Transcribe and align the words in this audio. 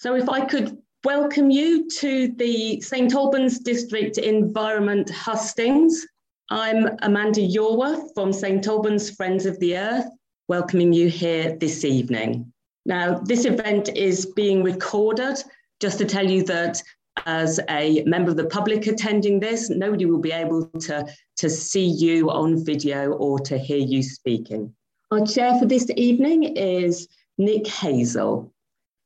So 0.00 0.14
if 0.14 0.28
I 0.28 0.44
could 0.44 0.78
welcome 1.04 1.50
you 1.50 1.90
to 1.90 2.28
the 2.36 2.80
St 2.80 3.12
Albans 3.12 3.58
District 3.58 4.16
Environment 4.16 5.10
Hustings. 5.10 6.06
I'm 6.50 6.90
Amanda 7.02 7.40
Yorworth 7.40 8.14
from 8.14 8.32
St 8.32 8.64
Albans 8.68 9.10
Friends 9.10 9.44
of 9.44 9.58
the 9.58 9.76
Earth, 9.76 10.06
welcoming 10.46 10.92
you 10.92 11.08
here 11.08 11.56
this 11.56 11.84
evening. 11.84 12.52
Now, 12.86 13.18
this 13.18 13.44
event 13.44 13.88
is 13.96 14.24
being 14.24 14.62
recorded. 14.62 15.42
Just 15.80 15.98
to 15.98 16.04
tell 16.04 16.30
you 16.30 16.44
that 16.44 16.80
as 17.26 17.58
a 17.68 18.04
member 18.04 18.30
of 18.30 18.36
the 18.36 18.46
public 18.46 18.86
attending 18.86 19.40
this, 19.40 19.68
nobody 19.68 20.04
will 20.04 20.20
be 20.20 20.30
able 20.30 20.66
to, 20.66 21.12
to 21.38 21.50
see 21.50 21.86
you 21.86 22.30
on 22.30 22.64
video 22.64 23.14
or 23.14 23.40
to 23.40 23.58
hear 23.58 23.78
you 23.78 24.04
speaking. 24.04 24.72
Our 25.10 25.26
chair 25.26 25.58
for 25.58 25.66
this 25.66 25.90
evening 25.96 26.44
is 26.56 27.08
Nick 27.36 27.66
Hazel. 27.66 28.54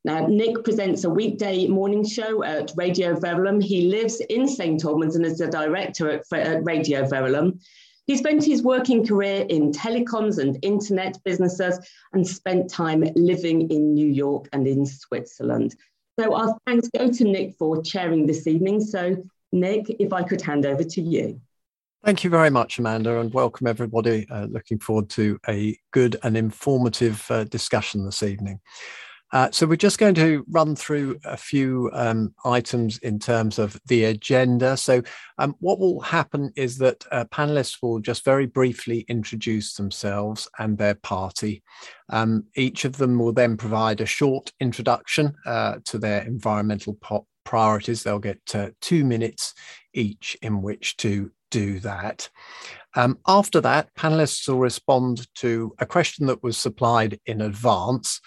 Now, 0.04 0.26
Nick 0.26 0.64
presents 0.64 1.04
a 1.04 1.10
weekday 1.10 1.68
morning 1.68 2.04
show 2.04 2.42
at 2.42 2.72
Radio 2.76 3.14
Verulam. 3.14 3.62
He 3.62 3.82
lives 3.82 4.20
in 4.28 4.48
St. 4.48 4.84
Albans 4.84 5.14
and 5.14 5.24
is 5.24 5.40
a 5.40 5.48
director 5.48 6.10
at, 6.10 6.64
Radio 6.64 7.04
Verulam. 7.04 7.60
He 8.06 8.16
spent 8.16 8.44
his 8.44 8.64
working 8.64 9.06
career 9.06 9.46
in 9.48 9.70
telecoms 9.70 10.38
and 10.38 10.58
internet 10.62 11.22
businesses 11.24 11.78
and 12.12 12.26
spent 12.26 12.68
time 12.68 13.04
living 13.14 13.70
in 13.70 13.94
New 13.94 14.08
York 14.08 14.48
and 14.52 14.66
in 14.66 14.84
Switzerland. 14.84 15.76
So 16.18 16.34
our 16.34 16.58
thanks 16.66 16.88
go 16.96 17.08
to 17.08 17.24
Nick 17.24 17.54
for 17.56 17.80
chairing 17.80 18.26
this 18.26 18.48
evening. 18.48 18.80
So 18.80 19.16
Nick, 19.52 19.88
if 20.00 20.12
I 20.12 20.24
could 20.24 20.42
hand 20.42 20.66
over 20.66 20.82
to 20.82 21.00
you. 21.00 21.40
Thank 22.04 22.24
you 22.24 22.30
very 22.30 22.50
much, 22.50 22.80
Amanda, 22.80 23.20
and 23.20 23.32
welcome 23.32 23.68
everybody. 23.68 24.26
Uh, 24.28 24.46
looking 24.46 24.80
forward 24.80 25.08
to 25.10 25.38
a 25.48 25.78
good 25.92 26.16
and 26.24 26.36
informative 26.36 27.24
uh, 27.30 27.44
discussion 27.44 28.04
this 28.04 28.24
evening. 28.24 28.58
Uh, 29.32 29.50
so 29.50 29.66
we're 29.66 29.76
just 29.76 29.98
going 29.98 30.14
to 30.14 30.44
run 30.50 30.76
through 30.76 31.18
a 31.24 31.36
few 31.36 31.90
um, 31.94 32.34
items 32.44 32.98
in 32.98 33.18
terms 33.18 33.58
of 33.58 33.80
the 33.86 34.04
agenda. 34.04 34.76
So 34.76 35.02
um, 35.38 35.54
what 35.60 35.78
will 35.78 36.00
happen 36.00 36.52
is 36.54 36.78
that 36.78 37.04
uh, 37.10 37.24
panelists 37.24 37.78
will 37.80 37.98
just 37.98 38.24
very 38.24 38.46
briefly 38.46 39.06
introduce 39.08 39.74
themselves 39.74 40.48
and 40.58 40.76
their 40.76 40.94
party. 40.96 41.62
Um, 42.10 42.44
each 42.56 42.84
of 42.84 42.98
them 42.98 43.18
will 43.18 43.32
then 43.32 43.56
provide 43.56 44.00
a 44.00 44.06
short 44.06 44.52
introduction 44.60 45.34
uh, 45.46 45.76
to 45.86 45.98
their 45.98 46.22
environmental 46.22 46.98
priorities. 47.44 48.02
They'll 48.02 48.18
get 48.18 48.40
uh, 48.54 48.70
two 48.82 49.04
minutes 49.04 49.54
each 49.94 50.36
in 50.42 50.60
which 50.60 50.98
to 50.98 51.30
do 51.50 51.80
that. 51.80 52.28
Um, 52.94 53.18
after 53.26 53.60
that, 53.62 53.94
panelists 53.94 54.46
will 54.48 54.58
respond 54.58 55.26
to 55.36 55.74
a 55.78 55.86
question 55.86 56.26
that 56.26 56.42
was 56.42 56.58
supplied 56.58 57.18
in 57.24 57.40
advance 57.40 58.20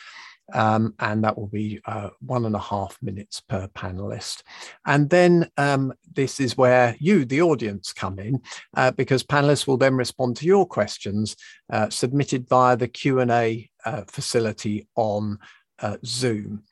um, 0.53 0.93
and 0.99 1.23
that 1.23 1.37
will 1.37 1.47
be 1.47 1.79
uh, 1.85 2.09
one 2.19 2.45
and 2.45 2.55
a 2.55 2.59
half 2.59 2.97
minutes 3.01 3.41
per 3.41 3.67
panelist. 3.69 4.43
And 4.85 5.09
then 5.09 5.49
um, 5.57 5.93
this 6.13 6.39
is 6.39 6.57
where 6.57 6.95
you, 6.99 7.25
the 7.25 7.41
audience, 7.41 7.93
come 7.93 8.19
in, 8.19 8.41
uh, 8.75 8.91
because 8.91 9.23
panelists 9.23 9.67
will 9.67 9.77
then 9.77 9.95
respond 9.95 10.37
to 10.37 10.45
your 10.45 10.65
questions 10.65 11.35
uh, 11.71 11.89
submitted 11.89 12.47
via 12.47 12.77
the 12.77 12.87
Q&A 12.87 13.69
uh, 13.85 14.03
facility 14.07 14.87
on 14.95 15.39
uh, 15.79 15.97
Zoom. 16.05 16.63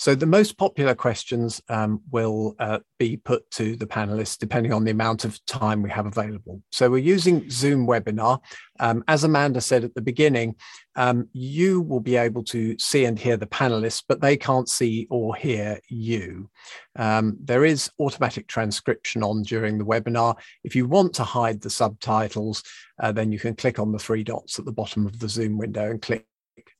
So 0.00 0.14
the 0.14 0.24
most 0.24 0.56
popular 0.56 0.94
questions 0.94 1.60
um, 1.68 2.00
will 2.10 2.54
uh, 2.58 2.78
be 2.98 3.18
put 3.18 3.50
to 3.50 3.76
the 3.76 3.86
panelists 3.86 4.38
depending 4.38 4.72
on 4.72 4.82
the 4.82 4.92
amount 4.92 5.26
of 5.26 5.44
time 5.44 5.82
we 5.82 5.90
have 5.90 6.06
available. 6.06 6.62
So 6.72 6.90
we're 6.90 6.98
using 6.98 7.50
Zoom 7.50 7.86
webinar. 7.86 8.40
Um, 8.78 9.04
as 9.08 9.24
Amanda 9.24 9.60
said 9.60 9.84
at 9.84 9.94
the 9.94 10.00
beginning, 10.00 10.56
um, 10.96 11.28
you 11.34 11.82
will 11.82 12.00
be 12.00 12.16
able 12.16 12.42
to 12.44 12.78
see 12.78 13.04
and 13.04 13.18
hear 13.18 13.36
the 13.36 13.46
panelists, 13.46 14.02
but 14.08 14.22
they 14.22 14.38
can't 14.38 14.70
see 14.70 15.06
or 15.10 15.36
hear 15.36 15.78
you. 15.88 16.48
Um, 16.96 17.36
there 17.38 17.66
is 17.66 17.90
automatic 18.00 18.46
transcription 18.46 19.22
on 19.22 19.42
during 19.42 19.76
the 19.76 19.84
webinar. 19.84 20.34
If 20.64 20.74
you 20.74 20.86
want 20.86 21.12
to 21.16 21.24
hide 21.24 21.60
the 21.60 21.68
subtitles, 21.68 22.62
uh, 23.02 23.12
then 23.12 23.32
you 23.32 23.38
can 23.38 23.54
click 23.54 23.78
on 23.78 23.92
the 23.92 23.98
three 23.98 24.24
dots 24.24 24.58
at 24.58 24.64
the 24.64 24.72
bottom 24.72 25.06
of 25.06 25.18
the 25.18 25.28
Zoom 25.28 25.58
window 25.58 25.90
and 25.90 26.00
click 26.00 26.26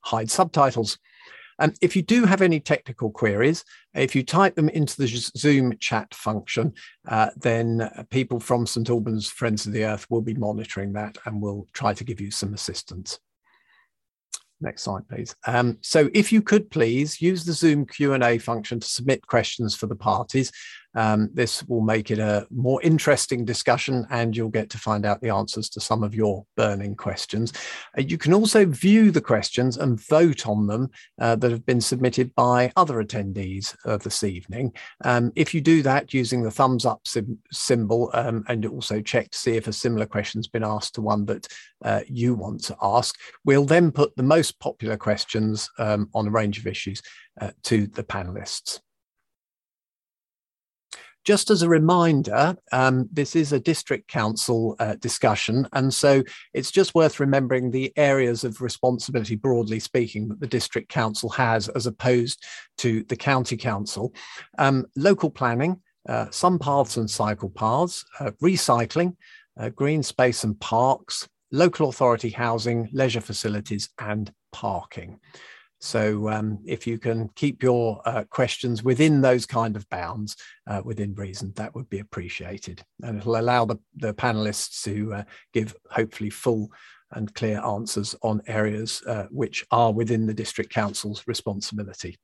hide 0.03 0.31
subtitles. 0.31 0.97
Um, 1.61 1.73
if 1.79 1.95
you 1.95 2.01
do 2.01 2.25
have 2.25 2.41
any 2.41 2.59
technical 2.59 3.11
queries, 3.11 3.63
if 3.93 4.15
you 4.15 4.23
type 4.23 4.55
them 4.55 4.67
into 4.69 4.97
the 4.97 5.07
Zoom 5.07 5.77
chat 5.77 6.11
function, 6.13 6.73
uh, 7.07 7.29
then 7.37 7.87
people 8.09 8.39
from 8.39 8.65
St 8.65 8.89
Albans 8.89 9.29
Friends 9.29 9.67
of 9.67 9.71
the 9.71 9.85
Earth 9.85 10.07
will 10.09 10.23
be 10.23 10.33
monitoring 10.33 10.91
that 10.93 11.19
and 11.25 11.39
will 11.39 11.67
try 11.71 11.93
to 11.93 12.03
give 12.03 12.19
you 12.19 12.31
some 12.31 12.55
assistance. 12.55 13.19
Next 14.59 14.83
slide, 14.83 15.07
please. 15.07 15.35
Um, 15.45 15.77
so 15.81 16.09
if 16.13 16.31
you 16.31 16.41
could 16.41 16.71
please 16.71 17.21
use 17.21 17.43
the 17.43 17.53
Zoom 17.53 17.85
Q&A 17.85 18.39
function 18.39 18.79
to 18.79 18.87
submit 18.87 19.25
questions 19.27 19.75
for 19.75 19.85
the 19.85 19.95
parties. 19.95 20.51
Um, 20.95 21.29
this 21.33 21.63
will 21.67 21.81
make 21.81 22.11
it 22.11 22.19
a 22.19 22.47
more 22.51 22.81
interesting 22.81 23.45
discussion 23.45 24.05
and 24.09 24.35
you'll 24.35 24.49
get 24.49 24.69
to 24.71 24.77
find 24.77 25.05
out 25.05 25.21
the 25.21 25.29
answers 25.29 25.69
to 25.69 25.79
some 25.79 26.03
of 26.03 26.13
your 26.13 26.45
burning 26.57 26.95
questions. 26.95 27.53
Uh, 27.97 28.01
you 28.01 28.17
can 28.17 28.33
also 28.33 28.65
view 28.65 29.11
the 29.11 29.21
questions 29.21 29.77
and 29.77 30.05
vote 30.07 30.47
on 30.47 30.67
them 30.67 30.89
uh, 31.19 31.35
that 31.35 31.51
have 31.51 31.65
been 31.65 31.81
submitted 31.81 32.33
by 32.35 32.71
other 32.75 33.03
attendees 33.03 33.75
uh, 33.85 33.97
this 33.97 34.23
evening. 34.23 34.73
Um, 35.03 35.31
if 35.35 35.53
you 35.53 35.61
do 35.61 35.81
that 35.83 36.13
using 36.13 36.43
the 36.43 36.51
thumbs 36.51 36.85
up 36.85 37.01
symbol 37.51 38.11
um, 38.13 38.43
and 38.47 38.65
also 38.65 39.01
check 39.01 39.31
to 39.31 39.37
see 39.37 39.55
if 39.55 39.67
a 39.67 39.73
similar 39.73 40.05
question 40.05 40.39
has 40.39 40.47
been 40.47 40.63
asked 40.63 40.95
to 40.95 41.01
one 41.01 41.25
that 41.25 41.47
uh, 41.83 42.01
you 42.07 42.35
want 42.35 42.63
to 42.65 42.77
ask, 42.81 43.15
we'll 43.45 43.65
then 43.65 43.91
put 43.91 44.15
the 44.15 44.23
most 44.23 44.59
popular 44.59 44.97
questions 44.97 45.69
um, 45.79 46.09
on 46.13 46.27
a 46.27 46.31
range 46.31 46.59
of 46.59 46.67
issues 46.67 47.01
uh, 47.39 47.51
to 47.63 47.87
the 47.87 48.03
panelists. 48.03 48.79
Just 51.23 51.51
as 51.51 51.61
a 51.61 51.69
reminder, 51.69 52.57
um, 52.71 53.07
this 53.11 53.35
is 53.35 53.53
a 53.53 53.59
district 53.59 54.07
council 54.07 54.75
uh, 54.79 54.95
discussion, 54.95 55.67
and 55.73 55.93
so 55.93 56.23
it's 56.53 56.71
just 56.71 56.95
worth 56.95 57.19
remembering 57.19 57.69
the 57.69 57.93
areas 57.95 58.43
of 58.43 58.59
responsibility, 58.59 59.35
broadly 59.35 59.79
speaking, 59.79 60.27
that 60.29 60.39
the 60.39 60.47
district 60.47 60.89
council 60.89 61.29
has 61.29 61.69
as 61.69 61.85
opposed 61.85 62.43
to 62.79 63.03
the 63.03 63.15
county 63.15 63.55
council. 63.55 64.13
Um, 64.57 64.87
local 64.95 65.29
planning, 65.29 65.79
uh, 66.09 66.25
some 66.31 66.57
paths 66.57 66.97
and 66.97 67.09
cycle 67.09 67.49
paths, 67.49 68.03
uh, 68.19 68.31
recycling, 68.41 69.15
uh, 69.59 69.69
green 69.69 70.01
space 70.01 70.43
and 70.43 70.59
parks, 70.59 71.29
local 71.51 71.89
authority 71.89 72.29
housing, 72.29 72.89
leisure 72.91 73.21
facilities, 73.21 73.89
and 73.99 74.33
parking. 74.51 75.19
So 75.81 76.29
um, 76.29 76.59
if 76.63 76.85
you 76.85 76.99
can 76.99 77.29
keep 77.35 77.63
your 77.63 78.01
uh, 78.05 78.23
questions 78.29 78.83
within 78.83 79.19
those 79.19 79.47
kind 79.47 79.75
of 79.75 79.89
bounds, 79.89 80.37
uh, 80.67 80.81
within 80.85 81.15
reason, 81.15 81.53
that 81.55 81.73
would 81.73 81.89
be 81.89 81.99
appreciated. 81.99 82.83
And 83.01 83.17
it'll 83.17 83.37
allow 83.37 83.65
the, 83.65 83.77
the 83.95 84.13
panelists 84.13 84.83
to 84.83 85.13
uh, 85.15 85.23
give 85.53 85.75
hopefully 85.89 86.29
full 86.29 86.71
and 87.13 87.33
clear 87.33 87.59
answers 87.65 88.15
on 88.21 88.43
areas 88.45 89.01
uh, 89.07 89.25
which 89.31 89.65
are 89.71 89.91
within 89.91 90.27
the 90.27 90.35
district 90.35 90.71
council's 90.71 91.23
responsibility. 91.25 92.19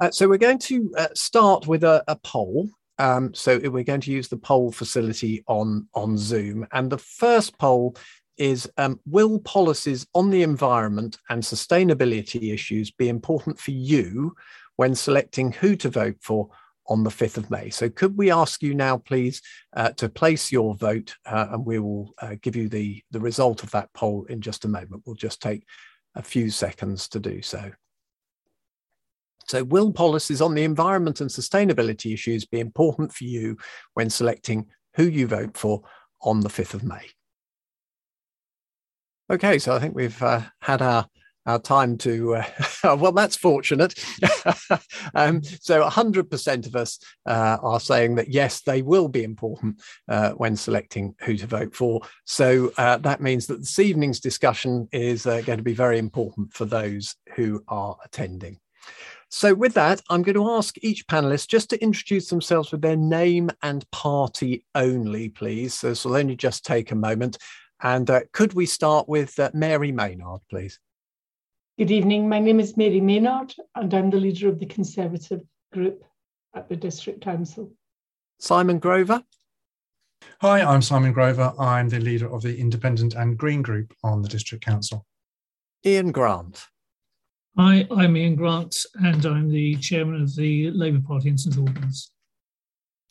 Uh, 0.00 0.12
so 0.12 0.28
we're 0.28 0.38
going 0.38 0.58
to 0.58 0.94
uh, 0.96 1.08
start 1.14 1.66
with 1.66 1.82
a, 1.82 2.04
a 2.06 2.14
poll. 2.16 2.68
Um, 2.98 3.34
so 3.34 3.58
we're 3.58 3.82
going 3.82 4.00
to 4.02 4.12
use 4.12 4.28
the 4.28 4.36
poll 4.36 4.70
facility 4.70 5.42
on, 5.48 5.88
on 5.92 6.16
Zoom. 6.16 6.68
And 6.70 6.88
the 6.88 6.98
first 6.98 7.58
poll 7.58 7.96
is 8.36 8.70
um, 8.76 8.98
will 9.06 9.38
policies 9.40 10.06
on 10.14 10.30
the 10.30 10.42
environment 10.42 11.18
and 11.28 11.42
sustainability 11.42 12.52
issues 12.52 12.90
be 12.90 13.08
important 13.08 13.58
for 13.58 13.72
you 13.72 14.34
when 14.76 14.94
selecting 14.94 15.52
who 15.52 15.76
to 15.76 15.88
vote 15.88 16.16
for 16.20 16.48
on 16.86 17.04
the 17.04 17.10
5th 17.10 17.36
of 17.36 17.50
May? 17.50 17.70
So, 17.70 17.88
could 17.88 18.16
we 18.16 18.30
ask 18.30 18.62
you 18.62 18.74
now, 18.74 18.98
please, 18.98 19.42
uh, 19.76 19.90
to 19.90 20.08
place 20.08 20.50
your 20.50 20.74
vote 20.74 21.14
uh, 21.26 21.48
and 21.52 21.64
we 21.64 21.78
will 21.78 22.14
uh, 22.20 22.36
give 22.40 22.56
you 22.56 22.68
the, 22.68 23.02
the 23.10 23.20
result 23.20 23.62
of 23.62 23.70
that 23.72 23.92
poll 23.92 24.24
in 24.28 24.40
just 24.40 24.64
a 24.64 24.68
moment. 24.68 25.02
We'll 25.06 25.14
just 25.14 25.42
take 25.42 25.64
a 26.14 26.22
few 26.22 26.50
seconds 26.50 27.08
to 27.08 27.20
do 27.20 27.42
so. 27.42 27.72
So, 29.46 29.64
will 29.64 29.92
policies 29.92 30.40
on 30.40 30.54
the 30.54 30.64
environment 30.64 31.20
and 31.20 31.28
sustainability 31.28 32.14
issues 32.14 32.46
be 32.46 32.60
important 32.60 33.12
for 33.12 33.24
you 33.24 33.58
when 33.94 34.08
selecting 34.08 34.66
who 34.94 35.04
you 35.04 35.26
vote 35.26 35.56
for 35.56 35.82
on 36.22 36.40
the 36.40 36.48
5th 36.48 36.74
of 36.74 36.84
May? 36.84 37.06
Okay, 39.32 39.58
so 39.58 39.74
I 39.74 39.78
think 39.78 39.94
we've 39.94 40.22
uh, 40.22 40.42
had 40.60 40.82
our 40.82 41.06
our 41.46 41.58
time 41.58 41.98
to 41.98 42.36
uh, 42.36 42.44
well 42.96 43.12
that's 43.12 43.36
fortunate. 43.36 43.94
Um, 45.14 45.42
so 45.42 45.82
100% 45.82 46.66
of 46.66 46.76
us 46.76 46.98
uh, 47.26 47.58
are 47.62 47.80
saying 47.80 48.14
that 48.14 48.28
yes 48.28 48.62
they 48.62 48.80
will 48.80 49.08
be 49.08 49.24
important 49.24 49.82
uh, 50.08 50.30
when 50.30 50.56
selecting 50.56 51.14
who 51.20 51.36
to 51.36 51.46
vote 51.46 51.74
for. 51.74 52.00
So 52.24 52.72
uh, 52.78 52.98
that 52.98 53.20
means 53.20 53.46
that 53.46 53.58
this 53.58 53.78
evening's 53.78 54.20
discussion 54.20 54.88
is 54.92 55.26
uh, 55.26 55.42
going 55.42 55.58
to 55.58 55.64
be 55.64 55.74
very 55.74 55.98
important 55.98 56.54
for 56.54 56.64
those 56.64 57.16
who 57.34 57.62
are 57.68 57.96
attending. 58.04 58.58
So 59.28 59.54
with 59.54 59.74
that 59.74 60.02
i'm 60.10 60.22
going 60.22 60.34
to 60.34 60.50
ask 60.50 60.76
each 60.82 61.06
panelist 61.06 61.48
just 61.48 61.70
to 61.70 61.82
introduce 61.82 62.28
themselves 62.28 62.70
with 62.70 62.82
their 62.82 62.96
name 62.96 63.50
and 63.62 63.90
party 63.90 64.64
only 64.74 65.28
please. 65.28 65.74
So 65.74 65.88
this 65.88 66.04
will 66.04 66.16
only 66.16 66.36
just 66.36 66.64
take 66.64 66.92
a 66.92 66.96
moment 66.96 67.38
and 67.82 68.08
uh, 68.08 68.20
could 68.32 68.54
we 68.54 68.66
start 68.66 69.08
with 69.08 69.38
uh, 69.38 69.50
Mary 69.52 69.92
Maynard, 69.92 70.40
please? 70.48 70.78
Good 71.78 71.90
evening. 71.90 72.28
My 72.28 72.38
name 72.38 72.60
is 72.60 72.76
Mary 72.76 73.00
Maynard, 73.00 73.54
and 73.74 73.92
I'm 73.92 74.10
the 74.10 74.18
leader 74.18 74.48
of 74.48 74.58
the 74.58 74.66
Conservative 74.66 75.40
group 75.72 76.04
at 76.54 76.68
the 76.68 76.76
District 76.76 77.20
Council. 77.20 77.72
Simon 78.38 78.78
Grover. 78.78 79.22
Hi, 80.40 80.60
I'm 80.62 80.82
Simon 80.82 81.12
Grover. 81.12 81.52
I'm 81.58 81.88
the 81.88 81.98
leader 81.98 82.32
of 82.32 82.42
the 82.42 82.56
Independent 82.56 83.14
and 83.14 83.36
Green 83.36 83.62
group 83.62 83.92
on 84.04 84.22
the 84.22 84.28
District 84.28 84.64
Council. 84.64 85.04
Ian 85.84 86.12
Grant. 86.12 86.66
Hi, 87.58 87.86
I'm 87.90 88.16
Ian 88.16 88.36
Grant, 88.36 88.76
and 88.94 89.26
I'm 89.26 89.50
the 89.50 89.74
chairman 89.76 90.22
of 90.22 90.36
the 90.36 90.70
Labour 90.70 91.00
Party 91.04 91.30
in 91.30 91.38
St 91.38 91.56
Albans. 91.56 92.12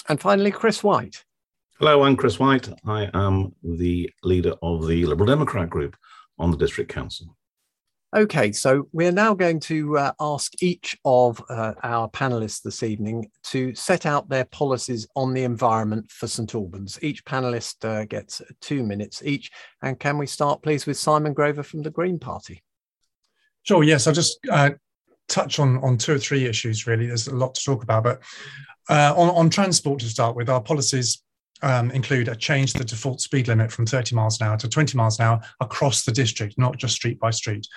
And 0.07 0.19
finally, 0.19 0.51
Chris 0.51 0.83
White. 0.83 1.25
Hello, 1.81 2.03
I'm 2.03 2.15
Chris 2.15 2.37
White. 2.37 2.69
I 2.85 3.09
am 3.11 3.55
the 3.63 4.07
leader 4.21 4.53
of 4.61 4.85
the 4.85 5.03
Liberal 5.07 5.25
Democrat 5.25 5.67
group 5.67 5.97
on 6.37 6.51
the 6.51 6.57
District 6.57 6.91
Council. 6.91 7.35
Okay, 8.15 8.51
so 8.51 8.87
we're 8.91 9.11
now 9.11 9.33
going 9.33 9.59
to 9.61 9.97
uh, 9.97 10.11
ask 10.19 10.61
each 10.61 10.95
of 11.05 11.43
uh, 11.49 11.73
our 11.81 12.07
panelists 12.07 12.61
this 12.61 12.83
evening 12.83 13.31
to 13.45 13.73
set 13.73 14.05
out 14.05 14.29
their 14.29 14.45
policies 14.45 15.07
on 15.15 15.33
the 15.33 15.43
environment 15.43 16.11
for 16.11 16.27
St 16.27 16.53
Albans. 16.53 16.99
Each 17.01 17.25
panelist 17.25 17.83
uh, 17.83 18.05
gets 18.05 18.43
two 18.61 18.83
minutes 18.83 19.23
each. 19.25 19.49
And 19.81 19.99
can 19.99 20.19
we 20.19 20.27
start, 20.27 20.61
please, 20.61 20.85
with 20.85 20.97
Simon 20.97 21.33
Grover 21.33 21.63
from 21.63 21.81
the 21.81 21.89
Green 21.89 22.19
Party? 22.19 22.61
Sure, 23.63 23.83
yes. 23.83 24.05
I'll 24.05 24.13
just 24.13 24.37
uh, 24.51 24.69
touch 25.27 25.57
on, 25.57 25.79
on 25.79 25.97
two 25.97 26.13
or 26.13 26.19
three 26.19 26.45
issues, 26.45 26.85
really. 26.85 27.07
There's 27.07 27.27
a 27.27 27.35
lot 27.35 27.55
to 27.55 27.63
talk 27.63 27.81
about. 27.81 28.03
But 28.03 28.21
uh, 28.87 29.15
on, 29.17 29.29
on 29.29 29.49
transport 29.49 30.01
to 30.01 30.05
start 30.09 30.35
with, 30.35 30.47
our 30.47 30.61
policies 30.61 31.23
um, 31.63 31.91
include 31.91 32.27
a 32.27 32.35
change 32.35 32.73
to 32.73 32.79
the 32.79 32.85
default 32.85 33.21
speed 33.21 33.47
limit 33.47 33.71
from 33.71 33.85
30 33.85 34.15
miles 34.15 34.39
an 34.39 34.47
hour 34.47 34.57
to 34.57 34.69
20 34.69 34.97
miles 34.97 35.19
an 35.19 35.25
hour 35.25 35.41
across 35.59 36.03
the 36.03 36.11
district, 36.11 36.57
not 36.57 36.77
just 36.77 36.95
street 36.95 37.19
by 37.19 37.31
street. 37.31 37.67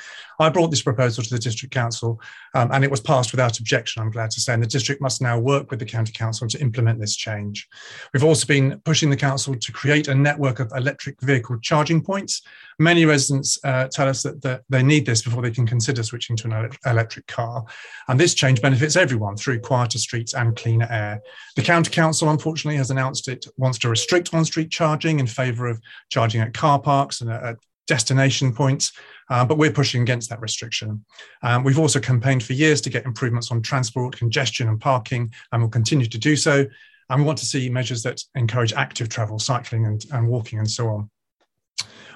I 0.41 0.49
brought 0.49 0.71
this 0.71 0.83
proposal 0.83 1.23
to 1.23 1.31
the 1.31 1.39
district 1.39 1.73
council 1.73 2.21
um, 2.55 2.71
and 2.73 2.85
it 2.85 2.91
was 2.91 3.01
passed 3.01 3.33
without 3.33 3.59
objection, 3.59 4.03
I'm 4.03 4.11
glad 4.11 4.31
to 4.33 4.41
say. 4.41 4.55
And 4.55 4.63
the 4.63 4.67
district 4.67 5.01
must 5.01 5.23
now 5.23 5.39
work 5.39 5.71
with 5.71 5.81
the 5.81 5.87
county 5.87 6.13
council 6.13 6.49
to 6.49 6.61
implement 6.61 7.01
this 7.01 7.17
change. 7.17 7.69
We've 8.13 8.25
also 8.25 8.47
been 8.47 8.81
pushing 8.85 9.11
the 9.11 9.17
council 9.17 9.55
to 9.55 9.73
create 9.73 10.09
a 10.09 10.15
network 10.15 10.61
of 10.61 10.73
electric 10.75 11.21
vehicle 11.21 11.59
charging 11.61 12.03
points. 12.03 12.43
Many 12.79 13.05
residents 13.05 13.59
uh, 13.65 13.89
tell 13.89 14.09
us 14.09 14.23
that, 14.23 14.43
that 14.43 14.63
they 14.69 14.83
need 14.83 15.07
this 15.07 15.23
before 15.23 15.43
they 15.43 15.51
can 15.51 15.67
consider 15.67 16.03
switching 16.03 16.37
to 16.37 16.49
an 16.49 16.71
electric 16.87 17.27
car. 17.27 17.65
And 18.09 18.19
this 18.19 18.35
change 18.35 18.61
benefits 18.61 18.97
everyone 18.97 19.37
through 19.37 19.61
quieter 19.61 19.99
streets 19.99 20.35
and 20.35 20.57
cleaner 20.57 20.89
air. 20.91 21.21
The 21.57 21.63
county 21.63 21.91
council, 21.91 22.31
unfortunately, 22.31 22.79
has 22.79 22.91
announced 22.91 23.29
it 23.29 23.47
wants 23.57 23.79
to 23.81 23.89
restrict 23.89 24.35
on 24.35 24.45
street 24.45 24.71
charging 24.71 25.21
in 25.21 25.27
favour 25.27 25.67
of 25.67 25.81
charging 26.11 26.41
at 26.41 26.55
car 26.55 26.81
parks 26.81 27.21
and 27.21 27.31
at 27.31 27.57
destination 27.87 28.55
points. 28.55 28.93
Uh, 29.31 29.45
but 29.45 29.57
we're 29.57 29.73
pushing 29.73 30.03
against 30.03 30.29
that 30.29 30.41
restriction. 30.41 31.05
Um, 31.43 31.65
we've 31.65 31.79
also 31.79 31.99
campaigned 31.99 32.43
for 32.43 32.53
years 32.53 32.81
to 32.83 32.91
get 32.91 33.07
improvements 33.07 33.51
on 33.51 33.63
transport, 33.63 34.17
congestion, 34.17 34.69
and 34.69 34.81
parking, 34.81 35.33
and 35.51 35.63
we'll 35.63 35.71
continue 35.71 36.07
to 36.07 36.19
do 36.19 36.37
so. 36.37 36.67
And 37.09 37.21
we 37.21 37.27
want 37.27 37.39
to 37.39 37.47
see 37.47 37.69
measures 37.71 38.03
that 38.03 38.23
encourage 38.35 38.73
active 38.73 39.09
travel, 39.09 39.39
cycling, 39.39 39.87
and, 39.87 40.05
and 40.13 40.29
walking, 40.29 40.59
and 40.59 40.71
so 40.71 40.89
on. 40.89 41.11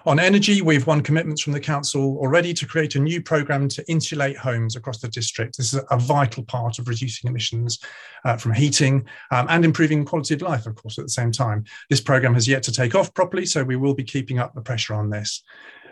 On 0.09 0.19
energy, 0.19 0.63
we've 0.63 0.87
won 0.87 1.03
commitments 1.03 1.43
from 1.43 1.53
the 1.53 1.61
council 1.61 2.17
already 2.19 2.55
to 2.55 2.67
create 2.67 2.95
a 2.95 2.99
new 2.99 3.21
programme 3.21 3.69
to 3.69 3.85
insulate 3.91 4.39
homes 4.39 4.75
across 4.75 5.01
the 5.01 5.09
district. 5.09 5.59
This 5.59 5.75
is 5.75 5.81
a 5.91 5.99
vital 5.99 6.45
part 6.45 6.79
of 6.79 6.89
reducing 6.89 7.29
emissions 7.29 7.79
uh, 8.25 8.39
from 8.39 8.55
heating 8.55 9.07
um, 9.31 9.47
and 9.51 9.67
improving 9.67 10.07
quality 10.07 10.33
of 10.33 10.41
life, 10.41 10.65
of 10.65 10.77
course, 10.77 10.99
at 10.99 11.05
the 11.05 11.11
same 11.11 11.31
time. 11.31 11.65
This 11.91 12.01
programme 12.01 12.33
has 12.33 12.49
yet 12.49 12.63
to 12.63 12.73
take 12.73 12.95
off 12.95 13.13
properly, 13.13 13.45
so 13.45 13.63
we 13.63 13.77
will 13.77 13.93
be 13.93 14.03
keeping 14.03 14.39
up 14.39 14.55
the 14.55 14.63
pressure 14.63 14.95
on 14.95 15.11
this. 15.11 15.43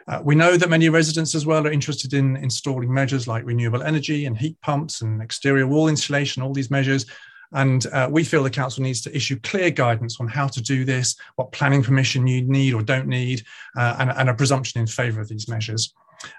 Uh, 0.09 0.23
we 0.25 0.35
know 0.35 0.57
that 0.57 0.71
many 0.71 0.89
residents 0.89 1.35
as 1.35 1.45
well 1.45 1.67
are 1.67 1.73
interested 1.73 2.15
in 2.15 2.37
installing 2.37 2.95
measures 2.95 3.27
like 3.27 3.45
renewable 3.45 3.83
energy 3.83 4.25
and 4.25 4.39
heat 4.39 4.57
pumps 4.63 5.03
and 5.03 5.21
exterior 5.21 5.67
wall 5.67 5.89
insulation, 5.89 6.43
all 6.43 6.55
these 6.55 6.71
measures. 6.71 7.05
And 7.53 7.87
uh, 7.89 8.09
we 8.11 8.25
feel 8.25 8.43
the 8.43 8.51
council 8.51 8.83
needs 8.83 9.01
to 9.03 9.17
issue 9.17 9.39
clear 9.41 9.71
guidance 9.71 10.21
on 10.21 10.29
how 10.29 10.49
to 10.49 10.61
do 10.61 10.85
this, 10.85 11.17
what 11.37 11.53
planning 11.53 11.83
permission 11.83 12.27
you 12.27 12.43
need 12.43 12.75
or 12.75 12.83
don't 12.83 13.07
need, 13.07 13.43
uh, 13.77 13.97
and, 13.99 14.11
and, 14.11 14.29
a 14.29 14.35
presumption 14.35 14.81
in 14.81 14.87
favour 14.87 15.21
of 15.21 15.29
these 15.29 15.49
measures. 15.49 15.95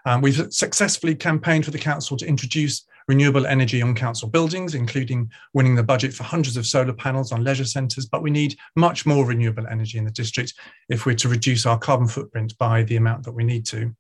Um, 0.06 0.22
we've 0.22 0.52
successfully 0.54 1.16
campaigned 1.16 1.66
for 1.66 1.72
the 1.72 1.78
council 1.78 2.18
to 2.18 2.28
introduce 2.28 2.86
renewable 3.08 3.48
energy 3.48 3.82
on 3.82 3.96
council 3.96 4.28
buildings, 4.28 4.76
including 4.76 5.32
winning 5.54 5.76
the 5.76 5.84
budget 5.84 6.14
for 6.14 6.24
hundreds 6.24 6.58
of 6.58 6.68
solar 6.68 6.94
panels 6.94 7.32
on 7.32 7.44
leisure 7.44 7.66
centres. 7.66 8.06
But 8.06 8.22
we 8.22 8.32
need 8.32 8.58
much 8.76 9.06
more 9.06 9.26
renewable 9.26 9.68
energy 9.68 9.98
in 9.98 10.06
the 10.06 10.12
district 10.12 10.54
if 10.90 11.06
we're 11.06 11.16
to 11.16 11.30
reduce 11.30 11.66
our 11.66 11.78
carbon 11.78 12.08
footprint 12.08 12.58
by 12.58 12.84
the 12.84 12.98
amount 12.98 13.24
that 13.24 13.32
we 13.32 13.44
need 13.44 13.66
to. 13.68 13.96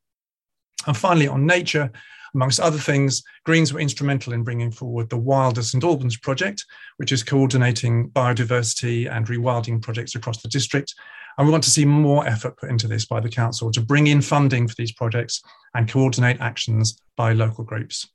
And 0.85 0.95
finally, 0.95 1.27
on 1.27 1.45
nature, 1.45 1.91
amongst 2.37 2.59
other 2.59 2.77
things, 2.77 3.23
Greens 3.45 3.73
were 3.73 3.79
instrumental 3.79 4.31
in 4.31 4.43
bringing 4.43 4.69
forward 4.69 5.09
the 5.09 5.17
Wilder 5.17 5.63
St 5.63 5.83
Albans 5.83 6.17
project, 6.17 6.63
which 6.97 7.11
is 7.11 7.23
coordinating 7.23 8.11
biodiversity 8.11 9.11
and 9.11 9.25
rewilding 9.25 9.81
projects 9.81 10.13
across 10.13 10.43
the 10.43 10.47
district. 10.47 10.93
And 11.37 11.47
we 11.47 11.51
want 11.51 11.63
to 11.63 11.71
see 11.71 11.83
more 11.83 12.27
effort 12.27 12.55
put 12.57 12.69
into 12.69 12.87
this 12.87 13.05
by 13.05 13.19
the 13.21 13.29
council 13.29 13.71
to 13.71 13.81
bring 13.81 14.05
in 14.05 14.21
funding 14.21 14.67
for 14.67 14.75
these 14.77 14.91
projects 14.91 15.41
and 15.73 15.89
coordinate 15.89 16.39
actions 16.39 17.01
by 17.15 17.33
local 17.33 17.63
groups. 17.63 18.07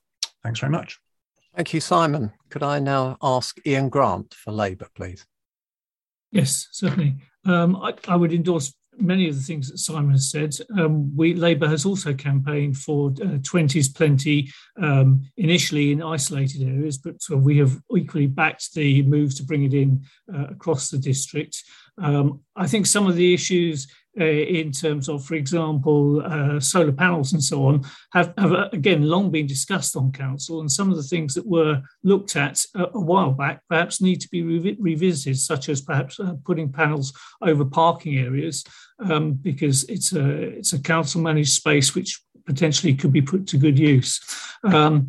Thanks 0.45 0.61
very 0.61 0.71
much. 0.71 1.01
Thank 1.57 1.75
you, 1.75 1.81
Simon. 1.81 2.33
Could 2.49 2.63
I 2.63 2.79
now 2.79 3.17
ask 3.21 3.59
Ian 3.67 3.89
Grant 3.89 4.35
for 4.35 4.53
Labour, 4.53 4.87
please? 4.95 5.27
Yes, 6.31 6.69
certainly. 6.71 7.17
Um, 7.45 7.75
I, 7.75 7.95
I, 8.07 8.15
would 8.15 8.33
endorse 8.33 8.73
many 8.99 9.29
of 9.29 9.35
the 9.35 9.43
things 9.43 9.71
that 9.71 9.79
Simon 9.79 10.13
has 10.13 10.31
said. 10.31 10.55
Um, 10.79 11.15
we 11.17 11.35
Labour 11.35 11.69
has 11.69 11.85
also 11.85 12.13
campaigned 12.13 12.77
for 12.77 13.09
uh, 13.11 13.39
20s 13.39 13.95
plenty 13.95 14.51
um, 14.81 15.23
initially 15.37 15.93
in 15.93 16.03
isolated 16.03 16.63
areas, 16.63 16.99
but 16.99 17.17
uh, 17.31 17.37
we 17.37 17.59
have 17.59 17.81
equally 17.97 18.27
backed 18.27 18.75
the 18.75 19.03
move 19.03 19.35
to 19.37 19.45
bring 19.45 19.65
it 19.65 19.75
in 19.75 20.05
uh, 20.33 20.47
across 20.51 20.91
the 20.91 20.99
district. 20.99 21.63
Um, 21.99 22.41
I 22.57 22.67
think 22.67 22.87
some 22.87 23.07
of 23.07 23.17
the 23.17 23.35
issues 23.35 23.87
in 24.17 24.73
terms 24.73 25.09
of, 25.09 25.25
for 25.25 25.35
example, 25.35 26.23
uh, 26.25 26.61
solar 26.61 26.93
panels 26.93 27.33
and 27.33 27.43
so 27.43 27.67
on, 27.67 27.83
have, 28.13 28.35
have 28.37 28.53
uh, 28.53 28.69
again 28.73 29.03
long 29.03 29.31
been 29.31 29.47
discussed 29.47 29.97
on 29.97 30.13
council, 30.13 30.61
and 30.61 30.71
some 30.71 30.91
of 30.91 30.97
the 30.97 31.03
things 31.03 31.35
that 31.35 31.47
were 31.47 31.81
looked 32.05 32.37
at 32.37 32.63
a, 32.75 32.85
a 32.95 33.01
while 33.01 33.33
back 33.33 33.63
perhaps 33.69 34.01
need 34.01 34.21
to 34.21 34.29
be 34.29 34.43
re- 34.43 34.77
revisited, 34.79 35.39
such 35.39 35.69
as 35.69 35.81
perhaps 35.81 36.21
uh, 36.21 36.35
putting 36.45 36.71
panels 36.71 37.13
over 37.41 37.65
parking 37.65 38.19
areas, 38.19 38.65
um, 38.99 39.33
because 39.33 39.85
it's 39.85 40.13
a 40.13 40.31
it's 40.31 40.75
a 40.75 40.79
council 40.79 41.21
managed 41.21 41.53
space 41.53 41.95
which 41.95 42.21
potentially 42.47 42.95
could 42.95 43.13
be 43.13 43.23
put 43.23 43.47
to 43.47 43.57
good 43.57 43.79
use. 43.79 44.21
Um, 44.65 45.07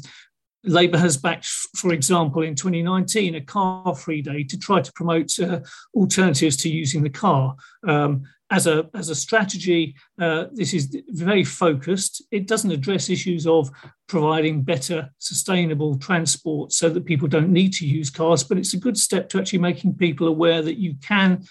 Labour 0.66 0.98
has 0.98 1.18
backed, 1.18 1.46
for 1.76 1.92
example, 1.92 2.42
in 2.42 2.56
2019, 2.56 3.36
a 3.36 3.42
car 3.42 3.94
free 3.96 4.22
day 4.22 4.44
to 4.46 4.58
try 4.58 4.82
to 4.82 4.94
promote 4.94 5.38
uh, 5.40 5.60
alternatives 5.94 6.56
to 6.58 6.70
using 6.70 7.04
the 7.04 7.10
car. 7.10 7.56
Um, 7.86 8.24
as 8.54 8.68
a, 8.68 8.88
as 8.94 9.10
a 9.10 9.16
strategy, 9.16 9.96
uh, 10.22 10.46
this 10.54 10.76
is 10.76 10.96
very 11.10 11.44
focused. 11.44 12.22
It 12.30 12.48
doesn't 12.48 12.70
address 12.70 13.10
issues 13.10 13.48
of 13.48 13.72
providing 14.08 14.62
better 14.62 15.10
sustainable 15.18 15.98
transport 15.98 16.72
so 16.72 16.88
that 16.90 17.06
people 17.06 17.28
don't 17.28 17.52
need 17.52 17.74
to 17.74 17.88
use 17.88 18.12
cars, 18.12 18.44
but 18.44 18.60
it's 18.60 18.76
a 18.76 18.80
good 18.80 18.96
step 18.96 19.28
to 19.30 19.40
actually 19.40 19.58
making 19.58 19.96
people 19.96 20.28
aware 20.28 20.62
that 20.62 20.78
you 20.78 20.94
can 21.02 21.44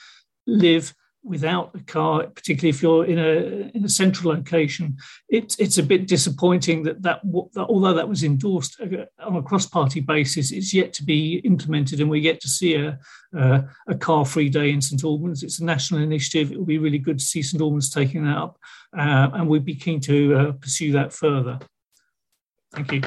live 0.47 0.95
without 1.25 1.71
a 1.75 1.81
car, 1.81 2.27
particularly 2.27 2.71
if 2.71 2.83
you're 2.83 3.05
in 3.05 3.19
a 3.19 3.71
in 3.77 3.85
a 3.85 3.89
central 3.89 4.33
location, 4.33 4.97
it's 5.29 5.57
it's 5.57 5.79
a 5.79 5.83
bit 5.83 6.09
disappointing 6.09 6.83
that 6.83 7.03
that, 7.03 7.21
that 7.55 7.67
although 7.69 7.95
that 7.95 8.09
was 8.09 8.25
endorsed 8.25 8.81
uh, 8.81 9.05
on 9.25 9.37
a 9.37 9.43
cross 9.43 9.67
party 9.67 10.01
basis, 10.01 10.51
it's 10.53 10.75
yet 10.75 10.93
to 10.95 11.05
be 11.05 11.37
implemented, 11.45 12.01
and 12.01 12.11
we 12.11 12.21
get 12.21 12.41
to 12.41 12.49
see 12.49 12.75
a 12.75 12.99
uh, 13.39 13.63
a 13.89 13.95
car 13.95 14.25
free 14.25 14.49
day 14.49 14.71
in 14.71 14.81
St 14.81 15.03
Albans. 15.05 15.43
It's 15.43 15.61
a 15.61 15.65
national 15.65 16.03
initiative. 16.03 16.51
It 16.51 16.59
will 16.59 16.67
be 16.67 16.79
really 16.79 16.99
good 16.99 17.19
to 17.19 17.25
see 17.25 17.43
St 17.43 17.61
Albans 17.61 17.91
taking 17.91 18.25
that 18.25 18.37
up, 18.37 18.59
uh, 18.97 19.31
and 19.35 19.49
we'd 19.49 19.65
be 19.65 19.75
keen 19.75 20.01
to 20.01 20.35
uh, 20.35 20.53
pursue 20.53 20.93
that 20.93 21.13
further. 21.13 21.59
Thank 22.73 22.93
you. 22.93 23.03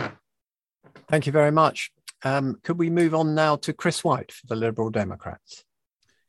Thank 1.10 1.26
you 1.26 1.32
very 1.32 1.52
much. 1.52 1.92
Um, 2.24 2.60
could 2.64 2.80
we 2.80 2.90
move 2.90 3.14
on 3.14 3.36
now 3.36 3.56
to 3.58 3.74
Chris 3.74 4.04
White 4.04 4.32
for 4.32 4.48
the 4.48 4.56
Liberal 4.56 4.90
Democrats? 4.90 5.64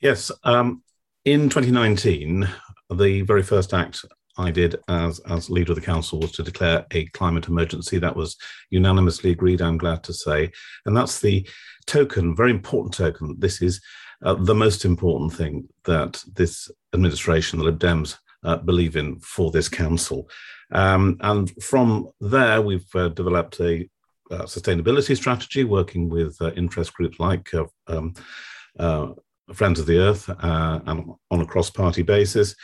Yes. 0.01 0.31
Um, 0.45 0.83
in 1.27 1.49
2019, 1.49 2.49
the 2.95 3.23
very 3.23 3.43
first 3.43 3.75
act 3.75 4.05
I 4.39 4.53
did 4.53 4.77
as, 4.89 5.19
as 5.29 5.51
leader 5.51 5.73
of 5.73 5.77
the 5.77 5.85
council 5.85 6.21
was 6.21 6.31
to 6.33 6.45
declare 6.45 6.87
a 6.93 7.07
climate 7.07 7.49
emergency. 7.49 7.99
That 7.99 8.15
was 8.15 8.37
unanimously 8.71 9.33
agreed, 9.33 9.61
I'm 9.61 9.77
glad 9.77 10.05
to 10.05 10.15
say. 10.15 10.53
And 10.87 10.97
that's 10.97 11.21
the 11.21 11.47
token, 11.87 12.37
very 12.37 12.53
important 12.53 12.95
token. 12.95 13.35
This 13.39 13.61
is 13.61 13.81
uh, 14.25 14.35
the 14.35 14.55
most 14.55 14.85
important 14.85 15.33
thing 15.33 15.69
that 15.85 16.23
this 16.35 16.71
administration, 16.95 17.59
the 17.59 17.65
Lib 17.65 17.81
Dems, 17.81 18.17
uh, 18.45 18.59
believe 18.59 18.95
in 18.95 19.19
for 19.19 19.51
this 19.51 19.69
council. 19.69 20.31
Um, 20.71 21.17
and 21.23 21.51
from 21.61 22.09
there, 22.21 22.63
we've 22.63 22.95
uh, 22.95 23.09
developed 23.09 23.59
a 23.59 23.89
uh, 24.31 24.43
sustainability 24.43 25.17
strategy 25.17 25.65
working 25.65 26.09
with 26.09 26.37
uh, 26.41 26.53
interest 26.53 26.95
groups 26.95 27.19
like 27.19 27.53
uh, 27.53 27.65
um, 27.89 28.15
Friends 29.53 29.79
of 29.79 29.87
the 29.87 29.99
Earth 29.99 30.29
uh, 30.29 30.81
and 30.87 31.13
on 31.31 31.41
a 31.41 31.47
cross 31.47 31.71
party 31.71 32.03
basis. 32.03 32.55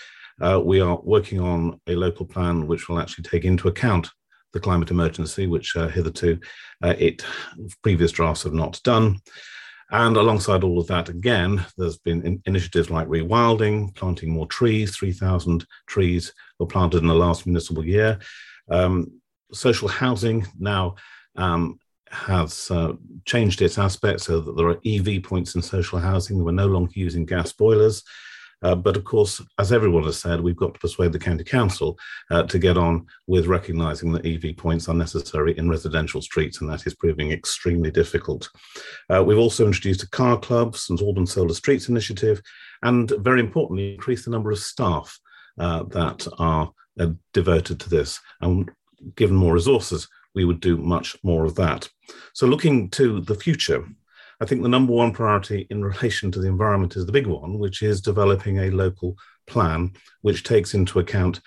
Uh, 0.41 0.61
we 0.63 0.81
are 0.81 0.99
working 1.03 1.41
on 1.41 1.81
a 1.87 1.95
local 1.95 2.27
plan 2.27 2.67
which 2.67 2.89
will 2.89 2.99
actually 2.99 3.25
take 3.25 3.45
into 3.45 3.69
account 3.69 4.09
the 4.53 4.61
climate 4.61 4.91
emergency, 4.91 5.47
which 5.47 5.77
uh, 5.77 5.89
hitherto 5.89 6.39
uh, 6.83 6.95
it 6.99 7.25
previous 7.83 8.13
drafts 8.13 8.43
have 8.43 8.53
not 8.53 8.81
done. 8.83 9.19
And 9.91 10.17
alongside 10.17 10.65
all 10.65 10.81
of 10.81 10.87
that, 10.87 11.11
again, 11.11 11.65
there's 11.77 11.99
been 11.99 12.23
in 12.27 12.43
initiatives 12.47 12.91
like 12.91 13.07
rewilding, 13.09 13.95
planting 13.95 14.31
more 14.31 14.47
trees. 14.47 14.97
3,000 14.97 15.67
trees 15.87 16.33
were 16.59 16.67
planted 16.67 17.03
in 17.03 17.09
the 17.09 17.15
last 17.15 17.47
municipal 17.47 17.85
year. 17.85 18.19
Um, 18.71 19.21
social 19.53 19.89
housing 19.89 20.47
now 20.59 20.95
um, 21.37 21.79
has 22.13 22.71
uh, 22.71 22.93
changed 23.25 23.63
its 23.63 23.79
aspect 23.79 24.21
so 24.21 24.41
that 24.41 24.57
there 24.57 24.69
are 24.69 24.81
EV 24.85 25.23
points 25.23 25.55
in 25.55 25.63
social 25.63 25.99
housing. 25.99 26.43
We're 26.43 26.53
no 26.53 26.67
longer 26.67 26.93
using 26.95 27.25
gas 27.25 27.53
boilers. 27.53 28.03
Uh, 28.63 28.75
but 28.77 28.97
of 28.97 29.05
course, 29.05 29.43
as 29.59 29.73
everyone 29.73 30.05
has 30.05 30.19
said, 30.19 30.41
we've 30.41 30.57
got 30.57 30.75
to 30.75 30.81
persuade 30.81 31.13
the 31.13 31.19
county 31.19 31.43
council 31.45 31.99
uh, 32.31 32.45
to 32.45 32.59
get 32.59 32.77
on 32.77 33.05
with 33.27 33.47
recognising 33.47 34.13
that 34.13 34.25
EV 34.25 34.57
points 34.57 34.89
are 34.89 34.95
necessary 34.95 35.57
in 35.59 35.69
residential 35.69 36.23
streets, 36.23 36.61
and 36.61 36.71
that 36.71 36.87
is 36.87 36.95
proving 36.95 37.33
extremely 37.33 37.91
difficult. 37.91 38.49
Uh, 39.13 39.23
we've 39.23 39.39
also 39.39 39.67
introduced 39.67 40.05
a 40.05 40.11
car 40.11 40.39
club, 40.39 40.77
St 40.77 41.03
Albans 41.03 41.33
Solar 41.33 41.55
Streets 41.55 41.89
initiative, 41.89 42.41
and 42.83 43.11
very 43.19 43.41
importantly, 43.41 43.95
increased 43.95 44.27
the 44.27 44.31
number 44.31 44.53
of 44.53 44.59
staff 44.59 45.19
uh, 45.59 45.83
that 45.85 46.27
are 46.39 46.71
uh, 47.01 47.09
devoted 47.33 47.81
to 47.81 47.91
this. 47.91 48.21
And 48.41 48.71
given 49.17 49.35
more 49.35 49.55
resources, 49.55 50.09
we 50.35 50.45
would 50.45 50.61
do 50.61 50.77
much 50.77 51.17
more 51.23 51.45
of 51.45 51.55
that. 51.57 51.89
So, 52.35 52.47
looking 52.47 52.91
to 52.91 53.21
the 53.21 53.35
future, 53.35 53.87
I 54.41 54.47
think 54.47 54.63
the 54.63 54.69
number 54.69 54.93
one 54.93 55.13
priority 55.13 55.67
in 55.71 55.85
relation 55.85 56.31
to 56.33 56.41
the 56.41 56.49
environment 56.49 56.97
is 56.97 57.07
the 57.07 57.13
big 57.13 57.27
one, 57.27 57.59
which 57.59 57.83
is 57.83 58.01
developing 58.01 58.59
a 58.59 58.71
local 58.71 59.17
plan 59.47 59.93
which 60.23 60.45
takes 60.45 60.75
into 60.75 60.99
account 60.99 61.41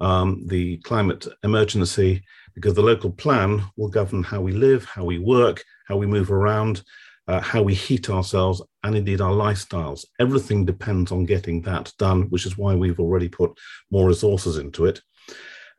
um, 0.00 0.46
the 0.46 0.78
climate 0.78 1.26
emergency, 1.42 2.22
because 2.54 2.74
the 2.74 2.82
local 2.82 3.10
plan 3.10 3.62
will 3.76 3.88
govern 3.88 4.22
how 4.22 4.40
we 4.40 4.52
live, 4.52 4.84
how 4.84 5.04
we 5.04 5.18
work, 5.18 5.62
how 5.86 5.96
we 5.96 6.06
move 6.06 6.30
around, 6.30 6.82
uh, 7.26 7.40
how 7.40 7.62
we 7.62 7.74
heat 7.74 8.08
ourselves, 8.08 8.62
and 8.82 8.96
indeed 8.96 9.20
our 9.20 9.32
lifestyles. 9.32 10.04
Everything 10.18 10.64
depends 10.64 11.12
on 11.12 11.26
getting 11.26 11.60
that 11.62 11.92
done, 11.98 12.22
which 12.30 12.46
is 12.46 12.56
why 12.56 12.74
we've 12.74 13.00
already 13.00 13.28
put 13.28 13.52
more 13.90 14.06
resources 14.06 14.56
into 14.56 14.86
it. 14.86 15.02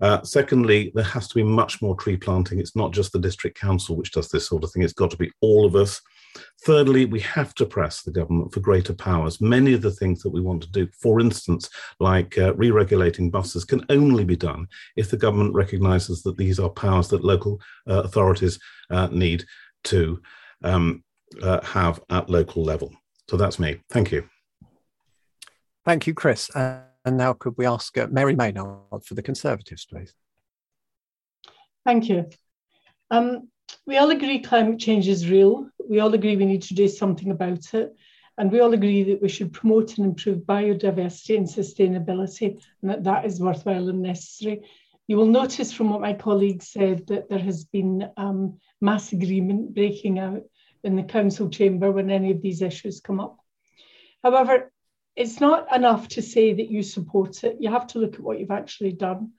Uh, 0.02 0.22
secondly, 0.24 0.92
there 0.96 1.04
has 1.04 1.28
to 1.28 1.36
be 1.36 1.44
much 1.44 1.82
more 1.82 1.96
tree 1.96 2.18
planting. 2.18 2.60
It's 2.60 2.76
not 2.76 2.92
just 2.92 3.12
the 3.12 3.20
district 3.20 3.60
council 3.60 3.96
which 3.96 4.12
does 4.12 4.30
this 4.30 4.48
sort 4.48 4.64
of 4.64 4.72
thing, 4.72 4.84
it's 4.84 4.94
got 4.94 5.12
to 5.12 5.18
be 5.18 5.32
all 5.42 5.66
of 5.66 5.76
us. 5.76 6.02
Thirdly, 6.64 7.06
we 7.06 7.20
have 7.22 7.54
to 7.56 7.66
press 7.66 8.02
the 8.02 8.12
government 8.12 8.54
for 8.54 8.60
greater 8.60 8.94
powers. 8.94 9.42
Many 9.42 9.74
of 9.74 9.82
the 9.82 9.92
things 9.92 10.22
that 10.22 10.30
we 10.30 10.42
want 10.42 10.62
to 10.64 10.72
do, 10.72 10.88
for 11.02 11.20
instance, 11.20 11.70
like 12.00 12.38
uh, 12.38 12.54
re 12.54 12.72
regulating 12.72 13.30
buses, 13.30 13.66
can 13.66 13.84
only 13.90 14.24
be 14.24 14.36
done 14.36 14.68
if 14.96 15.10
the 15.10 15.18
government 15.18 15.54
recognises 15.54 16.22
that 16.24 16.38
these 16.38 16.60
are 16.60 16.70
powers 16.70 17.08
that 17.10 17.24
local 17.24 17.60
uh, 17.88 18.04
authorities 18.04 18.60
uh, 18.92 19.08
need 19.12 19.44
to 19.86 20.22
um, 20.64 21.04
uh, 21.42 21.62
have 21.66 22.00
at 22.10 22.30
local 22.30 22.64
level. 22.64 22.94
So 23.30 23.38
that's 23.38 23.60
me. 23.60 23.82
Thank 23.90 24.12
you. 24.12 24.28
Thank 25.86 26.08
you, 26.08 26.14
Chris. 26.14 26.50
And 27.06 27.18
now, 27.18 27.34
could 27.34 27.56
we 27.58 27.66
ask 27.66 27.98
uh, 27.98 28.08
Mary 28.10 28.36
Maynard 28.36 29.04
for 29.04 29.14
the 29.14 29.22
Conservatives, 29.22 29.86
please? 29.86 30.14
Thank 31.86 32.10
you. 32.10 32.30
Um, 33.10 33.50
we 33.86 33.98
all 33.98 34.10
agree 34.12 34.40
climate 34.40 34.80
change 34.80 35.08
is 35.08 35.30
real. 35.30 35.70
We 35.88 36.00
all 36.00 36.14
agree 36.14 36.36
we 36.36 36.46
need 36.46 36.64
to 36.64 36.74
do 36.74 36.88
something 36.88 37.32
about 37.32 37.74
it. 37.74 37.96
And 38.38 38.52
we 38.52 38.62
all 38.62 38.74
agree 38.74 39.04
that 39.04 39.22
we 39.22 39.30
should 39.30 39.52
promote 39.52 39.98
and 39.98 40.08
improve 40.08 40.40
biodiversity 40.40 41.36
and 41.38 41.46
sustainability, 41.46 42.62
and 42.82 42.92
that 42.92 43.04
that 43.04 43.26
is 43.26 43.42
worthwhile 43.42 43.90
and 43.90 44.02
necessary. 44.02 44.62
You 45.08 45.18
will 45.18 45.26
notice 45.26 45.74
from 45.74 45.90
what 45.90 46.02
my 46.02 46.14
colleague 46.14 46.64
said 46.64 47.08
that 47.08 47.30
there 47.30 47.40
has 47.40 47.66
been 47.66 48.10
um, 48.16 48.60
mass 48.80 49.12
agreement 49.12 49.74
breaking 49.74 50.20
out 50.20 50.44
in 50.84 50.96
the 50.96 51.04
council 51.04 51.50
chamber 51.50 51.92
when 51.92 52.10
any 52.10 52.32
of 52.32 52.42
these 52.42 52.62
issues 52.62 53.02
come 53.02 53.20
up. 53.20 53.38
However, 54.24 54.72
it's 55.20 55.42
not 55.42 55.68
enough 55.76 56.08
to 56.08 56.22
say 56.22 56.54
that 56.54 56.72
you 56.72 56.82
support 56.82 57.44
it. 57.44 57.58
You 57.60 57.70
have 57.70 57.88
to 57.88 58.00
look 58.00 58.16
at 58.16 58.22
what 58.22 58.40
you've 58.40 58.52
actually 58.52 58.94
done. 58.94 59.34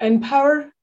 In 0.00 0.20
power, 0.20 0.74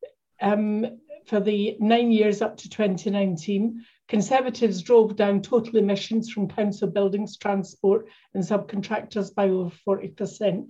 um, 0.41 0.99
for 1.27 1.41
the 1.41 1.75
nine 1.81 2.13
years 2.13 2.41
up 2.41 2.55
to 2.57 2.69
2019, 2.69 3.83
Conservatives 4.07 4.83
drove 4.83 5.17
down 5.17 5.41
total 5.41 5.77
emissions 5.77 6.31
from 6.31 6.47
council 6.47 6.87
buildings, 6.87 7.37
transport, 7.37 8.07
and 8.33 8.43
subcontractors 8.43 9.33
by 9.33 9.49
over 9.49 9.75
40%. 9.85 10.67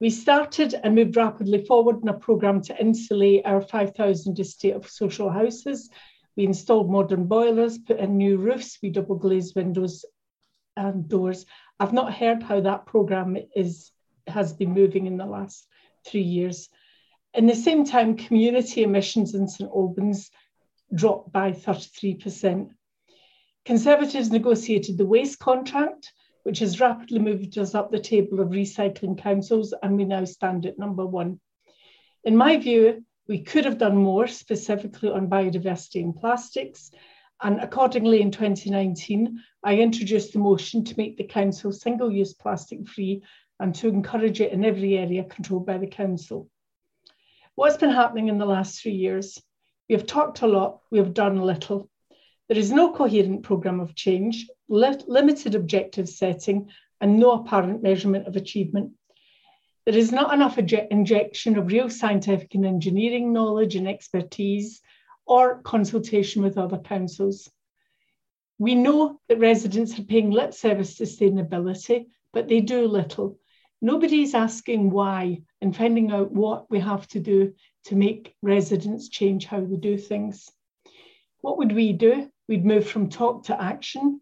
We 0.00 0.10
started 0.10 0.74
and 0.82 0.94
moved 0.94 1.16
rapidly 1.16 1.64
forward 1.64 2.00
in 2.02 2.08
a 2.08 2.14
programme 2.14 2.62
to 2.62 2.80
insulate 2.80 3.42
our 3.44 3.60
5,000 3.60 4.40
estate 4.40 4.74
of 4.74 4.90
social 4.90 5.30
houses. 5.30 5.90
We 6.36 6.44
installed 6.44 6.90
modern 6.90 7.26
boilers, 7.26 7.78
put 7.78 7.98
in 7.98 8.16
new 8.16 8.38
roofs, 8.38 8.78
we 8.82 8.90
double 8.90 9.16
glazed 9.16 9.54
windows 9.54 10.04
and 10.86 11.08
doors. 11.08 11.46
I've 11.80 11.92
not 11.92 12.14
heard 12.14 12.42
how 12.42 12.60
that 12.60 12.86
programme 12.86 13.36
is 13.54 13.92
has 14.26 14.52
been 14.52 14.72
moving 14.72 15.06
in 15.06 15.16
the 15.16 15.26
last 15.26 15.66
three 16.06 16.22
years. 16.22 16.68
In 17.34 17.46
the 17.46 17.54
same 17.54 17.84
time, 17.84 18.16
community 18.16 18.82
emissions 18.82 19.34
in 19.34 19.48
St 19.48 19.70
Albans 19.70 20.30
dropped 20.94 21.32
by 21.32 21.52
33%. 21.52 22.70
Conservatives 23.64 24.30
negotiated 24.30 24.96
the 24.96 25.06
waste 25.06 25.38
contract, 25.38 26.12
which 26.42 26.60
has 26.60 26.80
rapidly 26.80 27.18
moved 27.18 27.58
us 27.58 27.74
up 27.74 27.90
the 27.90 28.00
table 28.00 28.40
of 28.40 28.48
recycling 28.48 29.18
councils, 29.18 29.74
and 29.82 29.96
we 29.96 30.04
now 30.04 30.24
stand 30.24 30.64
at 30.64 30.78
number 30.78 31.04
one. 31.04 31.40
In 32.24 32.36
my 32.36 32.56
view, 32.56 33.04
we 33.28 33.42
could 33.42 33.66
have 33.66 33.78
done 33.78 33.96
more, 33.96 34.26
specifically 34.26 35.10
on 35.10 35.28
biodiversity 35.28 36.02
and 36.02 36.16
plastics. 36.16 36.90
And 37.42 37.60
accordingly, 37.60 38.20
in 38.20 38.30
2019, 38.30 39.38
I 39.62 39.76
introduced 39.76 40.32
the 40.32 40.40
motion 40.40 40.84
to 40.84 40.94
make 40.96 41.16
the 41.16 41.24
council 41.24 41.70
single 41.70 42.10
use 42.10 42.34
plastic 42.34 42.88
free 42.88 43.22
and 43.60 43.74
to 43.76 43.88
encourage 43.88 44.40
it 44.40 44.52
in 44.52 44.64
every 44.64 44.96
area 44.96 45.24
controlled 45.24 45.66
by 45.66 45.78
the 45.78 45.86
council. 45.86 46.50
What's 47.54 47.76
been 47.76 47.90
happening 47.90 48.28
in 48.28 48.38
the 48.38 48.46
last 48.46 48.80
three 48.80 48.92
years? 48.92 49.40
We 49.88 49.94
have 49.94 50.06
talked 50.06 50.42
a 50.42 50.46
lot, 50.46 50.80
we 50.90 50.98
have 50.98 51.14
done 51.14 51.40
little. 51.40 51.88
There 52.48 52.58
is 52.58 52.72
no 52.72 52.92
coherent 52.92 53.42
programme 53.42 53.80
of 53.80 53.94
change, 53.94 54.46
li 54.68 54.96
limited 55.06 55.54
objective 55.54 56.08
setting, 56.08 56.70
and 57.00 57.18
no 57.18 57.32
apparent 57.32 57.82
measurement 57.82 58.26
of 58.26 58.36
achievement. 58.36 58.92
There 59.84 59.96
is 59.96 60.12
not 60.12 60.34
enough 60.34 60.58
injection 60.58 61.56
of 61.56 61.68
real 61.68 61.88
scientific 61.88 62.54
and 62.54 62.66
engineering 62.66 63.32
knowledge 63.32 63.76
and 63.76 63.88
expertise 63.88 64.82
or 65.28 65.60
consultation 65.62 66.42
with 66.42 66.58
other 66.58 66.78
councils. 66.78 67.50
We 68.58 68.74
know 68.74 69.20
that 69.28 69.38
residents 69.38 69.98
are 69.98 70.02
paying 70.02 70.30
lip 70.30 70.54
service 70.54 70.96
to 70.96 71.04
sustainability, 71.04 72.06
but 72.32 72.48
they 72.48 72.60
do 72.60 72.88
little. 72.88 73.38
Nobody's 73.80 74.34
asking 74.34 74.90
why 74.90 75.42
and 75.60 75.76
finding 75.76 76.10
out 76.10 76.32
what 76.32 76.68
we 76.70 76.80
have 76.80 77.06
to 77.08 77.20
do 77.20 77.54
to 77.84 77.94
make 77.94 78.34
residents 78.42 79.08
change 79.08 79.44
how 79.44 79.60
they 79.60 79.76
do 79.76 79.96
things. 79.96 80.50
What 81.40 81.58
would 81.58 81.72
we 81.72 81.92
do? 81.92 82.30
We'd 82.48 82.64
move 82.64 82.88
from 82.88 83.08
talk 83.08 83.44
to 83.44 83.62
action. 83.62 84.20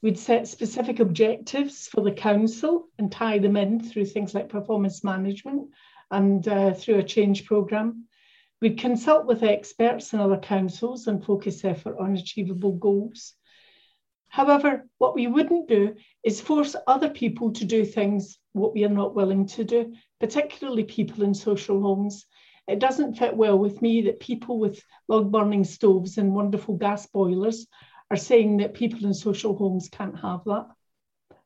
We'd 0.00 0.18
set 0.18 0.48
specific 0.48 1.00
objectives 1.00 1.88
for 1.88 2.00
the 2.00 2.12
council 2.12 2.88
and 2.98 3.10
tie 3.10 3.38
them 3.38 3.56
in 3.56 3.80
through 3.80 4.06
things 4.06 4.34
like 4.34 4.48
performance 4.48 5.02
management 5.02 5.70
and 6.10 6.46
uh, 6.46 6.72
through 6.72 6.98
a 6.98 7.02
change 7.02 7.44
programme. 7.44 8.06
We'd 8.60 8.78
consult 8.78 9.26
with 9.26 9.42
experts 9.42 10.12
and 10.12 10.22
other 10.22 10.38
councils 10.38 11.06
and 11.06 11.24
focus 11.24 11.64
effort 11.64 11.96
on 11.98 12.14
achievable 12.14 12.72
goals. 12.72 13.34
However, 14.28 14.86
what 14.98 15.14
we 15.14 15.26
wouldn't 15.26 15.68
do 15.68 15.94
is 16.22 16.40
force 16.40 16.74
other 16.86 17.10
people 17.10 17.52
to 17.52 17.64
do 17.64 17.84
things 17.84 18.38
what 18.52 18.74
we 18.74 18.84
are 18.84 18.88
not 18.88 19.14
willing 19.14 19.46
to 19.46 19.64
do, 19.64 19.94
particularly 20.20 20.84
people 20.84 21.22
in 21.22 21.34
social 21.34 21.80
homes. 21.80 22.24
It 22.66 22.78
doesn't 22.78 23.14
fit 23.14 23.36
well 23.36 23.58
with 23.58 23.80
me 23.82 24.02
that 24.02 24.20
people 24.20 24.58
with 24.58 24.82
log 25.08 25.30
burning 25.30 25.64
stoves 25.64 26.18
and 26.18 26.34
wonderful 26.34 26.76
gas 26.76 27.06
boilers 27.06 27.66
are 28.10 28.16
saying 28.16 28.58
that 28.58 28.74
people 28.74 29.04
in 29.04 29.14
social 29.14 29.56
homes 29.56 29.88
can't 29.88 30.18
have 30.18 30.42
that 30.46 30.66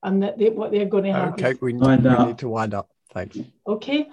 and 0.02 0.22
that 0.22 0.38
they, 0.38 0.50
what 0.50 0.70
they're 0.70 0.86
going 0.86 1.04
to 1.04 1.12
have. 1.12 1.32
Okay, 1.34 1.54
we, 1.60 1.72
we 1.74 1.96
need 1.96 2.38
to 2.38 2.48
wind 2.48 2.74
up. 2.74 2.88
Thank 3.12 3.36
you. 3.36 3.46
Okay. 3.66 4.08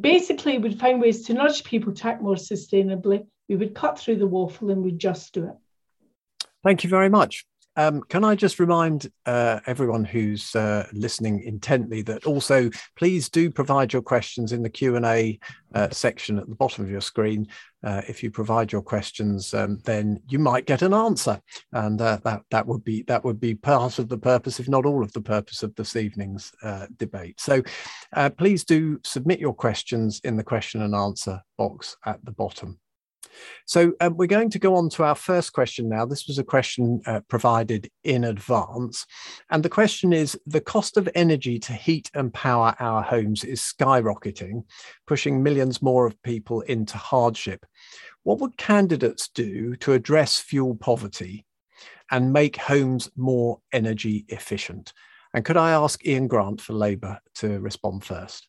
Basically, 0.00 0.58
we'd 0.58 0.80
find 0.80 1.00
ways 1.00 1.26
to 1.26 1.34
nudge 1.34 1.64
people 1.64 1.92
to 1.92 2.08
act 2.08 2.22
more 2.22 2.36
sustainably. 2.36 3.26
We 3.48 3.56
would 3.56 3.74
cut 3.74 3.98
through 3.98 4.16
the 4.16 4.26
waffle 4.26 4.70
and 4.70 4.82
we'd 4.82 4.98
just 4.98 5.34
do 5.34 5.44
it. 5.44 6.46
Thank 6.64 6.84
you 6.84 6.90
very 6.90 7.08
much. 7.08 7.44
Um, 7.76 8.02
can 8.02 8.22
I 8.22 8.34
just 8.34 8.60
remind 8.60 9.10
uh, 9.24 9.60
everyone 9.66 10.04
who's 10.04 10.54
uh, 10.54 10.86
listening 10.92 11.42
intently 11.42 12.02
that 12.02 12.26
also 12.26 12.68
please 12.96 13.30
do 13.30 13.50
provide 13.50 13.92
your 13.92 14.02
questions 14.02 14.52
in 14.52 14.62
the 14.62 14.68
Q 14.68 14.96
and 14.96 15.06
A 15.06 15.38
uh, 15.74 15.88
section 15.90 16.38
at 16.38 16.48
the 16.48 16.54
bottom 16.54 16.84
of 16.84 16.90
your 16.90 17.00
screen. 17.00 17.46
Uh, 17.82 18.02
if 18.06 18.22
you 18.22 18.30
provide 18.30 18.70
your 18.70 18.82
questions, 18.82 19.54
um, 19.54 19.78
then 19.84 20.20
you 20.28 20.38
might 20.38 20.66
get 20.66 20.82
an 20.82 20.92
answer, 20.92 21.40
and 21.72 22.00
uh, 22.00 22.18
that 22.24 22.42
that 22.50 22.66
would 22.66 22.84
be 22.84 23.02
that 23.04 23.24
would 23.24 23.40
be 23.40 23.54
part 23.54 23.98
of 23.98 24.08
the 24.08 24.18
purpose, 24.18 24.60
if 24.60 24.68
not 24.68 24.84
all 24.84 25.02
of 25.02 25.12
the 25.14 25.22
purpose 25.22 25.62
of 25.62 25.74
this 25.74 25.96
evening's 25.96 26.52
uh, 26.62 26.86
debate. 26.98 27.40
So, 27.40 27.62
please 28.36 28.64
do 28.64 29.00
submit 29.02 29.40
your 29.40 29.54
questions 29.54 30.20
in 30.24 30.36
the 30.36 30.44
question 30.44 30.82
and 30.82 30.94
answer 30.94 31.40
box 31.56 31.96
at 32.04 32.22
the 32.24 32.32
bottom 32.32 32.78
So 33.66 33.92
um, 34.00 34.16
we're 34.16 34.26
going 34.26 34.50
to 34.50 34.58
go 34.58 34.74
on 34.74 34.88
to 34.90 35.04
our 35.04 35.14
first 35.14 35.52
question 35.52 35.88
now. 35.88 36.04
This 36.04 36.26
was 36.26 36.38
a 36.38 36.44
question 36.44 37.00
uh, 37.06 37.20
provided 37.28 37.90
in 38.04 38.24
advance. 38.24 39.06
And 39.50 39.62
the 39.62 39.68
question 39.68 40.12
is 40.12 40.38
the 40.46 40.60
cost 40.60 40.96
of 40.96 41.08
energy 41.14 41.58
to 41.60 41.72
heat 41.72 42.10
and 42.14 42.32
power 42.32 42.74
our 42.78 43.02
homes 43.02 43.44
is 43.44 43.60
skyrocketing, 43.60 44.64
pushing 45.06 45.42
millions 45.42 45.82
more 45.82 46.06
of 46.06 46.22
people 46.22 46.60
into 46.62 46.96
hardship. 46.96 47.64
What 48.22 48.38
would 48.38 48.56
candidates 48.56 49.28
do 49.28 49.74
to 49.76 49.92
address 49.92 50.38
fuel 50.38 50.74
poverty 50.74 51.44
and 52.10 52.32
make 52.32 52.56
homes 52.56 53.10
more 53.16 53.60
energy 53.72 54.24
efficient? 54.28 54.92
And 55.34 55.44
could 55.44 55.56
I 55.56 55.70
ask 55.70 56.04
Ian 56.06 56.28
Grant 56.28 56.60
for 56.60 56.74
Labour 56.74 57.18
to 57.36 57.58
respond 57.60 58.04
first? 58.04 58.48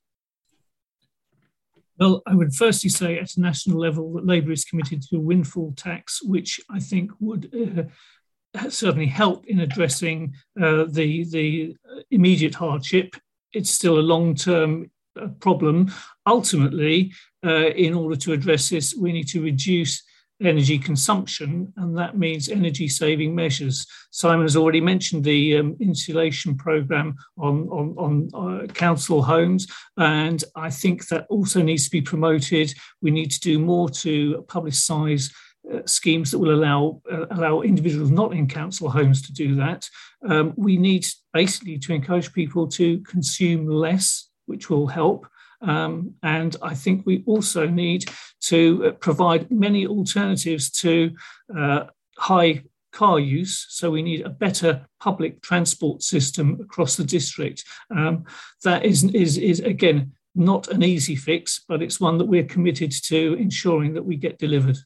Well, 2.00 2.24
I 2.26 2.34
would 2.34 2.56
firstly 2.56 2.90
say 2.90 3.20
at 3.20 3.38
a 3.38 3.42
national 3.42 3.80
level 3.80 4.14
that 4.14 4.26
Labour 4.26 4.52
is 4.52 4.66
committed 4.66 5.04
to 5.04 5.18
a 5.18 5.22
windfall 5.22 5.74
tax, 5.76 6.22
which 6.24 6.60
I 6.70 6.80
think 6.80 7.12
would 7.20 7.54
uh, 7.54 8.70
certainly 8.70 9.06
help 9.06 9.46
in 9.46 9.60
addressing 9.60 10.34
uh, 10.60 10.86
the, 10.90 11.26
the 11.26 11.76
immediate 12.10 12.56
hardship. 12.56 13.16
It's 13.52 13.70
still 13.70 14.00
a 14.00 14.02
long 14.02 14.36
term 14.36 14.90
uh, 15.20 15.28
problem. 15.40 15.92
Ultimately, 16.26 17.14
uh, 17.46 17.70
in 17.70 17.94
order 17.94 18.16
to 18.16 18.34
address 18.34 18.70
this, 18.70 18.96
we 18.96 19.12
need 19.12 19.28
to 19.30 19.44
reduce 19.44 20.04
energy 20.44 20.78
consumption, 20.78 21.72
and 21.78 21.98
that 21.98 22.18
means 22.18 22.50
energy 22.50 22.88
saving 22.88 23.34
measures. 23.34 23.86
Simon 24.12 24.46
has 24.46 24.56
already 24.56 24.82
mentioned 24.82 25.24
the 25.24 25.58
um, 25.58 25.76
insulation 25.80 26.56
program 26.56 27.16
on, 27.38 27.68
on, 27.70 27.96
on 27.98 28.62
uh, 28.64 28.68
council 28.68 29.22
homes, 29.22 29.68
and 29.98 30.44
I 30.56 30.70
think 30.70 31.08
that 31.08 31.26
also 31.30 31.62
needs 31.62 31.86
to 31.86 31.92
be 31.92 32.02
promoted. 32.02 32.74
We 33.02 33.12
need 33.12 33.32
to 33.32 33.40
do 33.40 33.60
more 33.60 33.90
to 33.90 34.46
publicise. 34.48 35.34
Uh, 35.74 35.80
schemes 35.86 36.30
that 36.30 36.40
will 36.40 36.54
allow 36.54 37.02
uh, 37.10 37.26
allow 37.32 37.62
individuals 37.62 38.12
not 38.12 38.34
in 38.34 38.50
council 38.50 38.90
homes 38.90 39.22
to 39.22 39.32
do 39.32 39.56
that. 39.56 39.90
Um, 40.28 40.54
we 40.58 40.76
need 40.76 41.08
basically 41.32 41.78
to 41.80 41.94
encourage 41.94 42.34
people 42.34 42.68
to 42.68 43.00
consume 43.00 43.66
less, 43.68 44.28
which 44.46 44.70
will 44.70 44.88
help. 44.88 45.26
Um, 45.64 46.16
and 46.24 46.56
I 46.62 46.76
think 46.76 47.06
we 47.06 47.24
also 47.26 47.68
need 47.68 48.06
to 48.42 48.88
uh, 48.88 48.92
provide 48.92 49.50
many 49.50 49.88
alternatives 49.88 50.70
to 50.82 51.12
uh, 51.58 51.86
high 52.18 52.64
car 52.92 53.20
use. 53.20 53.66
So 53.70 53.90
we 53.90 54.02
need 54.02 54.22
a 54.22 54.30
better 54.30 54.86
public 55.00 55.42
transport 55.42 56.04
system 56.04 56.60
across 56.62 56.96
the 56.96 57.04
district. 57.04 57.64
Um, 57.90 58.26
that 58.64 58.86
is, 58.86 59.04
is, 59.06 59.38
is, 59.38 59.60
again, 59.60 60.14
not 60.36 60.68
an 60.70 60.84
easy 60.84 61.16
fix, 61.16 61.64
but 61.68 61.82
it's 61.82 62.00
one 62.00 62.18
that 62.18 62.26
we're 62.26 62.44
committed 62.44 62.92
to 63.06 63.34
ensuring 63.34 63.94
that 63.94 64.06
we 64.06 64.16
get 64.16 64.38
delivered. 64.38 64.78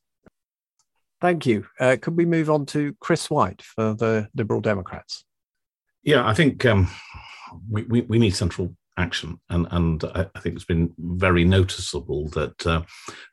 Thank 1.20 1.46
you. 1.46 1.66
Uh, 1.80 1.98
could 2.00 2.16
we 2.16 2.26
move 2.26 2.50
on 2.50 2.66
to 2.68 2.96
Chris 3.00 3.30
White 3.30 3.62
for 3.62 3.94
the 3.94 4.30
Liberal 4.36 4.62
Democrats? 4.62 5.26
Yeah, 6.04 6.26
I 6.26 6.34
think 6.34 6.66
um, 6.66 6.88
we, 7.70 7.84
we, 7.84 8.02
we, 8.02 8.20
need 8.20 8.36
central 8.36 8.76
action. 8.98 9.40
And, 9.50 9.68
and 9.72 10.04
I, 10.16 10.26
I 10.36 10.40
think 10.40 10.56
it's 10.56 10.66
been 10.66 10.94
very 10.98 11.46
noticeable 11.46 12.30
that 12.30 12.66
uh, 12.66 12.82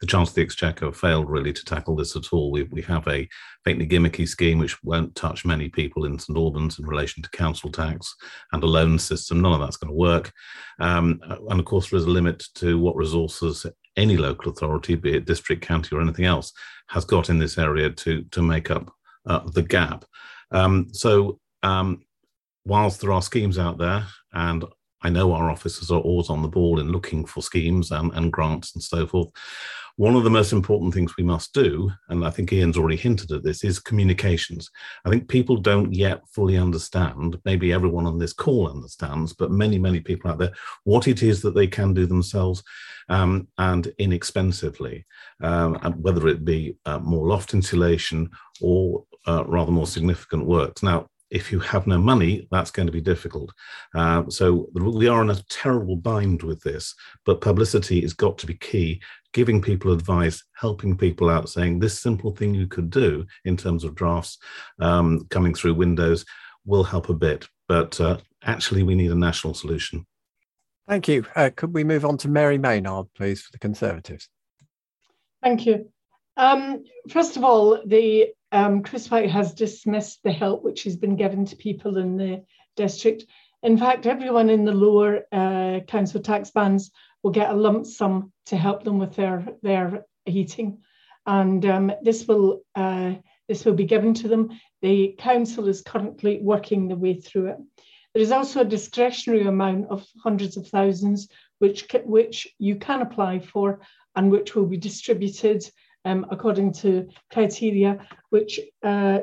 the 0.01 0.07
Chancellor 0.07 0.31
of 0.31 0.35
the 0.35 0.43
Exchequer 0.43 0.93
failed 0.93 1.31
really 1.31 1.53
to 1.53 1.65
tackle 1.65 1.97
this 1.97 2.17
at 2.17 2.33
all. 2.33 2.51
We, 2.51 2.65
we 2.65 2.83
have 2.83 3.07
a 3.09 3.29
faintly 3.65 3.87
gimmicky 3.87 4.29
scheme 4.29 4.59
which 4.59 4.83
won't 4.83 5.15
touch 5.15 5.45
many 5.45 5.69
people 5.69 6.05
in 6.05 6.19
St 6.19 6.37
Albans 6.37 6.79
in 6.79 6.87
relation 6.87 7.23
to 7.23 7.31
council 7.31 7.71
tax 7.71 8.15
and 8.53 8.63
a 8.63 8.67
loan 8.67 8.99
system. 8.99 9.41
None 9.41 9.55
of 9.55 9.61
that's 9.61 9.77
going 9.77 9.91
to 9.91 9.97
work. 9.99 10.33
Um, 10.81 11.21
and 11.49 11.61
of 11.61 11.67
course, 11.67 11.91
there 11.91 11.99
is 11.99 12.05
a 12.05 12.11
limit 12.11 12.45
to 12.57 12.79
what 12.79 12.97
resources 12.97 13.67
any 13.97 14.17
local 14.17 14.53
authority, 14.53 14.97
be 14.97 15.17
it 15.17 15.25
district, 15.25 15.63
county, 15.63 15.95
or 15.95 16.01
anything 16.01 16.25
else, 16.25 16.53
has 16.89 17.05
got 17.05 17.31
in 17.31 17.39
this 17.39 17.59
area 17.59 17.91
to, 17.91 18.23
to 18.33 18.43
make 18.43 18.71
up 18.71 18.93
uh, 19.27 19.41
the 19.53 19.63
gap. 19.63 20.05
Um, 20.51 20.89
so, 20.93 21.39
um, 21.63 22.03
whilst 22.67 23.01
there 23.01 23.13
are 23.13 23.23
schemes 23.23 23.59
out 23.59 23.79
there, 23.79 24.07
and 24.33 24.65
I 25.05 25.11
know 25.11 25.33
our 25.33 25.51
officers 25.51 25.91
are 25.91 26.01
always 26.01 26.31
on 26.31 26.43
the 26.43 26.49
ball 26.49 26.81
in 26.81 26.91
looking 26.91 27.27
for 27.27 27.43
schemes 27.43 27.91
and, 27.91 28.13
and 28.15 28.33
grants 28.33 28.75
and 28.75 28.83
so 28.83 29.07
forth. 29.07 29.29
One 29.97 30.17
of 30.17 30.25
the 30.25 30.31
most 30.31 30.53
important 30.53 30.93
things 30.93 31.17
we 31.17 31.23
must 31.23 31.53
do, 31.53 31.89
and 32.09 32.25
I 32.25 32.31
think 32.31 32.53
Ian's 32.53 32.77
already 32.77 32.97
hinted 32.97 33.31
at 33.31 33.45
this, 33.45 33.63
is 33.63 33.79
communications. 33.79 34.69
I 35.05 35.11
think 35.11 35.29
people 35.29 35.57
don't 35.57 35.95
yet 35.95 36.23
fully 36.27 36.57
understand, 36.57 37.39
maybe 37.45 37.73
everyone 37.73 38.05
on 38.05 38.19
this 38.19 38.33
call 38.33 38.69
understands, 38.69 39.35
but 39.35 39.53
many, 39.53 39.79
many 39.79 40.01
people 40.01 40.33
out 40.33 40.39
there, 40.39 40.53
what 40.83 41.07
it 41.07 41.23
is 41.23 41.43
that 41.43 41.55
they 41.55 41.69
can 41.69 41.95
do 41.95 42.07
themselves 42.07 42.65
um, 43.09 43.47
and 43.59 43.93
inexpensively, 43.99 45.07
um, 45.43 45.77
whether 46.01 46.27
it 46.27 46.45
be 46.45 46.77
uh, 46.87 46.99
more 46.99 47.29
loft 47.29 47.55
insulation 47.55 48.29
or 48.61 49.05
uh, 49.29 49.45
rather 49.47 49.71
more 49.71 49.87
significant 49.87 50.45
works. 50.45 50.83
Now, 50.83 51.07
if 51.35 51.51
you 51.51 51.59
have 51.59 51.89
no 51.89 51.99
money, 51.99 52.47
that's 52.53 52.71
going 52.71 52.87
to 52.87 52.93
be 52.93 53.01
difficult. 53.01 53.53
Uh, 53.93 54.23
so 54.31 54.69
we 54.73 55.09
are 55.09 55.21
in 55.21 55.31
a 55.31 55.43
terrible 55.51 55.97
bind 55.97 56.45
with 56.45 56.63
this, 56.63 56.95
but 57.27 57.41
publicity 57.41 58.01
has 58.03 58.13
got 58.13 58.39
to 58.39 58.47
be 58.47 58.55
key. 58.55 59.03
Giving 59.33 59.61
people 59.61 59.93
advice, 59.93 60.45
helping 60.57 60.97
people 60.97 61.29
out, 61.29 61.49
saying 61.49 61.81
this 61.81 62.01
simple 62.01 62.31
thing 62.31 62.55
you 62.55 62.69
could 62.69 62.89
do 62.89 63.27
in 63.45 63.57
terms 63.57 63.83
of 63.83 63.97
drafts 63.97 64.39
um, 64.81 65.27
coming 65.29 65.55
through 65.55 65.75
Windows 65.75 66.25
will 66.65 66.85
help 66.85 67.09
a 67.09 67.15
bit. 67.15 67.49
But 67.69 68.01
uh, 68.01 68.19
actually, 68.45 68.85
we 68.85 68.95
need 68.95 69.11
a 69.11 69.17
national 69.17 69.55
solution. 69.55 70.07
Thank 70.89 71.09
you. 71.09 71.27
Uh, 71.35 71.51
could 71.55 71.75
we 71.75 71.83
move 71.83 72.05
on 72.05 72.17
to 72.19 72.29
Mary 72.29 72.59
Maynard, 72.59 73.07
please, 73.17 73.43
for 73.43 73.51
the 73.51 73.59
Conservatives? 73.59 74.29
Thank 75.43 75.67
you. 75.67 75.91
Um, 76.37 76.85
first 77.11 77.37
of 77.37 77.43
all, 77.43 77.83
the 77.85 78.29
um, 78.55 78.83
Chris 78.83 79.11
White 79.11 79.31
has 79.31 79.53
dismissed 79.53 80.21
the 80.23 80.33
help 80.33 80.63
which 80.63 80.85
has 80.85 80.97
been 80.97 81.17
given 81.17 81.45
to 81.47 81.57
people 81.57 81.99
in 81.99 82.17
the 82.17 82.45
district. 82.77 83.27
In 83.63 83.77
fact, 83.77 84.07
everyone 84.07 84.49
in 84.49 84.65
the 84.65 84.73
lower 84.73 85.23
uh, 85.33 85.81
council 85.89 86.21
tax 86.21 86.51
bands 86.53 86.93
will 87.23 87.33
get 87.33 87.51
a 87.51 87.55
lump 87.55 87.85
sum 87.85 88.33
to 88.47 88.57
help 88.57 88.85
them 88.85 88.99
with 88.99 89.17
their, 89.17 89.47
their 89.63 90.07
heating. 90.25 90.79
And 91.27 91.67
um, 91.67 91.93
this 92.03 92.29
will 92.29 92.63
uh, 92.77 93.15
this 93.49 93.65
will 93.65 93.75
be 93.75 93.85
given 93.85 94.15
to 94.15 94.29
them. 94.29 94.59
The 94.83 95.15
council 95.19 95.69
is 95.69 95.83
currently 95.83 96.41
working 96.41 96.89
the 96.89 96.97
way 96.97 97.15
through 97.15 97.49
it. 97.49 97.57
There 98.15 98.23
is 98.23 98.33
also 98.33 98.61
a 98.61 98.65
discretionary 98.65 99.47
amount 99.47 99.89
of 99.91 100.07
hundreds 100.23 100.57
of 100.57 100.69
thousands 100.69 101.29
which, 101.59 101.87
which 102.05 102.47
you 102.59 102.77
can 102.77 103.03
apply 103.03 103.41
for 103.41 103.81
and 104.15 104.31
which 104.31 104.55
will 104.55 104.67
be 104.67 104.77
distributed 104.77 105.69
um, 106.05 106.27
according 106.31 106.73
to 106.73 107.09
criteria 107.33 108.07
which 108.31 108.61
uh, 108.83 109.21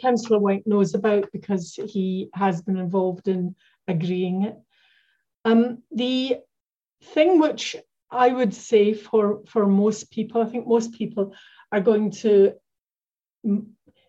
Councillor 0.00 0.38
White 0.38 0.66
knows 0.66 0.94
about 0.94 1.30
because 1.32 1.74
he 1.74 2.28
has 2.34 2.62
been 2.62 2.76
involved 2.76 3.28
in 3.28 3.54
agreeing 3.88 4.44
it. 4.44 4.56
Um, 5.44 5.82
the 5.90 6.38
thing 7.02 7.38
which 7.38 7.76
I 8.10 8.28
would 8.28 8.54
say 8.54 8.92
for, 8.92 9.40
for 9.46 9.66
most 9.66 10.10
people, 10.10 10.42
I 10.42 10.46
think 10.46 10.66
most 10.66 10.92
people 10.92 11.34
are 11.72 11.80
going 11.80 12.10
to 12.22 12.54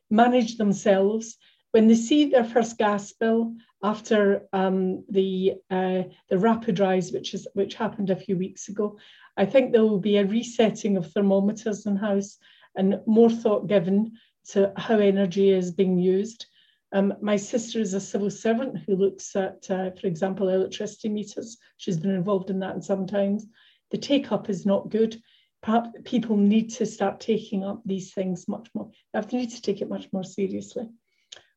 manage 0.09 0.57
themselves 0.57 1.37
when 1.71 1.87
they 1.87 1.95
see 1.95 2.25
their 2.25 2.43
first 2.43 2.77
gas 2.77 3.13
bill 3.13 3.55
after 3.83 4.47
um, 4.53 5.05
the 5.09 5.53
uh, 5.69 6.03
the 6.29 6.37
rapid 6.37 6.79
rise, 6.79 7.11
which 7.11 7.33
is 7.33 7.47
which 7.53 7.75
happened 7.75 8.09
a 8.09 8.15
few 8.15 8.37
weeks 8.37 8.67
ago, 8.67 8.97
I 9.37 9.45
think 9.45 9.71
there 9.71 9.83
will 9.83 9.99
be 9.99 10.17
a 10.17 10.25
resetting 10.25 10.97
of 10.97 11.11
thermometers 11.11 11.85
in 11.85 11.95
house 11.95 12.37
and 12.75 12.99
more 13.05 13.29
thought 13.29 13.67
given 13.67 14.13
to 14.49 14.73
how 14.77 14.97
energy 14.99 15.49
is 15.49 15.71
being 15.71 15.97
used. 15.97 16.45
Um, 16.93 17.13
my 17.21 17.37
sister 17.37 17.79
is 17.79 17.93
a 17.93 18.01
civil 18.01 18.29
servant 18.29 18.79
who 18.85 18.95
looks 18.95 19.35
at, 19.35 19.69
uh, 19.69 19.91
for 19.91 20.07
example, 20.07 20.49
electricity 20.49 21.09
meters. 21.09 21.57
She's 21.77 21.97
been 21.97 22.11
involved 22.11 22.49
in 22.49 22.59
that 22.59 22.83
sometimes. 22.83 23.47
The 23.91 23.97
take 23.97 24.31
up 24.31 24.49
is 24.49 24.65
not 24.65 24.89
good. 24.89 25.21
Perhaps 25.63 25.89
people 26.03 26.35
need 26.35 26.71
to 26.71 26.85
start 26.85 27.19
taking 27.19 27.63
up 27.63 27.81
these 27.85 28.13
things 28.13 28.47
much 28.47 28.69
more. 28.73 28.89
They 29.13 29.19
have 29.19 29.27
to 29.29 29.37
need 29.37 29.51
to 29.51 29.61
take 29.61 29.81
it 29.81 29.89
much 29.89 30.11
more 30.11 30.23
seriously. 30.23 30.89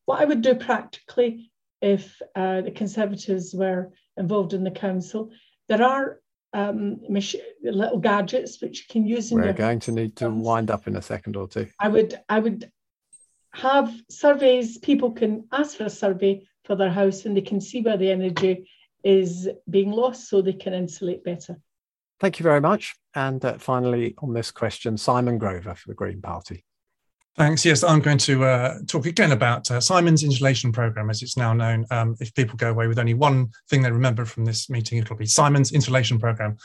What 0.05 0.21
I 0.21 0.25
would 0.25 0.43
do 0.43 0.55
practically 0.55 1.51
if 1.81 2.21
uh, 2.35 2.61
the 2.61 2.71
Conservatives 2.71 3.55
were 3.55 3.93
involved 4.17 4.53
in 4.53 4.65
the 4.65 4.71
council, 4.71 5.31
there 5.69 5.83
are 5.83 6.21
um, 6.55 7.01
little 7.63 7.99
gadgets 7.99 8.63
which 8.63 8.81
you 8.81 8.85
can 8.89 9.07
use. 9.07 9.31
We're 9.31 9.53
going 9.53 9.81
to 9.81 9.93
need 9.93 10.17
to 10.17 10.31
wind 10.31 10.71
up 10.71 10.87
in 10.87 10.97
a 10.97 11.03
second 11.03 11.37
or 11.37 11.49
two. 11.49 11.67
I 11.81 11.89
would, 11.89 12.19
I 12.29 12.39
would 12.39 12.71
have 13.53 13.93
surveys. 14.09 14.79
People 14.79 15.11
can 15.13 15.47
ask 15.53 15.77
for 15.77 15.85
a 15.85 15.91
survey 15.91 16.47
for 16.65 16.77
their 16.77 16.91
house, 16.91 17.25
and 17.25 17.37
they 17.37 17.43
can 17.43 17.61
see 17.61 17.83
where 17.83 17.97
the 17.97 18.11
energy 18.11 18.71
is 19.03 19.49
being 19.69 19.91
lost, 19.91 20.29
so 20.29 20.41
they 20.41 20.55
can 20.55 20.73
insulate 20.73 21.25
better. 21.25 21.61
Thank 22.21 22.39
you 22.39 22.45
very 22.45 22.61
much. 22.61 22.95
And 23.15 23.45
uh, 23.45 23.59
finally, 23.59 24.15
on 24.19 24.33
this 24.33 24.51
question, 24.51 24.97
Simon 24.97 25.37
Grover 25.39 25.75
for 25.75 25.89
the 25.89 25.95
Green 25.95 26.23
Party. 26.23 26.65
Thanks. 27.37 27.65
Yes, 27.65 27.83
I'm 27.83 27.99
going 28.01 28.19
to 28.19 28.45
uh, 28.45 28.79
talk 28.87 29.07
again 29.07 29.33
about 29.33 29.69
uh, 29.69 29.81
Simon's 29.81 30.23
insulation 30.23 30.71
program, 30.71 31.11
as 31.11 31.21
it's 31.21 31.37
now 31.37 31.53
known. 31.53 31.85
Um, 31.91 32.15
if 32.21 32.33
people 32.35 32.57
go 32.57 32.71
away 32.71 32.87
with 32.87 32.97
only 33.01 33.15
one 33.15 33.49
thing 33.69 33.83
they 33.83 33.91
remember 33.91 34.25
from 34.25 34.45
this 34.45 34.71
meeting, 34.71 34.99
it'll 34.99 35.17
be 35.17 35.27
Simon's 35.27 35.73
insulation 35.73 36.21
program. 36.21 36.57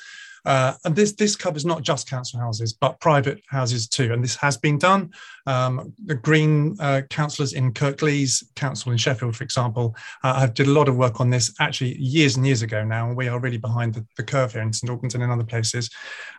Uh, 0.45 0.73
and 0.85 0.95
this 0.95 1.13
this 1.13 1.35
covers 1.35 1.65
not 1.65 1.81
just 1.81 2.09
council 2.09 2.39
houses, 2.39 2.73
but 2.73 2.99
private 2.99 3.41
houses 3.47 3.87
too. 3.87 4.13
And 4.13 4.23
this 4.23 4.35
has 4.37 4.57
been 4.57 4.77
done. 4.77 5.11
Um, 5.45 5.93
the 6.05 6.15
Green 6.15 6.75
uh, 6.79 7.01
councillors 7.09 7.53
in 7.53 7.73
Kirklees 7.73 8.43
Council 8.55 8.91
in 8.91 8.97
Sheffield, 8.97 9.35
for 9.35 9.43
example, 9.43 9.95
uh, 10.23 10.39
have 10.39 10.53
did 10.53 10.67
a 10.67 10.71
lot 10.71 10.87
of 10.87 10.95
work 10.95 11.19
on 11.19 11.29
this 11.29 11.53
actually 11.59 11.97
years 11.97 12.37
and 12.37 12.45
years 12.45 12.61
ago 12.61 12.83
now. 12.83 13.07
And 13.07 13.17
we 13.17 13.27
are 13.27 13.39
really 13.39 13.57
behind 13.57 13.93
the, 13.93 14.05
the 14.15 14.23
curve 14.23 14.53
here 14.53 14.61
in 14.61 14.71
St 14.71 14.89
Albans 14.89 15.15
and 15.15 15.23
in 15.23 15.31
other 15.31 15.43
places 15.43 15.89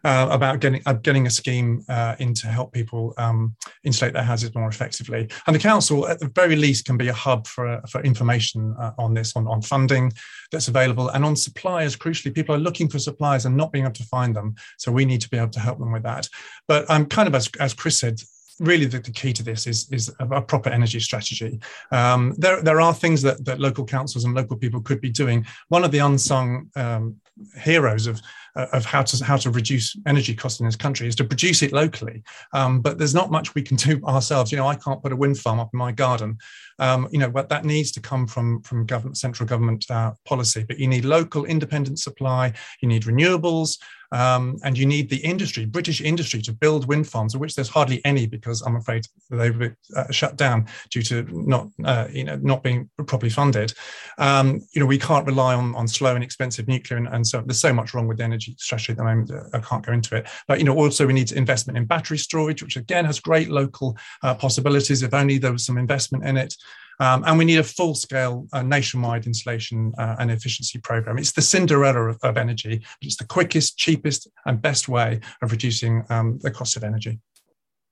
uh, 0.05 0.29
about 0.31 0.61
getting 0.61 0.83
uh, 0.87 0.93
getting 0.95 1.27
a 1.27 1.31
scheme 1.31 1.85
uh, 1.89 2.17
in 2.19 2.35
to 2.35 2.47
help 2.47 2.73
people 2.73 3.15
um, 3.19 3.55
insulate 3.85 4.13
their 4.13 4.23
houses 4.23 4.55
more 4.55 4.69
effectively. 4.69 5.29
And 5.47 5.57
the 5.57 5.61
council, 5.61 6.07
at 6.07 6.21
the 6.21 6.31
very 6.35 6.57
least, 6.57 6.85
can 6.85 6.97
be 6.97 7.09
a 7.09 7.13
hub 7.13 7.47
for 7.47 7.81
for 7.89 8.01
information 8.03 8.75
on 8.99 9.15
this, 9.15 9.37
on, 9.37 9.47
on 9.47 9.63
funding 9.63 10.13
that's 10.53 10.69
available, 10.69 11.09
and 11.11 11.25
on 11.25 11.37
suppliers. 11.37 11.97
Crucially, 11.97 12.35
people 12.35 12.55
are 12.55 12.59
looking 12.59 12.89
for 12.89 12.99
suppliers 12.99 13.45
and 13.47 13.57
not 13.57 13.73
being 13.73 13.87
able 13.91 13.97
to 13.97 14.05
find 14.05 14.35
them. 14.35 14.55
So 14.79 14.93
we 14.93 15.05
need 15.05 15.21
to 15.23 15.29
be 15.29 15.37
able 15.37 15.51
to 15.51 15.61
help 15.61 15.79
them 15.79 15.93
with 15.93 16.03
that. 16.05 16.29
But 16.69 16.91
I'm 16.91 17.03
um, 17.03 17.07
kind 17.07 17.29
of 17.29 17.35
as 17.35 17.51
as 17.59 17.75
Chris 17.75 17.99
said, 17.99 18.21
really 18.61 18.87
the, 18.87 19.01
the, 19.01 19.11
key 19.11 19.33
to 19.33 19.43
this 19.43 19.67
is, 19.67 19.91
is 19.91 20.15
a, 20.21 20.41
proper 20.43 20.69
energy 20.69 21.01
strategy. 21.01 21.59
Um, 21.91 22.35
there, 22.37 22.63
there 22.63 22.81
are 22.81 22.95
things 22.95 23.23
that, 23.23 23.45
that 23.47 23.59
local 23.59 23.85
councils 23.87 24.25
and 24.25 24.35
local 24.35 24.57
people 24.57 24.83
could 24.83 25.01
be 25.01 25.11
doing. 25.11 25.47
One 25.69 25.83
of 25.83 25.91
the 25.91 25.99
unsung 25.99 26.71
um, 26.77 27.17
heroes 27.59 28.07
of 28.07 28.21
of 28.57 28.85
how 28.85 29.03
to 29.03 29.25
how 29.25 29.37
to 29.37 29.51
reduce 29.51 29.97
energy 30.07 30.35
costs 30.35 30.61
in 30.61 30.67
this 30.67 30.77
country 30.77 31.07
is 31.09 31.17
to 31.17 31.25
produce 31.25 31.63
it 31.63 31.73
locally. 31.73 32.23
Um, 32.53 32.81
but 32.81 32.99
there's 32.99 33.15
not 33.15 33.31
much 33.31 33.55
we 33.55 33.63
can 33.63 33.77
do 33.77 34.01
ourselves. 34.07 34.51
You 34.51 34.59
know, 34.59 34.67
I 34.67 34.77
can't 34.77 35.03
put 35.03 35.13
a 35.13 35.17
wind 35.17 35.39
farm 35.39 35.61
up 35.61 35.71
in 35.73 35.79
my 35.79 35.93
garden. 35.93 36.39
Um, 36.79 37.09
you 37.13 37.19
know, 37.19 37.31
but 37.31 37.49
that 37.51 37.65
needs 37.65 37.93
to 37.93 38.01
come 38.01 38.27
from 38.27 38.63
from 38.63 38.87
government, 38.87 39.19
central 39.19 39.49
government 39.49 39.91
uh, 39.91 40.13
policy. 40.25 40.65
But 40.67 40.79
you 40.79 40.89
need 40.89 41.05
local 41.05 41.45
independent 41.45 41.99
supply. 41.99 42.53
You 42.81 42.89
need 42.89 43.03
renewables. 43.05 43.79
Um, 44.13 44.59
and 44.65 44.77
you 44.77 44.87
need 44.87 45.09
the 45.09 45.19
industry, 45.19 45.65
British 45.65 46.01
industry, 46.01 46.43
to 46.43 46.53
build 46.53 46.89
wind 46.89 47.09
farms, 47.09 47.35
of 47.35 47.41
which 47.41 47.55
there's 47.55 47.69
hardly 47.69 48.05
any 48.05 48.27
because 48.27 48.61
I'm 48.63 48.77
afraid 48.77 49.07
they've 49.31 49.57
been 49.57 49.77
uh, 49.97 50.11
shut 50.11 50.37
down 50.37 50.67
due 50.91 51.03
to 51.03 51.23
not, 51.31 51.69
uh, 51.85 52.09
you 52.11 52.25
know, 52.25 52.37
not 52.37 52.65
being 52.65 52.91
properly 53.07 53.31
funded. 53.31 53.73
Um, 54.19 54.61
you 54.73 54.81
know, 54.81 54.87
we 54.87 54.99
can't 54.99 55.27
rely 55.27 55.55
on, 55.55 55.77
on 55.77 55.87
slow 55.87 56.15
and 56.17 56.25
expensive 56.25 56.67
nuclear, 56.67 56.99
and, 56.99 57.07
and 57.09 57.25
so 57.25 57.41
there's 57.41 57.61
so 57.61 57.73
much 57.73 57.95
wrong 57.95 58.09
with 58.09 58.19
the 58.19 58.25
energy 58.25 58.50
strategy 58.59 58.93
at 58.93 58.99
the 58.99 59.05
moment. 59.05 59.31
I 59.53 59.61
can't 59.61 59.85
go 59.85 59.93
into 59.93 60.17
it, 60.17 60.29
but 60.47 60.59
you 60.59 60.65
know, 60.65 60.77
also 60.77 61.07
we 61.07 61.13
need 61.13 61.33
investment 61.33 61.77
in 61.77 61.85
battery 61.85 62.19
storage, 62.19 62.63
which 62.63 62.77
again 62.77 63.05
has 63.05 63.21
great 63.21 63.49
local 63.49 63.97
uh, 64.23 64.35
possibilities. 64.35 65.03
If 65.03 65.15
only 65.15 65.39
there 65.39 65.53
was 65.53 65.65
some 65.65 65.79
investment 65.79 66.25
in 66.25 66.37
it. 66.37 66.55
Um, 67.01 67.25
and 67.27 67.39
we 67.39 67.47
need 67.47 67.59
a 67.59 67.65
full 67.65 67.95
scale 67.95 68.47
uh, 68.53 68.63
nationwide 68.63 69.25
insulation 69.25 69.95
uh, 69.97 70.17
and 70.19 70.31
efficiency 70.31 70.79
program. 70.79 71.17
It's 71.17 71.33
the 71.33 71.41
Cinderella 71.41 72.11
of, 72.11 72.19
of, 72.23 72.37
energy, 72.37 72.77
but 72.77 73.07
it's 73.07 73.17
the 73.17 73.27
quickest, 73.27 73.79
cheapest, 73.79 74.29
and 74.45 74.61
best 74.61 74.87
way 74.87 75.21
of 75.41 75.51
reducing 75.51 76.05
um, 76.11 76.39
the 76.43 76.51
cost 76.51 76.77
of 76.77 76.85
energy. 76.85 77.19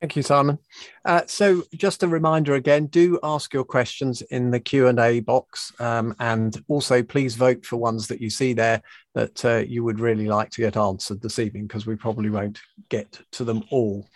Thank 0.01 0.15
you, 0.15 0.23
Simon. 0.23 0.59
Uh, 1.05 1.23
so, 1.27 1.65
just 1.75 2.05
a 2.05 2.09
reminder 2.09 2.55
again: 2.55 2.87
do 2.87 3.19
ask 3.25 3.53
your 3.53 3.65
questions 3.65 4.23
in 4.23 4.53
the 4.53 4.61
Q 4.61 4.87
and 4.87 5.01
A 5.01 5.19
box, 5.19 5.73
um, 5.81 6.15
and 6.21 6.63
also 6.69 7.03
please 7.03 7.35
vote 7.35 7.67
for 7.67 7.79
ones 7.79 8.07
that 8.07 8.21
you 8.21 8.31
see 8.31 8.53
there 8.53 8.81
that 9.17 9.45
uh, 9.45 9.57
you 9.57 9.83
would 9.83 9.99
really 9.99 10.29
like 10.29 10.51
to 10.51 10.61
get 10.61 10.77
answered 10.77 11.21
this 11.21 11.41
evening, 11.41 11.67
because 11.67 11.85
we 11.85 11.97
probably 11.97 12.31
won't 12.31 12.61
get 12.91 13.21
to 13.33 13.43
them 13.43 13.65
all. 13.73 14.07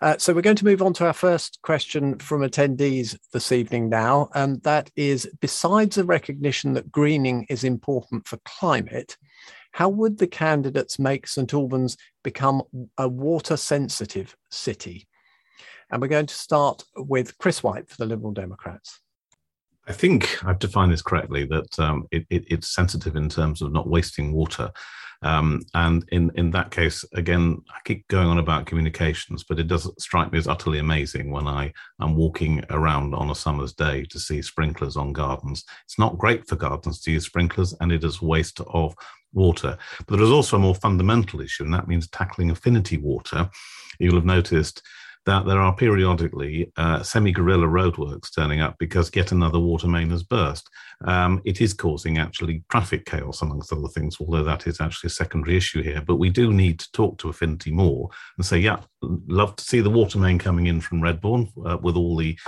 Uh, 0.00 0.16
so, 0.16 0.32
we're 0.32 0.40
going 0.40 0.56
to 0.56 0.64
move 0.64 0.80
on 0.80 0.94
to 0.94 1.06
our 1.06 1.12
first 1.12 1.58
question 1.60 2.18
from 2.18 2.40
attendees 2.40 3.18
this 3.34 3.52
evening 3.52 3.90
now, 3.90 4.30
and 4.34 4.62
that 4.62 4.90
is: 4.96 5.28
besides 5.42 5.96
the 5.96 6.04
recognition 6.04 6.72
that 6.72 6.90
greening 6.90 7.44
is 7.50 7.62
important 7.62 8.26
for 8.26 8.38
climate, 8.46 9.18
how 9.72 9.90
would 9.90 10.16
the 10.16 10.26
candidates 10.26 10.98
make 10.98 11.26
St 11.26 11.52
Albans 11.52 11.98
become 12.24 12.62
a 12.96 13.06
water 13.06 13.58
sensitive 13.58 14.34
city? 14.50 15.06
And 15.90 16.02
we're 16.02 16.08
going 16.08 16.26
to 16.26 16.34
start 16.34 16.84
with 16.96 17.38
Chris 17.38 17.62
White 17.62 17.88
for 17.88 17.96
the 17.98 18.06
Liberal 18.06 18.32
Democrats. 18.32 19.00
I 19.88 19.92
think 19.92 20.44
I've 20.44 20.58
defined 20.58 20.92
this 20.92 21.02
correctly 21.02 21.44
that 21.44 21.78
um, 21.78 22.08
it, 22.10 22.26
it, 22.28 22.44
it's 22.48 22.74
sensitive 22.74 23.14
in 23.14 23.28
terms 23.28 23.62
of 23.62 23.72
not 23.72 23.88
wasting 23.88 24.32
water. 24.32 24.72
Um, 25.22 25.62
and 25.74 26.04
in, 26.10 26.30
in 26.34 26.50
that 26.50 26.70
case, 26.70 27.04
again, 27.14 27.62
I 27.70 27.78
keep 27.84 28.06
going 28.08 28.26
on 28.26 28.38
about 28.38 28.66
communications, 28.66 29.44
but 29.44 29.58
it 29.58 29.68
does 29.68 29.90
strike 29.98 30.32
me 30.32 30.38
as 30.38 30.48
utterly 30.48 30.78
amazing 30.78 31.30
when 31.30 31.46
I 31.46 31.72
am 32.00 32.16
walking 32.16 32.62
around 32.70 33.14
on 33.14 33.30
a 33.30 33.34
summer's 33.34 33.72
day 33.72 34.04
to 34.10 34.18
see 34.18 34.42
sprinklers 34.42 34.96
on 34.96 35.12
gardens. 35.12 35.64
It's 35.84 35.98
not 35.98 36.18
great 36.18 36.46
for 36.46 36.56
gardens 36.56 37.00
to 37.02 37.12
use 37.12 37.24
sprinklers, 37.24 37.74
and 37.80 37.92
it 37.92 38.04
is 38.04 38.20
waste 38.20 38.60
of 38.60 38.94
water. 39.32 39.78
But 40.06 40.16
there 40.16 40.24
is 40.24 40.32
also 40.32 40.56
a 40.56 40.60
more 40.60 40.74
fundamental 40.74 41.40
issue, 41.40 41.64
and 41.64 41.72
that 41.72 41.88
means 41.88 42.08
tackling 42.08 42.50
affinity 42.50 42.98
water. 42.98 43.48
You'll 43.98 44.16
have 44.16 44.24
noticed 44.24 44.82
that 45.26 45.44
there 45.44 45.58
are 45.58 45.74
periodically 45.74 46.72
uh, 46.76 47.02
semi 47.02 47.32
guerrilla 47.32 47.66
roadworks 47.66 48.34
turning 48.34 48.60
up 48.60 48.76
because 48.78 49.10
yet 49.14 49.32
another 49.32 49.58
water 49.58 49.88
main 49.88 50.10
has 50.10 50.22
burst. 50.22 50.68
Um, 51.04 51.42
it 51.44 51.60
is 51.60 51.74
causing 51.74 52.18
actually 52.18 52.62
traffic 52.70 53.04
chaos, 53.04 53.42
amongst 53.42 53.72
other 53.72 53.88
things, 53.88 54.16
although 54.20 54.44
that 54.44 54.66
is 54.66 54.80
actually 54.80 55.08
a 55.08 55.10
secondary 55.10 55.56
issue 55.56 55.82
here. 55.82 56.00
But 56.00 56.16
we 56.16 56.30
do 56.30 56.52
need 56.52 56.78
to 56.80 56.92
talk 56.92 57.18
to 57.18 57.28
Affinity 57.28 57.72
more 57.72 58.08
and 58.38 58.46
say, 58.46 58.58
yeah, 58.58 58.78
love 59.02 59.56
to 59.56 59.64
see 59.64 59.80
the 59.80 59.90
water 59.90 60.18
main 60.18 60.38
coming 60.38 60.66
in 60.68 60.80
from 60.80 61.02
Redbourn 61.02 61.50
uh, 61.66 61.76
with 61.78 61.96
all 61.96 62.16
the 62.16 62.38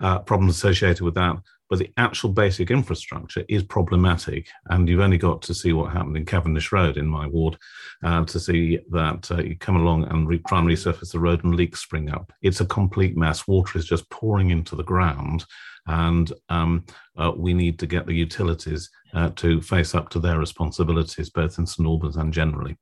uh, 0.00 0.20
problems 0.20 0.56
associated 0.56 1.02
with 1.02 1.14
that 1.14 1.36
but 1.70 1.78
the 1.78 1.90
actual 1.96 2.30
basic 2.30 2.70
infrastructure 2.70 3.44
is 3.48 3.62
problematic. 3.62 4.48
And 4.66 4.88
you've 4.88 5.00
only 5.00 5.18
got 5.18 5.40
to 5.42 5.54
see 5.54 5.72
what 5.72 5.92
happened 5.92 6.16
in 6.16 6.26
Cavendish 6.26 6.72
Road 6.72 6.96
in 6.96 7.06
my 7.06 7.28
ward 7.28 7.56
uh, 8.02 8.24
to 8.24 8.40
see 8.40 8.80
that 8.90 9.30
uh, 9.30 9.36
you 9.36 9.56
come 9.56 9.76
along 9.76 10.04
and 10.08 10.28
re- 10.28 10.42
try 10.48 10.58
and 10.58 10.68
resurface 10.68 11.12
the 11.12 11.20
road 11.20 11.44
and 11.44 11.54
leaks 11.54 11.80
spring 11.80 12.10
up. 12.10 12.32
It's 12.42 12.60
a 12.60 12.66
complete 12.66 13.16
mess. 13.16 13.46
Water 13.46 13.78
is 13.78 13.86
just 13.86 14.10
pouring 14.10 14.50
into 14.50 14.74
the 14.74 14.82
ground. 14.82 15.44
And 15.86 16.30
um, 16.48 16.84
uh, 17.16 17.32
we 17.36 17.54
need 17.54 17.78
to 17.78 17.86
get 17.86 18.04
the 18.04 18.14
utilities 18.14 18.90
uh, 19.14 19.30
to 19.36 19.62
face 19.62 19.94
up 19.94 20.10
to 20.10 20.18
their 20.18 20.38
responsibilities, 20.38 21.30
both 21.30 21.58
in 21.58 21.66
St 21.66 21.86
Albans 21.86 22.16
and 22.16 22.32
generally. 22.32 22.76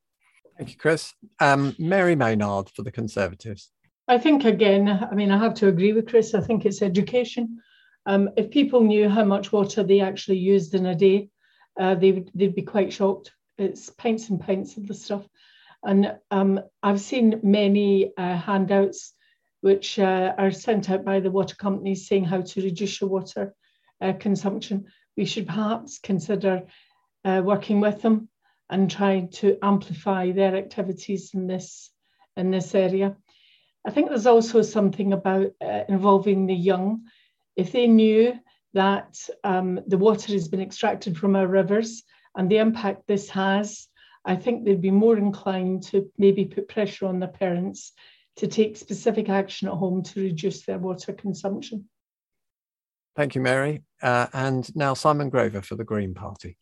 Thank 0.57 0.71
you, 0.71 0.77
Chris. 0.77 1.13
Um, 1.41 1.77
Mary 1.79 2.17
Maynard 2.17 2.71
for 2.71 2.83
the 2.83 2.91
Conservatives. 2.91 3.71
I 4.09 4.17
think, 4.17 4.47
again, 4.47 4.89
I 4.89 5.15
mean, 5.15 5.31
I 5.31 5.39
have 5.39 5.55
to 5.55 5.69
agree 5.69 5.93
with 5.93 6.09
Chris. 6.09 6.35
I 6.35 6.41
think 6.41 6.65
it's 6.65 6.81
education. 6.81 7.61
Um, 8.09 8.31
if 8.39 8.51
people 8.51 8.81
knew 8.81 9.07
how 9.11 9.25
much 9.25 9.53
water 9.53 9.83
they 9.83 10.01
actually 10.01 10.39
used 10.39 10.75
in 10.75 10.87
a 10.87 10.95
day, 10.95 11.29
uh, 11.79 11.95
they 11.95 12.13
would, 12.13 12.31
they'd 12.35 12.55
be 12.55 12.63
quite 12.63 12.91
shocked. 12.91 13.33
It's 13.59 13.91
pints 13.91 14.31
and 14.31 14.41
pints 14.41 14.79
of 14.79 14.89
the 14.89 14.95
stuff. 14.95 15.29
And 15.85 16.17
um, 16.31 16.61
I've 16.83 17.03
seen 17.03 17.41
many 17.43 18.11
uh, 18.17 18.37
handouts 18.37 19.13
which 19.61 19.99
uh, 19.99 20.33
are 20.39 20.51
sent 20.51 20.89
out 20.89 21.05
by 21.05 21.21
the 21.21 21.31
water 21.31 21.55
companies 21.57 22.09
saying 22.09 22.25
how 22.25 22.41
to 22.41 22.63
reduce 22.63 22.99
your 22.99 23.11
water 23.11 23.55
uh, 24.01 24.15
consumption. 24.19 24.87
We 25.15 25.27
should 25.27 25.47
perhaps 25.47 25.99
consider 25.99 26.63
uh, 27.27 27.43
working 27.45 27.81
with 27.81 28.01
them 28.01 28.31
and 28.71 28.91
trying 28.91 29.33
to 29.33 29.59
amplify 29.63 30.33
their 30.33 30.57
activities 30.57 31.35
in 31.35 31.47
this 31.47 31.91
in 32.39 32.51
this 32.51 32.75
area. 32.75 33.17
I 33.87 33.91
think 33.91 34.09
there's 34.09 34.27
also 34.27 34.63
something 34.63 35.13
about 35.13 35.51
uh, 35.61 35.83
involving 35.89 36.47
the 36.47 36.55
young 36.55 37.03
if 37.59 37.73
they 37.73 37.89
knew 37.89 38.39
that 38.73 39.19
um, 39.43 39.81
the 39.89 39.99
water 39.99 40.33
has 40.33 40.49
been 40.49 40.61
extracted 40.61 41.19
from 41.19 41.35
our 41.35 41.49
rivers 41.49 42.05
and 42.37 42.49
the 42.49 42.59
impact 42.59 43.03
this 43.07 43.29
has, 43.31 43.89
I 44.25 44.37
think 44.37 44.65
they'd 44.65 44.81
be 44.81 44.93
more 44.93 45.19
inclined 45.19 45.83
to 45.89 46.11
maybe 46.17 46.45
put 46.45 46.69
pressure 46.69 47.07
on 47.07 47.19
their 47.19 47.29
parents 47.29 47.93
to 48.37 48.47
take 48.47 48.77
specific 48.77 49.29
action 49.29 49.67
at 49.67 49.75
home 49.75 50.05
to 50.05 50.23
reduce 50.23 50.65
their 50.65 50.79
water 50.79 51.13
consumption. 51.13 51.89
Thank 53.17 53.35
you, 53.35 53.41
Mary. 53.41 53.83
Uh, 54.01 54.29
and 54.33 54.75
now 54.77 54.95
Simon 54.95 55.29
Grover 55.29 55.61
for 55.61 55.75
the 55.75 55.83
Green 55.83 56.15
Party. 56.15 56.57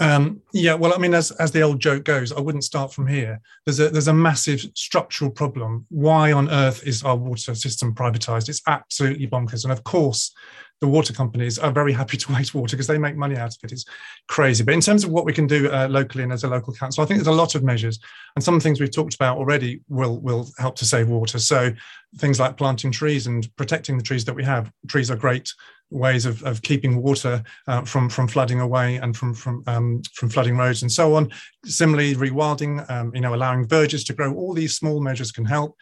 Um, 0.00 0.42
yeah, 0.52 0.74
well, 0.74 0.94
I 0.94 0.98
mean, 0.98 1.14
as 1.14 1.32
as 1.32 1.50
the 1.50 1.62
old 1.62 1.80
joke 1.80 2.04
goes, 2.04 2.32
I 2.32 2.40
wouldn't 2.40 2.64
start 2.64 2.92
from 2.92 3.06
here. 3.06 3.40
There's 3.64 3.80
a 3.80 3.88
there's 3.90 4.08
a 4.08 4.14
massive 4.14 4.64
structural 4.74 5.30
problem. 5.30 5.86
Why 5.88 6.32
on 6.32 6.48
earth 6.50 6.86
is 6.86 7.02
our 7.02 7.16
water 7.16 7.54
system 7.54 7.94
privatized? 7.94 8.48
It's 8.48 8.62
absolutely 8.66 9.26
bonkers. 9.26 9.64
And 9.64 9.72
of 9.72 9.82
course, 9.82 10.32
the 10.80 10.88
water 10.88 11.12
companies 11.12 11.58
are 11.58 11.72
very 11.72 11.92
happy 11.92 12.16
to 12.16 12.32
waste 12.34 12.54
water 12.54 12.76
because 12.76 12.86
they 12.86 12.98
make 12.98 13.16
money 13.16 13.36
out 13.36 13.54
of 13.54 13.58
it. 13.64 13.72
It's 13.72 13.84
crazy. 14.28 14.64
But 14.64 14.74
in 14.74 14.80
terms 14.80 15.04
of 15.04 15.10
what 15.10 15.24
we 15.24 15.32
can 15.32 15.46
do 15.46 15.70
uh, 15.70 15.88
locally 15.88 16.24
and 16.24 16.32
as 16.32 16.44
a 16.44 16.48
local 16.48 16.72
council, 16.74 17.02
I 17.02 17.06
think 17.06 17.18
there's 17.18 17.26
a 17.26 17.32
lot 17.32 17.54
of 17.54 17.62
measures, 17.62 17.98
and 18.36 18.44
some 18.44 18.60
things 18.60 18.80
we've 18.80 18.94
talked 18.94 19.14
about 19.14 19.38
already 19.38 19.82
will 19.88 20.20
will 20.20 20.48
help 20.58 20.76
to 20.76 20.84
save 20.84 21.08
water. 21.08 21.38
So 21.38 21.72
things 22.16 22.40
like 22.40 22.56
planting 22.56 22.90
trees 22.90 23.26
and 23.26 23.48
protecting 23.56 23.96
the 23.96 24.04
trees 24.04 24.24
that 24.24 24.34
we 24.34 24.44
have. 24.44 24.70
Trees 24.88 25.10
are 25.10 25.16
great 25.16 25.52
ways 25.90 26.26
of, 26.26 26.42
of 26.44 26.60
keeping 26.62 27.02
water 27.02 27.42
uh, 27.66 27.82
from 27.82 28.08
from 28.08 28.28
flooding 28.28 28.60
away 28.60 28.96
and 28.96 29.16
from 29.16 29.34
from 29.34 29.62
um, 29.66 30.02
from 30.14 30.28
flooding 30.28 30.56
roads 30.56 30.82
and 30.82 30.92
so 30.92 31.14
on. 31.14 31.30
Similarly, 31.64 32.14
rewilding, 32.14 32.88
um, 32.90 33.14
you 33.14 33.20
know, 33.20 33.34
allowing 33.34 33.66
verges 33.66 34.04
to 34.04 34.14
grow. 34.14 34.34
All 34.34 34.54
these 34.54 34.76
small 34.76 35.00
measures 35.00 35.32
can 35.32 35.44
help. 35.44 35.76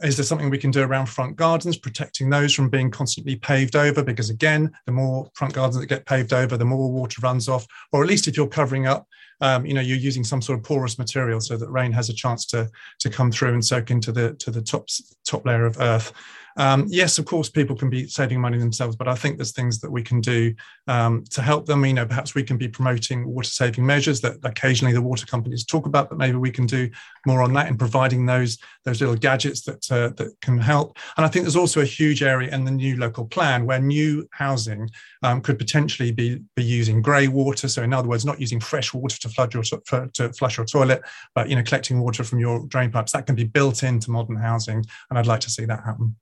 Is 0.00 0.16
there 0.16 0.24
something 0.24 0.48
we 0.48 0.58
can 0.58 0.70
do 0.70 0.82
around 0.82 1.06
front 1.06 1.34
gardens, 1.34 1.76
protecting 1.76 2.30
those 2.30 2.54
from 2.54 2.68
being 2.68 2.88
constantly 2.88 3.34
paved 3.34 3.74
over? 3.74 4.02
Because 4.02 4.30
again, 4.30 4.70
the 4.86 4.92
more 4.92 5.28
front 5.34 5.54
gardens 5.54 5.80
that 5.80 5.86
get 5.86 6.06
paved 6.06 6.32
over, 6.32 6.56
the 6.56 6.64
more 6.64 6.92
water 6.92 7.20
runs 7.20 7.48
off. 7.48 7.66
Or 7.90 8.02
at 8.02 8.08
least 8.08 8.28
if 8.28 8.36
you're 8.36 8.46
covering 8.46 8.86
up 8.86 9.08
um, 9.40 9.66
you 9.66 9.74
know 9.74 9.80
you're 9.80 9.96
using 9.96 10.24
some 10.24 10.42
sort 10.42 10.58
of 10.58 10.64
porous 10.64 10.98
material 10.98 11.40
so 11.40 11.56
that 11.56 11.70
rain 11.70 11.92
has 11.92 12.08
a 12.08 12.14
chance 12.14 12.44
to 12.46 12.68
to 12.98 13.10
come 13.10 13.30
through 13.30 13.54
and 13.54 13.64
soak 13.64 13.90
into 13.90 14.12
the 14.12 14.34
to 14.34 14.50
the 14.50 14.62
top 14.62 14.86
top 15.24 15.44
layer 15.46 15.66
of 15.66 15.80
earth 15.80 16.12
um, 16.58 16.86
yes, 16.88 17.18
of 17.18 17.24
course, 17.24 17.48
people 17.48 17.76
can 17.76 17.88
be 17.88 18.08
saving 18.08 18.40
money 18.40 18.58
themselves, 18.58 18.96
but 18.96 19.06
I 19.06 19.14
think 19.14 19.38
there's 19.38 19.52
things 19.52 19.78
that 19.78 19.90
we 19.90 20.02
can 20.02 20.20
do 20.20 20.54
um, 20.88 21.22
to 21.30 21.40
help 21.40 21.66
them. 21.66 21.86
You 21.86 21.94
know, 21.94 22.04
perhaps 22.04 22.34
we 22.34 22.42
can 22.42 22.58
be 22.58 22.66
promoting 22.66 23.28
water 23.28 23.48
saving 23.48 23.86
measures 23.86 24.20
that 24.22 24.38
occasionally 24.42 24.92
the 24.92 25.00
water 25.00 25.24
companies 25.24 25.64
talk 25.64 25.86
about, 25.86 26.08
but 26.08 26.18
maybe 26.18 26.36
we 26.36 26.50
can 26.50 26.66
do 26.66 26.90
more 27.26 27.42
on 27.42 27.52
that 27.52 27.68
in 27.68 27.78
providing 27.78 28.26
those 28.26 28.58
those 28.84 29.00
little 29.00 29.14
gadgets 29.14 29.62
that 29.62 29.90
uh, 29.92 30.08
that 30.16 30.34
can 30.42 30.58
help. 30.58 30.98
And 31.16 31.24
I 31.24 31.28
think 31.28 31.44
there's 31.44 31.54
also 31.54 31.80
a 31.80 31.84
huge 31.84 32.24
area 32.24 32.52
in 32.52 32.64
the 32.64 32.72
new 32.72 32.96
local 32.96 33.26
plan 33.26 33.64
where 33.64 33.78
new 33.78 34.28
housing 34.32 34.90
um, 35.22 35.40
could 35.40 35.58
potentially 35.58 36.10
be 36.10 36.40
be 36.56 36.64
using 36.64 37.00
grey 37.02 37.28
water. 37.28 37.68
So 37.68 37.84
in 37.84 37.94
other 37.94 38.08
words, 38.08 38.24
not 38.24 38.40
using 38.40 38.58
fresh 38.58 38.92
water 38.92 39.16
to 39.20 39.27
flood 39.28 39.54
your 39.54 39.62
to 39.62 40.32
flush 40.32 40.56
your 40.56 40.66
toilet, 40.66 41.02
but 41.34 41.48
you 41.48 41.56
know 41.56 41.62
collecting 41.62 42.00
water 42.00 42.24
from 42.24 42.38
your 42.38 42.66
drain 42.66 42.90
pipes. 42.90 43.12
That 43.12 43.26
can 43.26 43.34
be 43.34 43.44
built 43.44 43.82
into 43.82 44.10
modern 44.10 44.36
housing, 44.36 44.84
and 45.10 45.18
I'd 45.18 45.26
like 45.26 45.40
to 45.40 45.50
see 45.50 45.64
that 45.64 45.84
happen. 45.84 46.16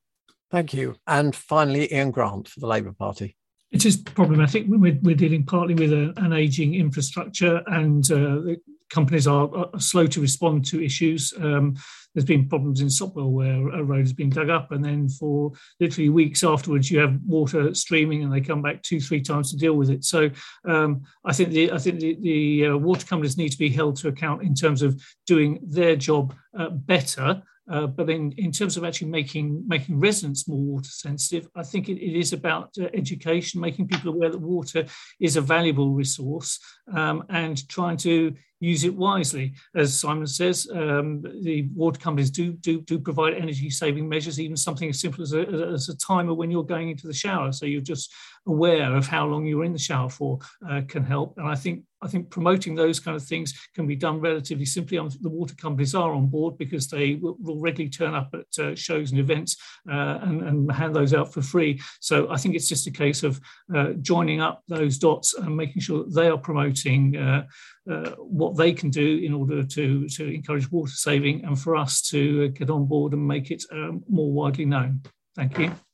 Thank 0.51 0.75
you. 0.75 0.97
And 1.07 1.35
finally, 1.35 1.93
Ian 1.93 2.11
Grant 2.11 2.49
for 2.49 2.61
the 2.61 2.67
Labour 2.67 2.93
Party. 2.93 3.37
It 3.73 3.85
is 3.85 3.97
problematic. 3.97 4.65
We're, 4.69 4.99
we're 5.03 5.17
dealing 5.17 5.45
partly 5.45 5.75
with 5.75 5.93
a, 5.93 6.13
an 6.19 6.33
ageing 6.33 6.75
infrastructure, 6.75 7.63
and 7.67 8.11
uh, 8.11 8.55
companies 8.91 9.27
are, 9.27 9.51
are, 9.55 9.81
slow 9.81 10.07
to 10.07 10.21
respond 10.21 10.65
to 10.67 10.83
issues. 10.83 11.33
Um, 11.39 11.77
there's 12.17 12.25
been 12.25 12.49
problems 12.49 12.81
in 12.81 12.89
Sopwell 12.89 13.31
where 13.31 13.69
a 13.69 13.85
road 13.85 14.01
has 14.01 14.15
been 14.15 14.31
dug 14.31 14.49
up, 14.49 14.73
and 14.73 14.83
then 14.83 15.07
for 15.07 15.53
literally 15.81 16.09
weeks 16.09 16.43
afterwards, 16.43 16.91
you 16.91 16.99
have 16.99 17.21
water 17.27 17.75
streaming, 17.75 18.25
and 18.25 18.33
they 18.33 18.41
come 18.41 18.63
back 18.63 18.83
two, 18.83 19.01
three 19.01 19.21
times 19.21 19.51
to 19.51 19.59
deal 19.59 19.75
with 19.75 19.91
it. 19.91 20.03
So 20.03 20.31
um, 20.65 21.03
I 21.27 21.35
think 21.35 21.51
the 21.51 21.71
I 21.71 21.77
think 21.77 22.01
the, 22.01 22.17
the 22.23 22.67
uh, 22.69 22.77
water 22.79 23.07
companies 23.07 23.37
need 23.37 23.51
to 23.51 23.59
be 23.59 23.69
held 23.69 23.97
to 23.97 24.09
account 24.09 24.43
in 24.43 24.55
terms 24.55 24.81
of 24.81 24.99
doing 25.27 25.61
their 25.63 25.95
job 25.95 26.35
uh, 26.59 26.71
better. 26.71 27.43
Uh, 27.71 27.87
but 27.87 28.09
in, 28.09 28.33
in 28.33 28.53
terms 28.53 28.77
of 28.77 28.85
actually 28.85 29.09
making 29.09 29.63
making 29.67 29.99
residents 29.99 30.47
more 30.47 30.59
water 30.59 30.89
sensitive, 30.89 31.49
I 31.57 31.65
think 31.65 31.89
it, 31.89 31.99
it 31.99 32.19
is 32.19 32.33
about 32.33 32.71
uh, 32.81 32.87
education, 32.95 33.61
making 33.61 33.89
people 33.89 34.13
aware 34.13 34.31
that 34.31 34.41
water 34.41 34.87
is 35.19 35.37
a 35.37 35.41
valuable 35.41 35.91
resource, 35.91 36.61
um, 36.93 37.25
and 37.29 37.69
trying 37.69 37.97
to 37.99 38.35
use 38.61 38.85
it 38.85 38.95
wisely. 38.95 39.55
As 39.75 39.99
Simon 40.01 40.27
says, 40.27 40.69
um, 40.73 41.23
the 41.43 41.69
water 41.75 42.01
companies 42.01 42.31
do, 42.31 42.53
do, 42.53 42.81
do 42.81 42.99
provide 42.99 43.35
energy 43.35 43.69
saving 43.69 44.09
measures, 44.09 44.41
even 44.41 44.57
something 44.57 44.89
as 44.89 45.01
simple 45.01 45.23
as 45.23 45.35
a, 45.35 45.43
as 45.75 45.89
a 45.89 45.97
timer 45.99 46.35
when 46.35 46.51
you're 46.51 46.65
going 46.65 46.89
into 46.91 47.07
the 47.07 47.13
shower. 47.13 47.53
So 47.53 47.67
you're 47.67 47.81
just 47.81 48.15
aware 48.47 48.95
of 48.97 49.07
how 49.07 49.27
long 49.27 49.47
you're 49.47 49.65
in 49.65 49.73
the 49.73 49.79
shower 49.79 50.09
for 50.09 50.39
uh, 50.69 50.83
can 50.89 51.05
help. 51.05 51.37
And 51.39 51.49
I 51.49 51.55
think 51.55 51.85
I 52.03 52.09
think 52.09 52.31
promoting 52.31 52.75
those 52.75 53.01
kind 53.01 53.17
of 53.17 53.25
things 53.25 53.55
can 53.75 53.87
be 53.87 53.97
done 53.97 54.21
relatively 54.21 54.67
simply. 54.67 54.99
The 54.99 55.29
water 55.29 55.55
companies 55.55 55.95
are 55.95 56.13
on 56.13 56.27
board 56.27 56.59
because 56.59 56.89
they 56.89 57.15
will, 57.15 57.37
regularly 57.41 57.89
turn 57.89 58.15
up 58.15 58.35
at 58.35 58.65
uh, 58.65 58.75
shows 58.75 59.11
and 59.11 59.19
events 59.19 59.57
uh, 59.91 60.19
and, 60.23 60.43
and, 60.43 60.71
hand 60.71 60.95
those 60.95 61.15
out 61.15 61.33
for 61.33 61.41
free. 61.41 61.81
So 62.01 62.31
I 62.31 62.37
think 62.37 62.55
it's 62.55 62.69
just 62.69 62.87
a 62.87 62.91
case 62.91 63.23
of 63.23 63.41
uh, 63.75 63.95
joining 64.03 64.41
up 64.41 64.63
those 64.69 64.99
dots 64.99 65.35
and 65.35 65.57
making 65.57 65.83
sure 65.83 66.05
that 66.05 66.15
they 66.15 66.29
are 66.29 66.39
promoting 66.39 67.17
uh, 67.17 67.47
uh, 67.91 68.11
what 68.19 68.57
they 68.57 68.73
can 68.73 68.91
do 68.91 69.19
in 69.25 69.33
order 69.33 69.65
to, 69.65 70.09
to 70.09 70.35
encourage 70.35 70.71
water 70.71 70.93
saving 70.93 71.45
and 71.45 71.59
for 71.59 71.77
us 71.77 72.03
to 72.03 72.49
get 72.51 72.71
on 72.71 72.85
board 72.87 73.15
and 73.15 73.27
make 73.27 73.51
it 73.51 73.65
um, 73.73 74.05
more 74.09 74.31
widely 74.31 74.67
known. 74.67 75.01
Thank 75.35 75.59
you. 75.59 75.86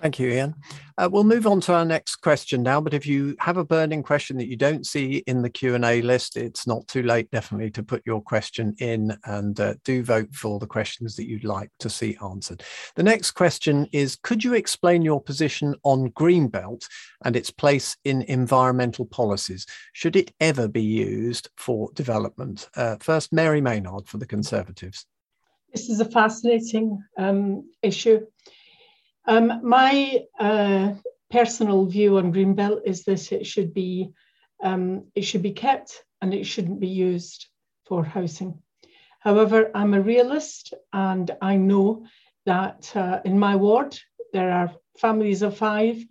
Thank 0.00 0.18
you, 0.18 0.30
Ian. 0.30 0.54
Uh, 0.96 1.10
we'll 1.12 1.24
move 1.24 1.46
on 1.46 1.60
to 1.60 1.74
our 1.74 1.84
next 1.84 2.16
question 2.16 2.62
now, 2.62 2.80
but 2.80 2.94
if 2.94 3.06
you 3.06 3.36
have 3.38 3.58
a 3.58 3.64
burning 3.64 4.02
question 4.02 4.38
that 4.38 4.48
you 4.48 4.56
don't 4.56 4.86
see 4.86 5.22
in 5.26 5.42
the 5.42 5.50
Q&A 5.50 6.00
list, 6.00 6.38
it's 6.38 6.66
not 6.66 6.88
too 6.88 7.02
late 7.02 7.30
definitely 7.30 7.70
to 7.72 7.82
put 7.82 8.02
your 8.06 8.22
question 8.22 8.74
in 8.78 9.14
and 9.24 9.60
uh, 9.60 9.74
do 9.84 10.02
vote 10.02 10.34
for 10.34 10.58
the 10.58 10.66
questions 10.66 11.16
that 11.16 11.28
you'd 11.28 11.44
like 11.44 11.70
to 11.80 11.90
see 11.90 12.16
answered. 12.24 12.62
The 12.96 13.02
next 13.02 13.32
question 13.32 13.86
is, 13.92 14.16
could 14.16 14.42
you 14.42 14.54
explain 14.54 15.02
your 15.02 15.20
position 15.20 15.74
on 15.82 16.10
Greenbelt 16.12 16.86
and 17.26 17.36
its 17.36 17.50
place 17.50 17.98
in 18.04 18.22
environmental 18.22 19.04
policies? 19.04 19.66
Should 19.92 20.16
it 20.16 20.32
ever 20.40 20.66
be 20.66 20.82
used 20.82 21.50
for 21.58 21.90
development? 21.92 22.70
Uh, 22.74 22.96
first, 23.00 23.34
Mary 23.34 23.60
Maynard 23.60 24.08
for 24.08 24.16
the 24.16 24.26
Conservatives. 24.26 25.04
This 25.74 25.90
is 25.90 26.00
a 26.00 26.06
fascinating 26.06 27.02
um, 27.18 27.68
issue. 27.82 28.20
Um, 29.30 29.60
my 29.62 30.24
uh, 30.40 30.94
personal 31.30 31.86
view 31.86 32.18
on 32.18 32.32
Greenbelt 32.32 32.80
is 32.84 33.04
that 33.04 33.30
it 33.30 33.46
should 33.46 33.72
be 33.72 34.10
um, 34.60 35.04
it 35.14 35.22
should 35.22 35.42
be 35.42 35.52
kept 35.52 36.02
and 36.20 36.34
it 36.34 36.44
shouldn't 36.44 36.80
be 36.80 36.88
used 36.88 37.46
for 37.86 38.04
housing. 38.04 38.60
However, 39.20 39.70
I'm 39.72 39.94
a 39.94 40.00
realist 40.00 40.74
and 40.92 41.30
I 41.40 41.58
know 41.58 42.06
that 42.44 42.90
uh, 42.96 43.20
in 43.24 43.38
my 43.38 43.54
ward 43.54 43.96
there 44.32 44.50
are 44.50 44.74
families 44.98 45.42
of 45.42 45.56
five 45.56 46.04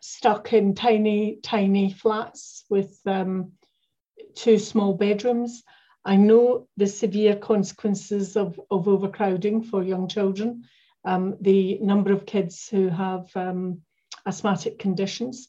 stuck 0.00 0.54
in 0.54 0.74
tiny, 0.74 1.40
tiny 1.42 1.92
flats 1.92 2.64
with 2.70 2.98
um, 3.04 3.52
two 4.34 4.58
small 4.58 4.94
bedrooms. 4.94 5.64
I 6.02 6.16
know 6.16 6.66
the 6.78 6.86
severe 6.86 7.36
consequences 7.36 8.38
of, 8.38 8.58
of 8.70 8.88
overcrowding 8.88 9.64
for 9.64 9.82
young 9.82 10.08
children 10.08 10.64
um, 11.04 11.36
the 11.40 11.78
number 11.80 12.12
of 12.12 12.26
kids 12.26 12.68
who 12.68 12.88
have 12.88 13.28
um, 13.34 13.82
asthmatic 14.26 14.78
conditions. 14.78 15.48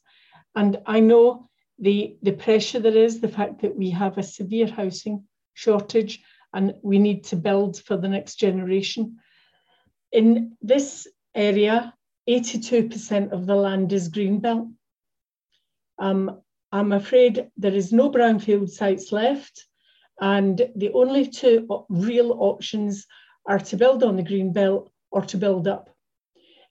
And 0.55 0.77
I 0.85 0.99
know 0.99 1.49
the, 1.79 2.17
the 2.21 2.33
pressure 2.33 2.79
there 2.79 2.95
is, 2.95 3.19
the 3.19 3.27
fact 3.27 3.61
that 3.61 3.75
we 3.75 3.89
have 3.91 4.17
a 4.17 4.23
severe 4.23 4.67
housing 4.67 5.25
shortage 5.53 6.21
and 6.53 6.73
we 6.81 6.99
need 6.99 7.23
to 7.25 7.35
build 7.35 7.81
for 7.81 7.97
the 7.97 8.07
next 8.07 8.35
generation. 8.35 9.17
In 10.11 10.57
this 10.61 11.07
area, 11.35 11.93
82% 12.27 13.31
of 13.31 13.45
the 13.45 13.55
land 13.55 13.93
is 13.93 14.09
greenbelt. 14.09 14.71
Um, 15.99 16.41
I'm 16.71 16.91
afraid 16.91 17.49
there 17.57 17.73
is 17.73 17.91
no 17.91 18.11
brownfield 18.11 18.69
sites 18.69 19.11
left, 19.11 19.65
and 20.21 20.69
the 20.75 20.91
only 20.93 21.27
two 21.27 21.67
real 21.89 22.33
options 22.39 23.07
are 23.47 23.59
to 23.59 23.77
build 23.77 24.03
on 24.03 24.15
the 24.15 24.23
greenbelt 24.23 24.89
or 25.11 25.21
to 25.23 25.37
build 25.37 25.67
up. 25.67 25.89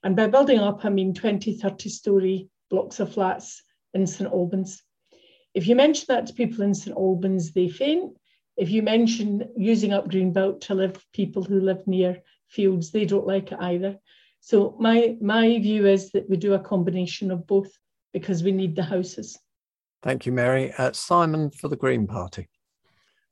And 0.03 0.15
by 0.15 0.29
building 0.29 0.59
up, 0.59 0.85
I 0.85 0.91
mean 0.91 1.15
20, 1.15 1.59
30 1.59 1.89
story 1.89 2.49
blocks 2.71 3.01
of 3.01 3.13
flats 3.13 3.63
in 3.95 4.07
St 4.07 4.31
Albans. 4.31 4.83
If 5.55 5.67
you 5.67 5.75
mention 5.75 6.07
that 6.09 6.27
to 6.27 6.35
people 6.35 6.63
in 6.63 6.75
St 6.75 6.97
Albans, 6.97 7.53
they 7.53 7.69
faint. 7.69 8.17
If 8.57 8.71
you 8.71 8.83
mention 8.83 9.49
using 9.57 9.93
up 9.93 10.09
Greenbelt 10.09 10.61
to 10.63 10.75
live 10.75 11.05
people 11.13 11.43
who 11.43 11.61
live 11.61 11.87
near 11.87 12.23
fields, 12.49 12.91
they 12.91 13.05
don't 13.05 13.27
like 13.27 13.53
it 13.53 13.59
either. 13.61 13.99
So 14.41 14.77
my 14.79 15.17
my 15.21 15.59
view 15.59 15.87
is 15.87 16.13
that 16.13 16.29
we 16.29 16.37
do 16.37 16.55
a 16.55 16.61
combination 16.61 17.31
of 17.31 17.47
both 17.47 17.71
because 18.13 18.43
we 18.43 18.53
need 18.53 18.77
the 18.77 18.83
houses. 18.83 19.39
Thank 20.03 20.27
you, 20.27 20.33
Mary. 20.33 20.73
Uh, 20.79 20.93
Simon 20.93 21.51
for 21.51 21.69
the 21.69 21.77
Green 21.77 22.07
Party. 22.07 22.49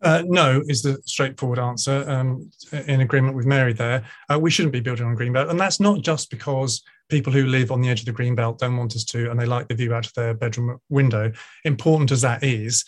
Uh, 0.03 0.23
no, 0.27 0.63
is 0.69 0.83
the 0.83 1.01
straightforward 1.07 1.59
answer. 1.59 2.05
Um, 2.09 2.51
in 2.87 3.01
agreement 3.01 3.35
with 3.35 3.47
Mary 3.47 3.73
there, 3.73 4.05
uh, 4.31 4.39
we 4.39 4.51
shouldn't 4.51 4.73
be 4.73 4.81
building 4.81 5.07
on 5.07 5.17
greenbelt, 5.17 5.49
and 5.49 5.59
that's 5.59 5.81
not 5.81 6.03
just 6.03 6.31
because 6.31 6.83
people 7.09 7.33
who 7.33 7.47
live 7.47 7.71
on 7.71 7.81
the 7.81 7.89
edge 7.89 8.01
of 8.01 8.07
the 8.07 8.13
greenbelt 8.13 8.59
don't 8.59 8.77
want 8.77 8.95
us 8.95 9.05
to, 9.05 9.31
and 9.31 9.41
they 9.41 9.47
like 9.47 9.69
the 9.69 9.75
view 9.75 9.95
out 9.95 10.07
of 10.07 10.13
their 10.15 10.35
bedroom 10.35 10.79
window. 10.91 11.33
Important 11.65 12.13
as 12.13 12.21
that 12.21 12.45
is, 12.45 12.85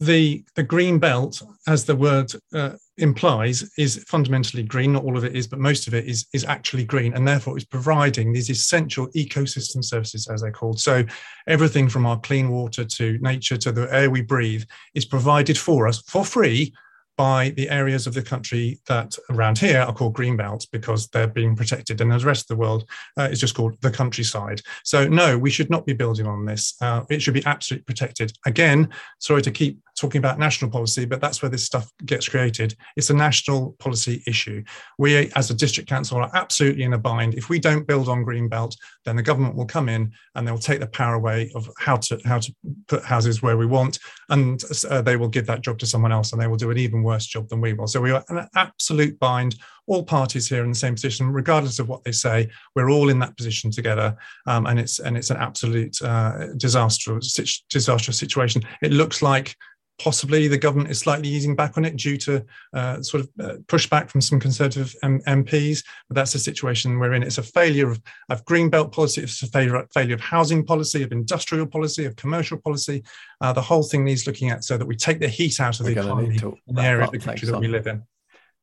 the 0.00 0.42
the 0.56 0.62
green 0.62 0.98
belt, 0.98 1.42
as 1.66 1.84
the 1.84 1.96
word 1.96 2.32
uh, 2.54 2.72
implies, 2.98 3.70
is 3.78 4.04
fundamentally 4.08 4.62
green. 4.62 4.92
Not 4.92 5.04
all 5.04 5.16
of 5.16 5.24
it 5.24 5.34
is, 5.34 5.46
but 5.46 5.58
most 5.58 5.86
of 5.86 5.94
it 5.94 6.06
is 6.06 6.26
is 6.32 6.44
actually 6.44 6.84
green, 6.84 7.14
and 7.14 7.26
therefore 7.26 7.56
is 7.56 7.64
providing 7.64 8.32
these 8.32 8.50
essential 8.50 9.08
ecosystem 9.08 9.84
services, 9.84 10.28
as 10.28 10.42
they're 10.42 10.52
called. 10.52 10.80
So 10.80 11.04
everything 11.46 11.88
from 11.88 12.06
our 12.06 12.18
clean 12.20 12.50
water 12.50 12.84
to 12.84 13.18
nature 13.18 13.56
to 13.58 13.72
the 13.72 13.92
air 13.94 14.10
we 14.10 14.22
breathe 14.22 14.64
is 14.94 15.04
provided 15.04 15.58
for 15.58 15.86
us 15.88 16.02
for 16.02 16.24
free 16.24 16.72
by 17.16 17.50
the 17.50 17.68
areas 17.68 18.06
of 18.06 18.14
the 18.14 18.22
country 18.22 18.80
that 18.86 19.16
around 19.30 19.58
here 19.58 19.80
are 19.80 19.92
called 19.92 20.14
green 20.14 20.36
belts 20.36 20.66
because 20.66 21.08
they're 21.08 21.26
being 21.26 21.54
protected, 21.54 22.00
and 22.00 22.10
the 22.10 22.18
rest 22.18 22.44
of 22.44 22.48
the 22.48 22.60
world 22.60 22.84
uh, 23.18 23.28
is 23.30 23.40
just 23.40 23.54
called 23.54 23.76
the 23.80 23.90
countryside. 23.90 24.60
So, 24.84 25.06
no, 25.06 25.36
we 25.36 25.50
should 25.50 25.70
not 25.70 25.86
be 25.86 25.92
building 25.92 26.26
on 26.26 26.46
this. 26.46 26.74
Uh, 26.80 27.04
it 27.10 27.20
should 27.20 27.34
be 27.34 27.44
absolutely 27.44 27.84
protected. 27.84 28.32
Again, 28.46 28.88
sorry 29.18 29.42
to 29.42 29.50
keep 29.50 29.78
talking 30.02 30.18
about 30.18 30.36
national 30.38 30.68
policy, 30.68 31.04
but 31.04 31.20
that's 31.20 31.40
where 31.40 31.48
this 31.48 31.64
stuff 31.64 31.88
gets 32.04 32.28
created. 32.28 32.74
It's 32.96 33.10
a 33.10 33.14
national 33.14 33.76
policy 33.78 34.20
issue. 34.26 34.64
We, 34.98 35.30
as 35.36 35.48
a 35.50 35.54
district 35.54 35.88
council, 35.88 36.18
are 36.18 36.30
absolutely 36.34 36.82
in 36.82 36.94
a 36.94 36.98
bind. 36.98 37.34
If 37.34 37.48
we 37.48 37.60
don't 37.60 37.86
build 37.86 38.08
on 38.08 38.24
Greenbelt, 38.24 38.74
then 39.04 39.14
the 39.14 39.22
government 39.22 39.54
will 39.54 39.64
come 39.76 39.88
in 39.88 40.12
and 40.34 40.46
they'll 40.46 40.58
take 40.58 40.80
the 40.80 40.88
power 40.88 41.14
away 41.14 41.52
of 41.54 41.70
how 41.78 41.96
to 41.96 42.18
how 42.24 42.40
to 42.40 42.52
put 42.88 43.04
houses 43.04 43.42
where 43.42 43.56
we 43.56 43.66
want, 43.66 44.00
and 44.28 44.60
uh, 44.90 45.02
they 45.02 45.16
will 45.16 45.28
give 45.28 45.46
that 45.46 45.62
job 45.62 45.78
to 45.78 45.86
someone 45.86 46.12
else, 46.12 46.32
and 46.32 46.42
they 46.42 46.48
will 46.48 46.56
do 46.56 46.72
an 46.72 46.78
even 46.78 47.04
worse 47.04 47.26
job 47.26 47.48
than 47.48 47.60
we 47.60 47.72
will. 47.72 47.86
So 47.86 48.00
we 48.00 48.10
are 48.10 48.24
an 48.28 48.48
absolute 48.56 49.16
bind 49.20 49.54
all 49.92 50.04
parties 50.04 50.48
here 50.48 50.64
in 50.64 50.70
the 50.70 50.74
same 50.74 50.94
position, 50.94 51.30
regardless 51.30 51.78
of 51.78 51.88
what 51.88 52.02
they 52.04 52.12
say. 52.12 52.48
We're 52.74 52.90
all 52.90 53.08
in 53.10 53.18
that 53.20 53.36
position 53.36 53.70
together, 53.70 54.16
um, 54.46 54.66
and 54.66 54.78
it's 54.78 54.98
and 54.98 55.16
it's 55.16 55.30
an 55.30 55.36
absolute 55.36 56.00
uh, 56.02 56.48
disastrous 56.56 57.62
disastrous 57.70 58.18
situation. 58.18 58.62
It 58.82 58.92
looks 58.92 59.22
like 59.22 59.54
possibly 59.98 60.48
the 60.48 60.58
government 60.58 60.90
is 60.90 60.98
slightly 60.98 61.28
easing 61.28 61.54
back 61.54 61.76
on 61.76 61.84
it 61.84 61.96
due 61.96 62.16
to 62.16 62.44
uh, 62.72 63.00
sort 63.02 63.22
of 63.22 63.30
uh, 63.38 63.56
pushback 63.66 64.10
from 64.10 64.20
some 64.20 64.40
Conservative 64.40 64.94
M- 65.02 65.20
MPs. 65.28 65.84
But 66.08 66.16
that's 66.16 66.32
the 66.32 66.38
situation 66.38 66.98
we're 66.98 67.12
in. 67.12 67.22
It's 67.22 67.38
a 67.38 67.42
failure 67.42 67.90
of, 67.90 68.00
of 68.30 68.44
green 68.44 68.68
belt 68.68 68.90
policy, 68.92 69.22
it's 69.22 69.42
a 69.42 69.46
failure, 69.46 69.86
failure 69.94 70.14
of 70.14 70.20
housing 70.20 70.64
policy, 70.64 71.02
of 71.02 71.12
industrial 71.12 71.66
policy, 71.66 72.04
of 72.04 72.16
commercial 72.16 72.58
policy. 72.58 73.04
Uh, 73.40 73.52
the 73.52 73.62
whole 73.62 73.82
thing 73.82 74.04
needs 74.04 74.26
looking 74.26 74.50
at 74.50 74.64
so 74.64 74.76
that 74.76 74.86
we 74.86 74.96
take 74.96 75.20
the 75.20 75.28
heat 75.28 75.60
out 75.60 75.78
of 75.78 75.86
we're 75.86 75.94
the 75.94 76.00
economy 76.00 76.40
in 76.66 76.74
the 76.74 76.82
area 76.82 77.04
of 77.04 77.12
the 77.12 77.18
country 77.18 77.48
that 77.48 77.60
we 77.60 77.68
live 77.68 77.86
in. 77.86 78.02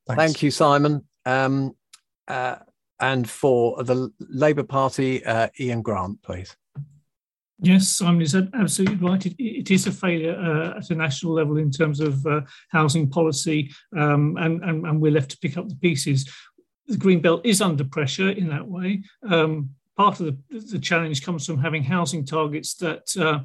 Thanks. 0.08 0.24
Thank 0.24 0.44
you, 0.44 0.52
Simon. 0.52 1.06
Um, 1.26 1.76
uh, 2.28 2.58
and 3.00 3.30
for 3.30 3.84
the 3.84 4.12
Labour 4.20 4.64
Party, 4.64 5.24
uh, 5.26 5.48
Ian 5.60 5.82
Grant, 5.82 6.22
please. 6.22 6.56
Yes, 7.62 7.90
Simon 7.90 8.22
is 8.22 8.36
absolutely 8.36 8.96
right. 8.96 9.26
it, 9.26 9.36
it 9.38 9.70
is 9.70 9.86
a 9.86 9.92
failure 9.92 10.36
uh, 10.36 10.78
at 10.78 10.90
a 10.92 10.96
national 10.96 11.34
level 11.34 11.58
in 11.58 11.72
terms 11.72 12.00
of 12.00 12.26
uh, 12.26 12.42
housing 12.70 13.10
policy, 13.10 13.70
um, 13.98 14.38
and, 14.38 14.64
and, 14.64 14.86
and, 14.86 15.02
we're 15.02 15.12
left 15.12 15.32
to 15.32 15.38
pick 15.40 15.58
up 15.58 15.68
the 15.68 15.76
pieces. 15.76 16.30
The 16.88 16.98
Green 16.98 17.22
Belt 17.22 17.46
is 17.46 17.62
under 17.62 17.84
pressure 17.84 18.30
in 18.30 18.48
that 18.48 18.66
way. 18.66 19.04
Um, 19.30 19.72
part 19.98 20.22
of 20.22 20.28
the, 20.28 20.60
the, 20.72 20.80
challenge 20.80 21.24
comes 21.26 21.46
from 21.46 21.60
having 21.60 21.84
housing 21.84 22.26
targets 22.26 22.76
that 22.76 23.06
uh, 23.20 23.40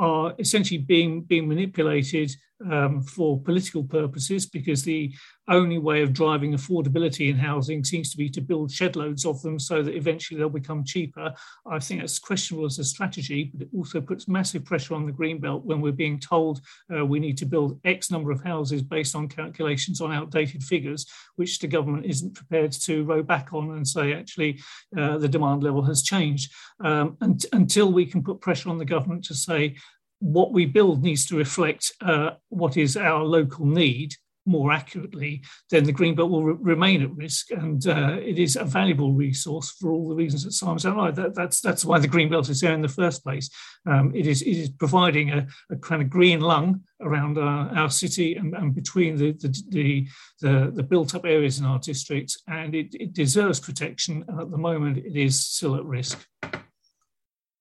are 0.00 0.34
essentially 0.40 0.78
being, 0.78 1.22
being 1.22 1.46
manipulated 1.46 2.34
um, 2.70 3.02
for 3.02 3.40
political 3.40 3.84
purposes 3.84 4.46
because 4.46 4.82
the 4.82 5.12
only 5.48 5.78
way 5.78 6.02
of 6.02 6.12
driving 6.12 6.52
affordability 6.52 7.28
in 7.28 7.36
housing 7.36 7.82
seems 7.82 8.10
to 8.10 8.16
be 8.16 8.28
to 8.30 8.40
build 8.40 8.70
shed 8.70 8.94
loads 8.94 9.26
of 9.26 9.42
them 9.42 9.58
so 9.58 9.82
that 9.82 9.96
eventually 9.96 10.38
they'll 10.38 10.48
become 10.48 10.84
cheaper. 10.84 11.34
I 11.66 11.78
think 11.80 12.00
that's 12.00 12.18
questionable 12.18 12.66
as 12.66 12.78
a 12.78 12.84
strategy, 12.84 13.50
but 13.52 13.62
it 13.62 13.68
also 13.74 14.00
puts 14.00 14.28
massive 14.28 14.64
pressure 14.64 14.94
on 14.94 15.06
the 15.06 15.12
Greenbelt 15.12 15.64
when 15.64 15.80
we're 15.80 15.92
being 15.92 16.20
told 16.20 16.60
uh, 16.94 17.04
we 17.04 17.18
need 17.18 17.36
to 17.38 17.46
build 17.46 17.80
X 17.84 18.10
number 18.10 18.30
of 18.30 18.42
houses 18.44 18.82
based 18.82 19.16
on 19.16 19.28
calculations 19.28 20.00
on 20.00 20.12
outdated 20.12 20.62
figures, 20.62 21.06
which 21.36 21.58
the 21.58 21.66
government 21.66 22.06
isn't 22.06 22.34
prepared 22.34 22.72
to 22.72 23.04
row 23.04 23.22
back 23.22 23.52
on 23.52 23.72
and 23.72 23.86
say 23.86 24.12
actually 24.12 24.60
uh, 24.96 25.18
the 25.18 25.28
demand 25.28 25.62
level 25.62 25.82
has 25.82 26.02
changed. 26.02 26.52
Um, 26.84 27.16
and, 27.20 27.44
until 27.52 27.92
we 27.92 28.06
can 28.06 28.22
put 28.22 28.40
pressure 28.40 28.68
on 28.68 28.78
the 28.78 28.84
government 28.84 29.24
to 29.24 29.34
say 29.34 29.76
what 30.20 30.52
we 30.52 30.66
build 30.66 31.02
needs 31.02 31.26
to 31.26 31.36
reflect 31.36 31.92
uh, 32.00 32.30
what 32.48 32.76
is 32.76 32.96
our 32.96 33.24
local 33.24 33.66
need 33.66 34.14
more 34.46 34.72
accurately, 34.72 35.42
then 35.70 35.84
the 35.84 35.92
green 35.92 36.14
belt 36.14 36.30
will 36.30 36.44
re- 36.44 36.56
remain 36.60 37.02
at 37.02 37.14
risk, 37.14 37.50
and 37.50 37.86
uh, 37.86 38.16
it 38.20 38.38
is 38.38 38.56
a 38.56 38.64
valuable 38.64 39.12
resource 39.12 39.70
for 39.70 39.92
all 39.92 40.08
the 40.08 40.14
reasons 40.14 40.44
that 40.44 40.52
Simon's 40.52 40.86
outlined. 40.86 41.16
That, 41.16 41.34
that's 41.34 41.60
that's 41.60 41.84
why 41.84 41.98
the 41.98 42.08
green 42.08 42.30
belt 42.30 42.48
is 42.48 42.60
there 42.60 42.72
in 42.72 42.80
the 42.80 42.88
first 42.88 43.22
place. 43.22 43.50
Um, 43.86 44.12
it 44.14 44.26
is 44.26 44.42
it 44.42 44.56
is 44.56 44.70
providing 44.70 45.30
a, 45.30 45.46
a 45.70 45.76
kind 45.76 46.02
of 46.02 46.10
green 46.10 46.40
lung 46.40 46.82
around 47.00 47.38
our, 47.38 47.68
our 47.76 47.90
city 47.90 48.36
and, 48.36 48.54
and 48.54 48.74
between 48.74 49.16
the 49.16 49.32
the, 49.32 49.62
the 49.68 50.08
the, 50.40 50.72
the 50.74 50.82
built 50.82 51.14
up 51.14 51.24
areas 51.24 51.58
in 51.58 51.66
our 51.66 51.78
district, 51.78 52.36
and 52.48 52.74
it, 52.74 52.94
it 52.94 53.12
deserves 53.12 53.60
protection. 53.60 54.24
And 54.28 54.40
at 54.40 54.50
the 54.50 54.58
moment, 54.58 54.98
it 54.98 55.16
is 55.16 55.46
still 55.46 55.76
at 55.76 55.84
risk. 55.84 56.26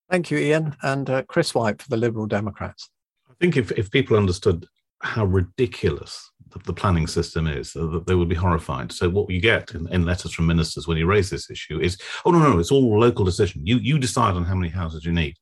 Thank 0.10 0.32
you, 0.32 0.38
Ian. 0.38 0.76
And 0.82 1.10
uh, 1.10 1.24
Chris 1.24 1.54
White 1.54 1.82
for 1.82 1.90
the 1.90 1.98
Liberal 1.98 2.26
Democrats. 2.26 2.90
I 3.30 3.34
think 3.40 3.58
if, 3.58 3.72
if 3.72 3.92
people 3.92 4.18
understood 4.18 4.66
how 5.02 5.26
ridiculous 5.26 6.32
the, 6.52 6.60
the 6.60 6.74
planning 6.74 7.08
system 7.08 7.48
is, 7.48 7.74
that 7.74 8.04
they 8.08 8.16
would 8.16 8.30
be 8.30 8.36
horrified. 8.36 8.92
So 8.92 9.10
what 9.10 9.30
you 9.30 9.40
get 9.40 9.72
in, 9.72 9.88
in, 9.94 10.06
letters 10.06 10.34
from 10.34 10.48
ministers 10.48 10.88
when 10.88 10.98
you 10.98 11.06
raise 11.06 11.30
this 11.30 11.50
issue 11.50 11.80
is, 11.80 11.98
oh 12.26 12.32
no, 12.32 12.40
no, 12.40 12.60
it's 12.60 12.72
all 12.72 13.00
local 13.00 13.24
decision. 13.24 13.66
You 13.66 13.78
you 13.78 14.00
decide 14.00 14.36
on 14.36 14.46
how 14.46 14.56
many 14.56 14.70
houses 14.70 15.06
you 15.06 15.12
need, 15.12 15.36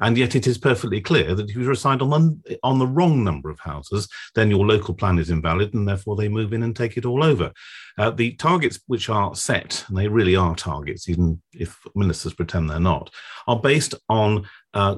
and 0.00 0.16
yet 0.16 0.34
it 0.34 0.46
is 0.46 0.58
perfectly 0.58 1.00
clear 1.00 1.34
that 1.34 1.48
if 1.48 1.56
you 1.56 1.68
decide 1.68 2.02
on 2.02 2.10
the, 2.10 2.58
on 2.62 2.78
the 2.78 2.86
wrong 2.86 3.24
number 3.24 3.50
of 3.50 3.60
houses, 3.60 4.08
then 4.34 4.50
your 4.50 4.66
local 4.66 4.94
plan 4.94 5.18
is 5.18 5.30
invalid, 5.30 5.74
and 5.74 5.86
therefore 5.86 6.16
they 6.16 6.28
move 6.28 6.52
in 6.52 6.62
and 6.62 6.74
take 6.74 6.96
it 6.96 7.06
all 7.06 7.22
over. 7.22 7.52
Uh, 7.98 8.10
the 8.10 8.32
targets 8.34 8.80
which 8.86 9.08
are 9.08 9.34
set, 9.34 9.84
and 9.88 9.96
they 9.96 10.08
really 10.08 10.36
are 10.36 10.54
targets, 10.54 11.08
even 11.08 11.40
if 11.52 11.78
ministers 11.94 12.34
pretend 12.34 12.68
they're 12.68 12.80
not, 12.80 13.10
are 13.46 13.60
based 13.60 13.94
on 14.08 14.46
uh, 14.74 14.96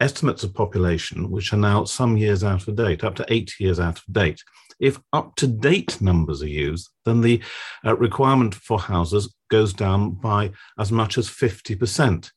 estimates 0.00 0.44
of 0.44 0.54
population 0.54 1.30
which 1.30 1.52
are 1.52 1.58
now 1.58 1.84
some 1.84 2.16
years 2.16 2.44
out 2.44 2.68
of 2.68 2.76
date, 2.76 3.04
up 3.04 3.14
to 3.14 3.24
eight 3.28 3.54
years 3.58 3.80
out 3.80 3.98
of 3.98 4.04
date. 4.12 4.42
If 4.78 5.00
up 5.12 5.34
to 5.36 5.46
date 5.46 6.00
numbers 6.00 6.42
are 6.42 6.48
used, 6.48 6.90
then 7.04 7.22
the 7.22 7.42
uh, 7.84 7.96
requirement 7.96 8.54
for 8.54 8.78
houses 8.78 9.34
goes 9.50 9.72
down 9.72 10.10
by 10.10 10.52
as 10.78 10.92
much 10.92 11.16
as 11.16 11.28
50%. 11.28 12.30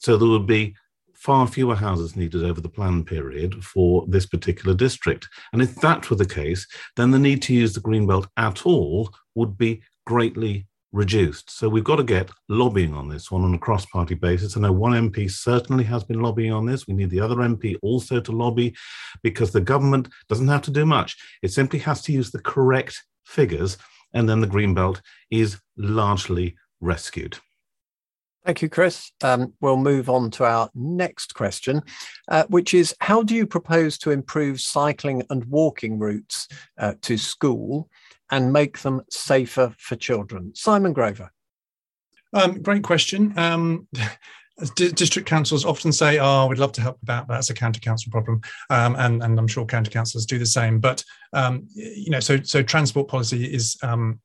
So 0.00 0.16
there 0.16 0.28
would 0.28 0.46
be 0.46 0.76
far 1.18 1.46
fewer 1.48 1.74
houses 1.74 2.16
needed 2.16 2.44
over 2.44 2.60
the 2.60 2.68
plan 2.68 3.04
period 3.04 3.62
for 3.64 4.04
this 4.08 4.24
particular 4.24 4.74
district. 4.74 5.28
And 5.52 5.60
if 5.60 5.74
that 5.76 6.08
were 6.08 6.16
the 6.16 6.24
case, 6.24 6.66
then 6.96 7.10
the 7.10 7.18
need 7.18 7.42
to 7.42 7.54
use 7.54 7.72
the 7.74 7.80
Greenbelt 7.80 8.28
at 8.36 8.64
all 8.64 9.12
would 9.34 9.58
be 9.58 9.82
greatly 10.06 10.66
reduced. 10.92 11.50
So 11.50 11.68
we've 11.68 11.84
got 11.84 11.96
to 11.96 12.04
get 12.04 12.30
lobbying 12.48 12.94
on 12.94 13.08
this 13.08 13.30
one 13.30 13.42
on 13.42 13.52
a 13.52 13.58
cross 13.58 13.84
party 13.86 14.14
basis. 14.14 14.56
I 14.56 14.60
know 14.60 14.72
one 14.72 14.92
MP 14.92 15.30
certainly 15.30 15.84
has 15.84 16.04
been 16.04 16.20
lobbying 16.20 16.52
on 16.52 16.66
this. 16.66 16.86
We 16.86 16.94
need 16.94 17.10
the 17.10 17.20
other 17.20 17.36
MP 17.36 17.76
also 17.82 18.20
to 18.20 18.32
lobby 18.32 18.74
because 19.22 19.50
the 19.50 19.60
government 19.60 20.08
doesn't 20.28 20.48
have 20.48 20.62
to 20.62 20.70
do 20.70 20.86
much. 20.86 21.16
It 21.42 21.52
simply 21.52 21.80
has 21.80 22.00
to 22.02 22.12
use 22.12 22.30
the 22.30 22.40
correct 22.40 23.04
figures, 23.26 23.76
and 24.14 24.28
then 24.28 24.40
the 24.40 24.46
Greenbelt 24.46 25.00
is 25.30 25.58
largely 25.76 26.56
rescued. 26.80 27.38
Thank 28.48 28.62
you, 28.62 28.70
Chris. 28.70 29.12
Um, 29.22 29.52
we'll 29.60 29.76
move 29.76 30.08
on 30.08 30.30
to 30.30 30.46
our 30.46 30.70
next 30.74 31.34
question, 31.34 31.82
uh, 32.28 32.44
which 32.48 32.72
is 32.72 32.94
How 32.98 33.22
do 33.22 33.34
you 33.34 33.46
propose 33.46 33.98
to 33.98 34.10
improve 34.10 34.58
cycling 34.58 35.22
and 35.28 35.44
walking 35.44 35.98
routes 35.98 36.48
uh, 36.78 36.94
to 37.02 37.18
school 37.18 37.90
and 38.30 38.50
make 38.50 38.78
them 38.78 39.02
safer 39.10 39.74
for 39.76 39.96
children? 39.96 40.54
Simon 40.54 40.94
Grover. 40.94 41.30
Um, 42.32 42.62
great 42.62 42.82
question. 42.82 43.38
Um, 43.38 43.86
district 44.76 45.28
councils 45.28 45.66
often 45.66 45.92
say, 45.92 46.18
"Oh, 46.18 46.46
we'd 46.46 46.58
love 46.58 46.72
to 46.72 46.80
help 46.80 46.98
with 47.02 47.08
that, 47.08 47.28
but 47.28 47.34
that's 47.34 47.50
a 47.50 47.54
county 47.54 47.80
council 47.80 48.10
problem," 48.10 48.40
um, 48.70 48.96
and, 48.96 49.22
and 49.22 49.38
I'm 49.38 49.46
sure 49.46 49.66
county 49.66 49.90
councillors 49.90 50.24
do 50.24 50.38
the 50.38 50.46
same. 50.46 50.80
But 50.80 51.04
um, 51.34 51.68
you 51.74 52.08
know, 52.08 52.20
so 52.20 52.42
so 52.42 52.62
transport 52.62 53.08
policy 53.08 53.44
is 53.44 53.76
um, 53.82 54.20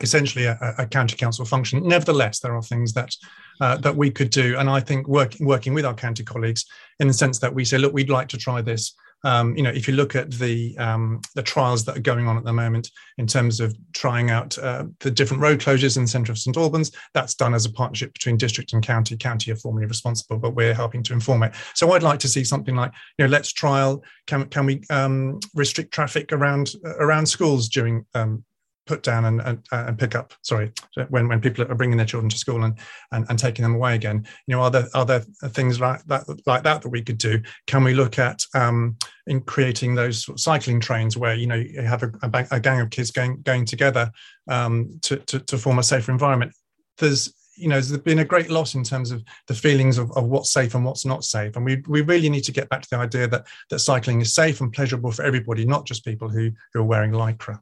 essentially 0.00 0.46
a, 0.46 0.58
a, 0.78 0.86
county 0.86 1.16
council 1.16 1.44
function. 1.44 1.86
Nevertheless, 1.86 2.40
there 2.40 2.54
are 2.54 2.62
things 2.62 2.92
that 2.94 3.14
uh, 3.60 3.76
that 3.78 3.96
we 3.96 4.10
could 4.10 4.30
do, 4.30 4.56
and 4.58 4.68
I 4.68 4.80
think 4.80 5.06
working 5.08 5.46
working 5.46 5.74
with 5.74 5.84
our 5.84 5.94
county 5.94 6.24
colleagues 6.24 6.64
in 7.00 7.08
the 7.08 7.14
sense 7.14 7.38
that 7.40 7.54
we 7.54 7.64
say, 7.64 7.78
"Look, 7.78 7.92
we'd 7.92 8.10
like 8.10 8.28
to 8.28 8.38
try 8.38 8.62
this." 8.62 8.94
Um, 9.24 9.56
you 9.56 9.62
know, 9.62 9.70
if 9.70 9.88
you 9.88 9.94
look 9.94 10.14
at 10.14 10.30
the 10.32 10.76
um, 10.78 11.20
the 11.34 11.42
trials 11.42 11.84
that 11.86 11.96
are 11.96 12.00
going 12.00 12.28
on 12.28 12.36
at 12.36 12.44
the 12.44 12.52
moment 12.52 12.90
in 13.16 13.26
terms 13.26 13.58
of 13.58 13.74
trying 13.94 14.30
out 14.30 14.56
uh, 14.58 14.84
the 15.00 15.10
different 15.10 15.42
road 15.42 15.60
closures 15.60 15.96
in 15.96 16.02
the 16.02 16.08
centre 16.08 16.30
of 16.30 16.38
St 16.38 16.56
Albans, 16.56 16.92
that's 17.14 17.34
done 17.34 17.54
as 17.54 17.64
a 17.64 17.72
partnership 17.72 18.12
between 18.12 18.36
district 18.36 18.74
and 18.74 18.82
county. 18.82 19.16
County 19.16 19.50
are 19.50 19.56
formally 19.56 19.86
responsible, 19.86 20.38
but 20.38 20.54
we're 20.54 20.74
helping 20.74 21.02
to 21.04 21.14
inform 21.14 21.42
it. 21.42 21.54
So 21.74 21.92
I'd 21.92 22.02
like 22.02 22.18
to 22.20 22.28
see 22.28 22.44
something 22.44 22.76
like, 22.76 22.92
you 23.18 23.24
know, 23.24 23.30
let's 23.30 23.52
trial. 23.52 24.04
Can 24.26 24.46
can 24.48 24.66
we 24.66 24.82
um, 24.90 25.40
restrict 25.54 25.92
traffic 25.92 26.30
around 26.32 26.74
around 26.84 27.26
schools 27.26 27.68
during 27.68 28.04
um, 28.14 28.44
put 28.86 29.02
down 29.02 29.24
and, 29.24 29.40
and, 29.40 29.62
and, 29.72 29.98
pick 29.98 30.14
up 30.14 30.34
sorry 30.42 30.72
when, 31.08 31.28
when 31.28 31.40
people 31.40 31.64
are 31.64 31.74
bringing 31.74 31.96
their 31.96 32.06
children 32.06 32.28
to 32.28 32.36
school 32.36 32.64
and, 32.64 32.78
and, 33.12 33.24
and 33.28 33.38
taking 33.38 33.62
them 33.62 33.74
away 33.74 33.94
again 33.94 34.26
you 34.46 34.54
know 34.54 34.62
are 34.62 34.70
there 34.70 34.86
are 34.94 35.04
there 35.04 35.20
things 35.48 35.80
like 35.80 36.04
that 36.04 36.24
like 36.46 36.62
that 36.62 36.82
that 36.82 36.88
we 36.88 37.02
could 37.02 37.18
do 37.18 37.40
can 37.66 37.84
we 37.84 37.94
look 37.94 38.18
at 38.18 38.44
um, 38.54 38.96
in 39.26 39.40
creating 39.40 39.94
those 39.94 40.24
sort 40.24 40.36
of 40.36 40.40
cycling 40.40 40.80
trains 40.80 41.16
where 41.16 41.34
you 41.34 41.46
know 41.46 41.54
you 41.54 41.82
have 41.82 42.02
a, 42.02 42.12
a, 42.22 42.46
a 42.52 42.60
gang 42.60 42.80
of 42.80 42.90
kids 42.90 43.10
going 43.10 43.40
going 43.42 43.64
together 43.64 44.10
um, 44.48 44.98
to, 45.02 45.16
to, 45.16 45.38
to 45.40 45.56
form 45.56 45.78
a 45.78 45.82
safer 45.82 46.12
environment 46.12 46.52
there's 46.98 47.32
you 47.56 47.68
know, 47.68 47.76
there's 47.76 47.96
been 47.98 48.18
a 48.18 48.24
great 48.24 48.50
loss 48.50 48.74
in 48.74 48.82
terms 48.82 49.10
of 49.10 49.22
the 49.46 49.54
feelings 49.54 49.98
of, 49.98 50.10
of 50.16 50.24
what's 50.24 50.52
safe 50.52 50.74
and 50.74 50.84
what's 50.84 51.04
not 51.04 51.24
safe. 51.24 51.56
And 51.56 51.64
we, 51.64 51.82
we 51.86 52.02
really 52.02 52.28
need 52.28 52.44
to 52.44 52.52
get 52.52 52.68
back 52.68 52.82
to 52.82 52.90
the 52.90 52.96
idea 52.96 53.28
that, 53.28 53.46
that 53.70 53.78
cycling 53.78 54.20
is 54.20 54.34
safe 54.34 54.60
and 54.60 54.72
pleasurable 54.72 55.12
for 55.12 55.22
everybody, 55.22 55.64
not 55.64 55.86
just 55.86 56.04
people 56.04 56.28
who, 56.28 56.50
who 56.72 56.80
are 56.80 56.84
wearing 56.84 57.12
lycra. 57.12 57.60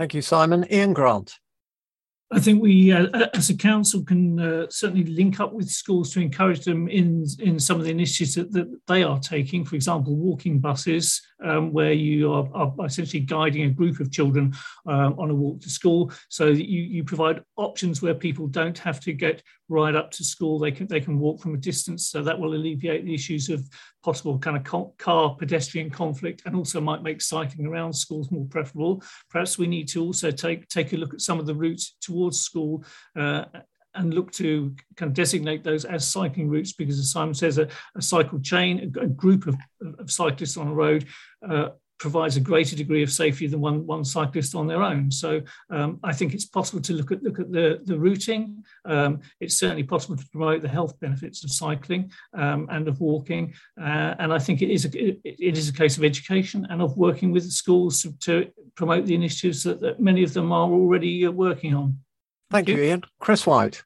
Thank 0.00 0.14
you, 0.14 0.22
Simon. 0.22 0.64
Ian 0.72 0.94
Grant. 0.94 1.38
I 2.32 2.40
think 2.40 2.62
we, 2.62 2.90
uh, 2.90 3.08
as 3.34 3.50
a 3.50 3.56
council, 3.56 4.02
can 4.02 4.40
uh, 4.40 4.66
certainly 4.70 5.04
link 5.04 5.40
up 5.40 5.52
with 5.52 5.68
schools 5.68 6.10
to 6.14 6.20
encourage 6.20 6.64
them 6.64 6.88
in 6.88 7.26
in 7.38 7.60
some 7.60 7.78
of 7.78 7.84
the 7.84 7.90
initiatives 7.90 8.34
that, 8.36 8.50
that 8.52 8.80
they 8.86 9.02
are 9.02 9.18
taking. 9.18 9.62
For 9.62 9.74
example, 9.74 10.16
walking 10.16 10.58
buses, 10.58 11.20
um, 11.44 11.70
where 11.70 11.92
you 11.92 12.32
are, 12.32 12.48
are, 12.54 12.72
essentially 12.86 13.20
guiding 13.20 13.64
a 13.64 13.68
group 13.68 14.00
of 14.00 14.10
children 14.10 14.54
um, 14.86 15.16
on 15.18 15.28
a 15.28 15.34
walk 15.34 15.60
to 15.62 15.68
school, 15.68 16.12
so 16.30 16.46
that 16.54 16.66
you 16.66 16.80
you 16.80 17.04
provide 17.04 17.42
options 17.56 18.00
where 18.00 18.14
people 18.14 18.46
don't 18.46 18.78
have 18.78 19.00
to 19.00 19.12
get 19.12 19.42
right 19.68 19.94
up 19.94 20.10
to 20.12 20.24
school. 20.24 20.58
They 20.58 20.72
can 20.72 20.86
they 20.86 21.00
can 21.00 21.18
walk 21.18 21.42
from 21.42 21.52
a 21.52 21.58
distance, 21.58 22.06
so 22.06 22.22
that 22.22 22.38
will 22.38 22.54
alleviate 22.54 23.04
the 23.04 23.12
issues 23.12 23.50
of 23.50 23.68
possible 24.02 24.38
kind 24.38 24.56
of 24.56 24.94
car 24.98 25.34
pedestrian 25.36 25.90
conflict, 25.90 26.42
and 26.46 26.56
also 26.56 26.80
might 26.80 27.02
make 27.02 27.20
cycling 27.20 27.66
around 27.66 27.92
schools 27.92 28.30
more 28.30 28.46
preferable. 28.46 29.02
Perhaps 29.30 29.58
we 29.58 29.66
need 29.66 29.88
to 29.88 30.02
also 30.02 30.30
take 30.30 30.68
take 30.68 30.92
a 30.92 30.96
look 30.96 31.14
at 31.14 31.20
some 31.20 31.38
of 31.38 31.46
the 31.46 31.54
routes 31.54 31.96
towards 32.00 32.40
school. 32.40 32.84
Uh, 33.18 33.44
and 33.94 34.14
look 34.14 34.30
to 34.30 34.72
kind 34.96 35.10
of 35.10 35.14
designate 35.14 35.64
those 35.64 35.84
as 35.84 36.06
cycling 36.06 36.48
routes 36.48 36.72
because, 36.72 36.96
as 36.98 37.10
Simon 37.10 37.34
says, 37.34 37.58
a, 37.58 37.66
a 37.96 38.00
cycle 38.00 38.38
chain, 38.38 38.92
a, 38.96 39.00
a 39.00 39.06
group 39.08 39.48
of, 39.48 39.56
of, 39.98 40.08
cyclists 40.08 40.56
on 40.56 40.68
a 40.68 40.72
road 40.72 41.06
uh, 41.48 41.70
provides 42.00 42.36
a 42.36 42.40
greater 42.40 42.74
degree 42.74 43.02
of 43.02 43.12
safety 43.12 43.46
than 43.46 43.60
one, 43.60 43.86
one 43.86 44.04
cyclist 44.04 44.54
on 44.54 44.66
their 44.66 44.82
own. 44.82 45.10
So 45.10 45.42
um, 45.68 46.00
I 46.02 46.14
think 46.14 46.32
it's 46.32 46.46
possible 46.46 46.80
to 46.82 46.94
look 46.94 47.12
at 47.12 47.22
look 47.22 47.38
at 47.38 47.52
the, 47.52 47.80
the 47.84 47.98
routing. 47.98 48.64
Um, 48.86 49.20
it's 49.38 49.58
certainly 49.58 49.84
possible 49.84 50.16
to 50.16 50.26
promote 50.30 50.62
the 50.62 50.68
health 50.68 50.98
benefits 50.98 51.44
of 51.44 51.50
cycling 51.50 52.10
um, 52.34 52.66
and 52.70 52.88
of 52.88 53.00
walking. 53.00 53.52
Uh, 53.78 54.14
and 54.18 54.32
I 54.32 54.38
think 54.38 54.62
it 54.62 54.70
is 54.70 54.86
a, 54.86 54.98
it, 54.98 55.20
it 55.24 55.58
is 55.58 55.68
a 55.68 55.72
case 55.72 55.98
of 55.98 56.04
education 56.04 56.66
and 56.70 56.80
of 56.80 56.96
working 56.96 57.30
with 57.30 57.44
the 57.44 57.50
schools 57.50 58.02
to, 58.02 58.12
to 58.20 58.50
promote 58.74 59.04
the 59.04 59.14
initiatives 59.14 59.62
that, 59.64 59.80
that, 59.80 60.00
many 60.00 60.22
of 60.22 60.32
them 60.32 60.50
are 60.52 60.70
already 60.70 61.26
uh, 61.26 61.30
working 61.30 61.74
on. 61.74 61.98
Thank, 62.50 62.66
Thank 62.66 62.78
you, 62.78 62.84
Ian. 62.84 63.04
Chris 63.20 63.46
White. 63.46 63.82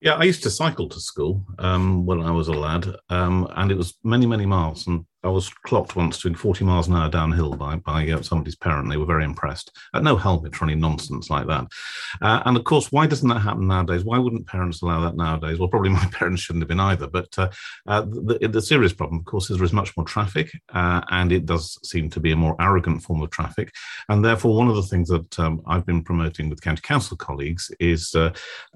Yeah, 0.00 0.14
I 0.14 0.24
used 0.24 0.42
to 0.42 0.50
cycle 0.50 0.88
to 0.88 0.98
school 0.98 1.46
um, 1.60 2.04
when 2.04 2.20
I 2.20 2.32
was 2.32 2.48
a 2.48 2.52
lad, 2.52 2.88
um, 3.08 3.46
and 3.54 3.70
it 3.70 3.76
was 3.76 3.94
many, 4.02 4.26
many 4.26 4.46
miles. 4.46 4.88
And 4.88 5.04
I 5.24 5.28
was 5.28 5.48
clocked 5.48 5.94
once 5.94 6.20
doing 6.20 6.34
40 6.34 6.64
miles 6.64 6.88
an 6.88 6.96
hour 6.96 7.08
downhill 7.08 7.54
by, 7.54 7.76
by 7.76 8.08
uh, 8.10 8.22
somebody's 8.22 8.56
parent. 8.56 8.90
They 8.90 8.96
were 8.96 9.06
very 9.06 9.24
impressed. 9.24 9.76
Uh, 9.94 10.00
no 10.00 10.16
helmet 10.16 10.60
or 10.60 10.64
any 10.64 10.74
nonsense 10.74 11.30
like 11.30 11.46
that. 11.46 11.66
Uh, 12.20 12.42
and 12.44 12.56
of 12.56 12.64
course, 12.64 12.90
why 12.90 13.06
doesn't 13.06 13.28
that 13.28 13.40
happen 13.40 13.68
nowadays? 13.68 14.04
Why 14.04 14.18
wouldn't 14.18 14.48
parents 14.48 14.82
allow 14.82 15.00
that 15.02 15.16
nowadays? 15.16 15.58
Well, 15.58 15.68
probably 15.68 15.90
my 16.02 16.06
parents 16.06 16.42
shouldn't 16.42 16.62
have 16.62 16.68
been 16.68 16.80
either. 16.80 17.06
But 17.06 17.38
uh, 17.38 17.50
uh 17.86 18.02
the, 18.02 18.48
the, 18.50 18.62
serious 18.62 18.92
problem, 18.92 19.20
of 19.20 19.24
course, 19.24 19.50
is 19.50 19.58
there 19.58 19.64
is 19.64 19.72
much 19.72 19.96
more 19.96 20.06
traffic, 20.06 20.50
and 20.72 21.30
it 21.30 21.46
does 21.46 21.78
seem 21.88 22.10
to 22.10 22.20
be 22.20 22.32
a 22.32 22.36
more 22.36 22.56
arrogant 22.60 23.02
form 23.02 23.22
of 23.22 23.30
traffic. 23.30 23.72
And 24.08 24.24
therefore, 24.24 24.56
one 24.56 24.68
of 24.68 24.76
the 24.76 24.82
things 24.82 25.08
that 25.08 25.38
um, 25.38 25.62
I've 25.66 25.86
been 25.86 26.02
promoting 26.02 26.48
with 26.48 26.62
county 26.62 26.80
council 26.82 27.16
colleagues 27.16 27.70
is 27.78 28.14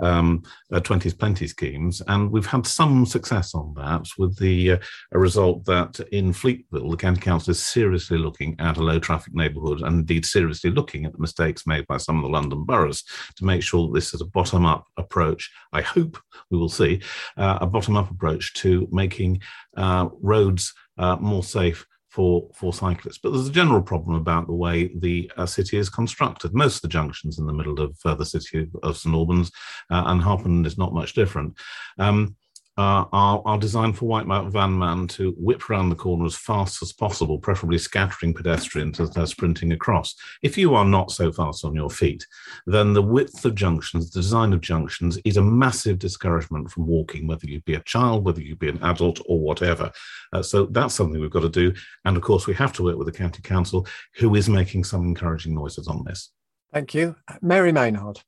um, 0.00 0.42
20s 0.72 1.18
plenty 1.18 1.46
schemes. 1.46 2.02
And 2.06 2.30
we've 2.30 2.46
had 2.46 2.66
some 2.66 3.06
success 3.06 3.54
on 3.54 3.74
that 3.74 4.08
with 4.18 4.38
the 4.38 4.78
result 5.12 5.64
that 5.64 5.98
in 6.12 6.32
Fleetville, 6.36 6.90
the 6.90 6.96
county 6.96 7.20
council 7.20 7.50
is 7.50 7.64
seriously 7.64 8.18
looking 8.18 8.56
at 8.58 8.76
a 8.76 8.82
low 8.82 8.98
traffic 8.98 9.34
neighbourhood 9.34 9.80
and 9.82 10.00
indeed 10.00 10.24
seriously 10.24 10.70
looking 10.70 11.04
at 11.04 11.12
the 11.12 11.18
mistakes 11.18 11.66
made 11.66 11.86
by 11.86 11.96
some 11.96 12.16
of 12.16 12.22
the 12.22 12.28
London 12.28 12.64
boroughs 12.64 13.02
to 13.36 13.44
make 13.44 13.62
sure 13.62 13.86
that 13.86 13.94
this 13.94 14.14
is 14.14 14.20
a 14.20 14.26
bottom 14.26 14.66
up 14.66 14.86
approach. 14.96 15.50
I 15.72 15.82
hope 15.82 16.18
we 16.50 16.58
will 16.58 16.68
see 16.68 17.02
uh, 17.36 17.58
a 17.60 17.66
bottom 17.66 17.96
up 17.96 18.10
approach 18.10 18.54
to 18.54 18.88
making 18.92 19.42
uh, 19.76 20.08
roads 20.20 20.72
uh, 20.98 21.16
more 21.16 21.42
safe 21.42 21.86
for, 22.16 22.48
for 22.54 22.72
cyclists. 22.72 23.18
But 23.22 23.32
there's 23.32 23.48
a 23.48 23.52
general 23.52 23.82
problem 23.82 24.16
about 24.16 24.46
the 24.46 24.54
way 24.54 24.90
the 24.96 25.30
uh, 25.36 25.44
city 25.44 25.76
is 25.76 25.90
constructed. 25.90 26.54
Most 26.54 26.76
of 26.76 26.82
the 26.82 26.88
junctions 26.88 27.38
in 27.38 27.46
the 27.46 27.52
middle 27.52 27.78
of 27.78 27.94
uh, 28.06 28.14
the 28.14 28.24
city 28.24 28.66
of 28.82 28.96
St 28.96 29.14
Albans 29.14 29.50
uh, 29.90 30.04
and 30.06 30.22
Harpenden 30.22 30.64
is 30.64 30.78
not 30.78 30.94
much 30.94 31.12
different. 31.12 31.58
Um, 31.98 32.36
uh, 32.78 33.04
are, 33.12 33.42
are 33.44 33.58
designed 33.58 33.96
for 33.96 34.06
white 34.06 34.26
van 34.50 34.78
man 34.78 35.06
to 35.08 35.34
whip 35.38 35.70
around 35.70 35.88
the 35.88 35.96
corner 35.96 36.26
as 36.26 36.36
fast 36.36 36.82
as 36.82 36.92
possible, 36.92 37.38
preferably 37.38 37.78
scattering 37.78 38.34
pedestrians 38.34 39.00
as 39.00 39.10
they're 39.10 39.26
sprinting 39.26 39.72
across. 39.72 40.14
If 40.42 40.58
you 40.58 40.74
are 40.74 40.84
not 40.84 41.10
so 41.10 41.32
fast 41.32 41.64
on 41.64 41.74
your 41.74 41.90
feet, 41.90 42.26
then 42.66 42.92
the 42.92 43.02
width 43.02 43.44
of 43.44 43.54
junctions, 43.54 44.10
the 44.10 44.20
design 44.20 44.52
of 44.52 44.60
junctions 44.60 45.18
is 45.24 45.38
a 45.38 45.42
massive 45.42 45.98
discouragement 45.98 46.70
from 46.70 46.86
walking, 46.86 47.26
whether 47.26 47.46
you 47.46 47.60
be 47.62 47.74
a 47.74 47.80
child, 47.80 48.24
whether 48.24 48.42
you 48.42 48.56
be 48.56 48.68
an 48.68 48.82
adult, 48.82 49.20
or 49.26 49.40
whatever. 49.40 49.90
Uh, 50.32 50.42
so 50.42 50.66
that's 50.66 50.94
something 50.94 51.20
we've 51.20 51.30
got 51.30 51.40
to 51.40 51.48
do. 51.48 51.72
And 52.04 52.16
of 52.16 52.22
course, 52.22 52.46
we 52.46 52.54
have 52.54 52.72
to 52.74 52.82
work 52.82 52.98
with 52.98 53.06
the 53.06 53.18
county 53.18 53.42
council, 53.42 53.86
who 54.16 54.34
is 54.34 54.48
making 54.48 54.84
some 54.84 55.02
encouraging 55.02 55.54
noises 55.54 55.88
on 55.88 56.04
this. 56.04 56.30
Thank 56.72 56.94
you. 56.94 57.16
Mary 57.40 57.72
Maynard. 57.72 58.20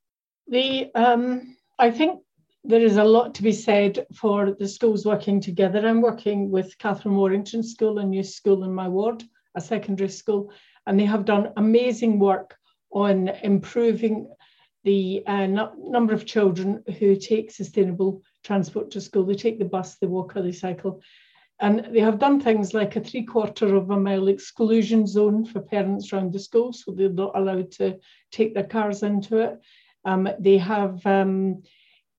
The 0.47 0.91
um, 0.95 1.57
I 1.79 1.91
think 1.91 2.23
there 2.65 2.81
is 2.81 2.97
a 2.97 3.05
lot 3.05 3.35
to 3.35 3.43
be 3.43 3.53
said 3.53 4.07
for 4.15 4.57
the 4.59 4.69
schools 4.69 5.07
working 5.07 5.41
together. 5.41 5.87
I'm 5.87 6.01
working 6.01 6.51
with 6.51 6.77
Katherine 6.79 7.15
Warington 7.15 7.65
School, 7.65 7.99
a 7.99 8.05
new 8.05 8.23
school 8.23 8.65
in 8.65 8.75
my 8.75 8.89
ward, 8.89 9.23
a 9.55 9.61
secondary 9.61 10.09
school, 10.09 10.53
and 10.87 10.99
they 10.99 11.05
have 11.05 11.25
done 11.25 11.53
amazing 11.57 12.19
work 12.19 12.57
on 12.91 13.29
improving 13.43 14.29
the 14.85 15.23
uh, 15.27 15.47
number 15.47 16.15
of 16.15 16.27
children 16.27 16.83
who 16.99 17.17
take 17.17 17.51
sustainable 17.51 18.23
transport 18.43 18.91
to 18.93 19.01
school. 19.01 19.25
They 19.25 19.35
take 19.35 19.59
the 19.59 19.65
bus, 19.65 19.97
they 19.97 20.07
walk, 20.07 20.37
or 20.37 20.43
they 20.43 20.53
cycle. 20.53 21.03
And 21.61 21.89
they 21.93 22.01
have 22.01 22.21
done 22.21 22.41
things 22.41 22.73
like 22.73 22.95
a 22.95 23.01
three 23.01 23.25
quarter 23.25 23.75
of 23.75 23.91
a 23.91 23.99
mile 23.99 24.29
exclusion 24.29 25.07
zone 25.07 25.45
for 25.45 25.61
parents 25.61 26.13
around 26.13 26.33
the 26.33 26.39
school, 26.39 26.73
so 26.73 26.93
they're 26.93 27.09
not 27.09 27.37
allowed 27.37 27.73
to 27.73 27.99
take 28.31 28.55
their 28.55 28.65
cars 28.65 29.03
into 29.03 29.39
it. 29.39 29.61
Um, 30.05 30.29
they 30.39 30.59
have 30.59 31.05
um, 31.05 31.63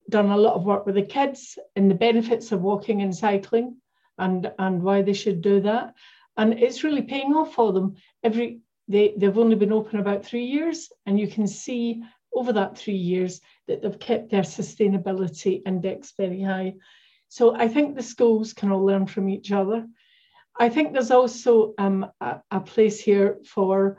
done 0.10 0.30
a 0.30 0.38
lot 0.38 0.56
of 0.56 0.64
work 0.66 0.86
with 0.86 0.96
the 0.96 1.04
kids 1.04 1.58
and 1.76 1.90
the 1.90 1.96
benefits 1.96 2.52
of 2.52 2.62
walking 2.62 3.02
and 3.02 3.16
cycling 3.16 3.78
and, 4.18 4.52
and 4.58 4.82
why 4.82 5.02
they 5.02 5.14
should 5.14 5.42
do 5.42 5.62
that. 5.62 5.94
And 6.38 6.54
it's 6.54 6.84
really 6.84 7.02
paying 7.02 7.34
off 7.34 7.54
for 7.54 7.74
them. 7.74 7.96
Every 8.24 8.62
they, 8.88 9.14
they've 9.16 9.38
only 9.38 9.56
been 9.56 9.72
open 9.72 10.00
about 10.00 10.26
three 10.26 10.46
years, 10.46 10.92
and 11.06 11.20
you 11.20 11.28
can 11.28 11.48
see 11.48 12.02
over 12.34 12.52
that 12.54 12.78
three 12.78 12.96
years 12.96 13.40
that 13.68 13.82
they've 13.82 14.00
kept 14.00 14.32
their 14.32 14.42
sustainability 14.42 15.62
index 15.66 16.14
very 16.18 16.42
high. 16.42 16.74
So 17.28 17.56
I 17.56 17.68
think 17.68 17.96
the 17.96 18.04
schools 18.04 18.54
can 18.54 18.72
all 18.72 18.84
learn 18.84 19.06
from 19.06 19.30
each 19.30 19.52
other. 19.52 19.86
I 20.60 20.70
think 20.70 20.92
there's 20.92 21.12
also 21.12 21.74
um, 21.78 22.08
a, 22.20 22.42
a 22.50 22.60
place 22.60 23.00
here 23.00 23.40
for 23.46 23.98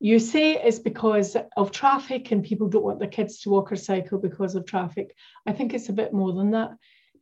you 0.00 0.18
say 0.18 0.54
it's 0.54 0.78
because 0.78 1.36
of 1.56 1.70
traffic 1.70 2.30
and 2.30 2.44
people 2.44 2.68
don't 2.68 2.84
want 2.84 2.98
their 2.98 3.08
kids 3.08 3.40
to 3.40 3.50
walk 3.50 3.72
or 3.72 3.76
cycle 3.76 4.18
because 4.18 4.54
of 4.54 4.66
traffic. 4.66 5.14
I 5.46 5.52
think 5.52 5.72
it's 5.72 5.88
a 5.88 5.94
bit 5.94 6.12
more 6.12 6.32
than 6.32 6.50
that. 6.50 6.70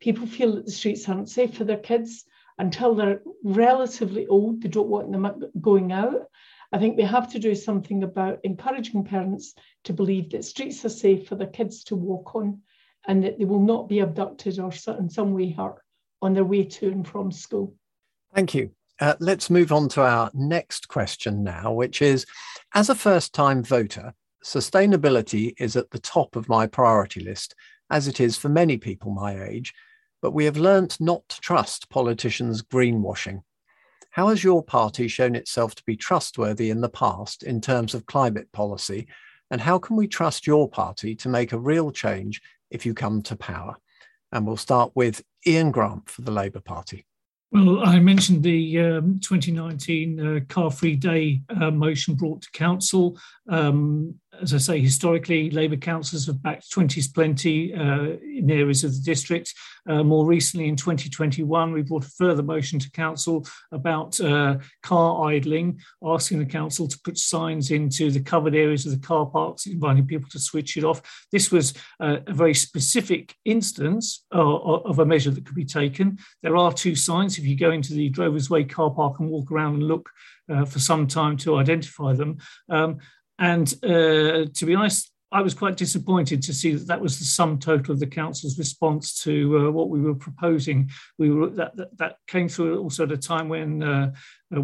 People 0.00 0.26
feel 0.26 0.54
that 0.56 0.66
the 0.66 0.72
streets 0.72 1.08
aren't 1.08 1.28
safe 1.28 1.56
for 1.56 1.64
their 1.64 1.76
kids 1.76 2.24
until 2.58 2.94
they're 2.94 3.22
relatively 3.44 4.26
old. 4.26 4.62
They 4.62 4.68
don't 4.68 4.88
want 4.88 5.12
them 5.12 5.50
going 5.60 5.92
out. 5.92 6.26
I 6.72 6.78
think 6.78 6.96
we 6.96 7.02
have 7.02 7.30
to 7.32 7.38
do 7.38 7.54
something 7.54 8.02
about 8.02 8.40
encouraging 8.44 9.04
parents 9.04 9.54
to 9.84 9.92
believe 9.92 10.30
that 10.30 10.44
streets 10.44 10.84
are 10.84 10.90
safe 10.90 11.28
for 11.28 11.34
their 11.34 11.46
kids 11.46 11.84
to 11.84 11.96
walk 11.96 12.34
on 12.34 12.62
and 13.06 13.22
that 13.24 13.38
they 13.38 13.44
will 13.44 13.60
not 13.60 13.88
be 13.88 14.00
abducted 14.00 14.58
or 14.58 14.72
in 14.98 15.10
some 15.10 15.34
way 15.34 15.50
hurt 15.50 15.82
on 16.22 16.32
their 16.32 16.44
way 16.44 16.64
to 16.64 16.88
and 16.88 17.06
from 17.06 17.30
school. 17.30 17.74
Thank 18.34 18.54
you. 18.54 18.70
Uh, 19.00 19.14
let's 19.18 19.50
move 19.50 19.72
on 19.72 19.88
to 19.88 20.02
our 20.02 20.30
next 20.32 20.88
question 20.88 21.42
now, 21.42 21.72
which 21.72 22.00
is 22.00 22.24
As 22.74 22.88
a 22.88 22.94
first 22.94 23.34
time 23.34 23.62
voter, 23.62 24.14
sustainability 24.42 25.52
is 25.58 25.76
at 25.76 25.90
the 25.90 25.98
top 25.98 26.36
of 26.36 26.48
my 26.48 26.66
priority 26.66 27.20
list, 27.20 27.54
as 27.90 28.08
it 28.08 28.18
is 28.18 28.38
for 28.38 28.48
many 28.48 28.78
people 28.78 29.10
my 29.10 29.44
age, 29.44 29.74
but 30.22 30.30
we 30.30 30.46
have 30.46 30.56
learnt 30.56 30.98
not 30.98 31.28
to 31.28 31.40
trust 31.42 31.90
politicians' 31.90 32.62
greenwashing. 32.62 33.42
How 34.08 34.28
has 34.28 34.42
your 34.42 34.64
party 34.64 35.06
shown 35.06 35.36
itself 35.36 35.74
to 35.74 35.82
be 35.84 35.98
trustworthy 35.98 36.70
in 36.70 36.80
the 36.80 36.88
past 36.88 37.42
in 37.42 37.60
terms 37.60 37.92
of 37.92 38.06
climate 38.06 38.50
policy? 38.52 39.06
And 39.50 39.60
how 39.60 39.78
can 39.78 39.94
we 39.96 40.08
trust 40.08 40.46
your 40.46 40.66
party 40.66 41.14
to 41.16 41.28
make 41.28 41.52
a 41.52 41.58
real 41.58 41.90
change 41.90 42.40
if 42.70 42.86
you 42.86 42.94
come 42.94 43.20
to 43.24 43.36
power? 43.36 43.76
And 44.32 44.46
we'll 44.46 44.56
start 44.56 44.92
with 44.94 45.22
Ian 45.46 45.72
Grant 45.72 46.08
for 46.08 46.22
the 46.22 46.30
Labour 46.30 46.60
Party. 46.60 47.04
Well, 47.52 47.84
I 47.84 48.00
mentioned 48.00 48.42
the 48.42 48.80
um, 48.80 49.20
2019 49.20 50.20
uh, 50.20 50.40
Car 50.48 50.70
Free 50.70 50.96
Day 50.96 51.42
uh, 51.50 51.70
motion 51.70 52.14
brought 52.14 52.40
to 52.42 52.50
Council. 52.52 53.18
Um, 53.46 54.14
as 54.40 54.54
I 54.54 54.58
say, 54.58 54.80
historically, 54.80 55.50
Labour 55.50 55.76
councillors 55.76 56.26
have 56.26 56.42
backed 56.42 56.70
20s 56.72 57.14
plenty 57.14 57.74
uh, 57.74 58.16
in 58.22 58.50
areas 58.50 58.82
of 58.82 58.94
the 58.94 59.02
district. 59.02 59.52
Uh, 59.88 60.02
more 60.02 60.24
recently, 60.24 60.68
in 60.68 60.76
2021, 60.76 61.72
we 61.72 61.82
brought 61.82 62.04
a 62.04 62.10
further 62.10 62.42
motion 62.42 62.78
to 62.78 62.90
council 62.92 63.46
about 63.72 64.18
uh, 64.20 64.56
car 64.82 65.28
idling, 65.28 65.80
asking 66.04 66.38
the 66.38 66.46
council 66.46 66.88
to 66.88 66.98
put 67.04 67.18
signs 67.18 67.70
into 67.70 68.10
the 68.10 68.20
covered 68.20 68.54
areas 68.54 68.86
of 68.86 68.92
the 68.92 69.06
car 69.06 69.26
parks, 69.26 69.66
inviting 69.66 70.06
people 70.06 70.28
to 70.30 70.38
switch 70.38 70.76
it 70.76 70.84
off. 70.84 71.26
This 71.30 71.50
was 71.50 71.74
uh, 72.00 72.18
a 72.26 72.32
very 72.32 72.54
specific 72.54 73.34
instance 73.44 74.24
of 74.30 74.98
a 74.98 75.06
measure 75.06 75.30
that 75.30 75.44
could 75.44 75.54
be 75.56 75.64
taken. 75.64 76.18
There 76.42 76.56
are 76.56 76.72
two 76.72 76.94
signs. 76.94 77.38
If 77.38 77.44
you 77.44 77.56
go 77.56 77.70
into 77.70 77.92
the 77.92 78.08
Drovers 78.08 78.48
Way 78.48 78.64
car 78.64 78.90
park 78.90 79.20
and 79.20 79.28
walk 79.28 79.50
around 79.50 79.74
and 79.74 79.82
look 79.82 80.08
uh, 80.52 80.64
for 80.64 80.78
some 80.78 81.06
time 81.06 81.36
to 81.38 81.56
identify 81.56 82.12
them. 82.12 82.38
Um, 82.68 82.98
and 83.42 83.74
uh, 83.82 84.46
to 84.54 84.64
be 84.64 84.74
honest, 84.76 85.10
I 85.32 85.40
was 85.40 85.54
quite 85.54 85.76
disappointed 85.76 86.42
to 86.42 86.54
see 86.54 86.74
that 86.74 86.86
that 86.86 87.00
was 87.00 87.18
the 87.18 87.24
sum 87.24 87.58
total 87.58 87.92
of 87.92 88.00
the 88.00 88.06
council's 88.06 88.58
response 88.58 89.20
to 89.22 89.58
uh, 89.58 89.70
what 89.70 89.88
we 89.88 90.00
were 90.00 90.14
proposing. 90.14 90.90
We 91.18 91.30
were 91.30 91.50
that 91.50 91.74
that, 91.76 91.96
that 91.98 92.16
came 92.28 92.48
through 92.48 92.78
also 92.78 93.02
at 93.02 93.12
a 93.12 93.16
time 93.16 93.48
when 93.48 93.82
uh, 93.82 94.12
uh, 94.54 94.60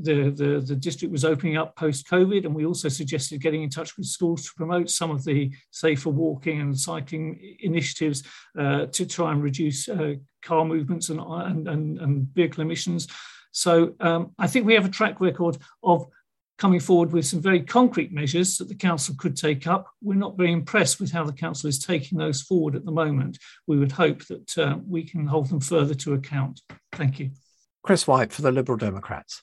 the, 0.00 0.32
the 0.34 0.64
the 0.64 0.76
district 0.76 1.12
was 1.12 1.26
opening 1.26 1.58
up 1.58 1.76
post 1.76 2.08
COVID, 2.08 2.46
and 2.46 2.54
we 2.54 2.64
also 2.64 2.88
suggested 2.88 3.42
getting 3.42 3.64
in 3.64 3.68
touch 3.70 3.96
with 3.98 4.06
schools 4.06 4.44
to 4.44 4.54
promote 4.56 4.88
some 4.88 5.10
of 5.10 5.24
the 5.24 5.52
safer 5.70 6.10
walking 6.10 6.60
and 6.60 6.78
cycling 6.78 7.56
initiatives 7.60 8.22
uh, 8.58 8.86
to 8.86 9.04
try 9.04 9.32
and 9.32 9.42
reduce 9.42 9.88
uh, 9.90 10.14
car 10.42 10.64
movements 10.64 11.10
and, 11.10 11.20
and, 11.20 11.68
and, 11.68 11.98
and 11.98 12.28
vehicle 12.28 12.62
emissions. 12.62 13.08
So 13.52 13.94
um, 14.00 14.32
I 14.38 14.46
think 14.46 14.66
we 14.66 14.74
have 14.74 14.84
a 14.84 14.90
track 14.90 15.20
record 15.20 15.58
of 15.82 16.06
coming 16.60 16.78
forward 16.78 17.10
with 17.10 17.26
some 17.26 17.40
very 17.40 17.62
concrete 17.62 18.12
measures 18.12 18.58
that 18.58 18.68
the 18.68 18.74
council 18.74 19.14
could 19.18 19.34
take 19.34 19.66
up. 19.66 19.86
We're 20.02 20.14
not 20.14 20.36
very 20.36 20.52
impressed 20.52 21.00
with 21.00 21.10
how 21.10 21.24
the 21.24 21.32
council 21.32 21.70
is 21.70 21.78
taking 21.78 22.18
those 22.18 22.42
forward 22.42 22.76
at 22.76 22.84
the 22.84 22.92
moment. 22.92 23.38
We 23.66 23.78
would 23.78 23.92
hope 23.92 24.26
that 24.26 24.58
uh, 24.58 24.76
we 24.86 25.02
can 25.02 25.26
hold 25.26 25.48
them 25.48 25.60
further 25.60 25.94
to 25.94 26.12
account. 26.12 26.60
Thank 26.92 27.18
you. 27.18 27.30
Chris 27.82 28.06
White 28.06 28.30
for 28.30 28.42
the 28.42 28.52
Liberal 28.52 28.76
Democrats. 28.76 29.42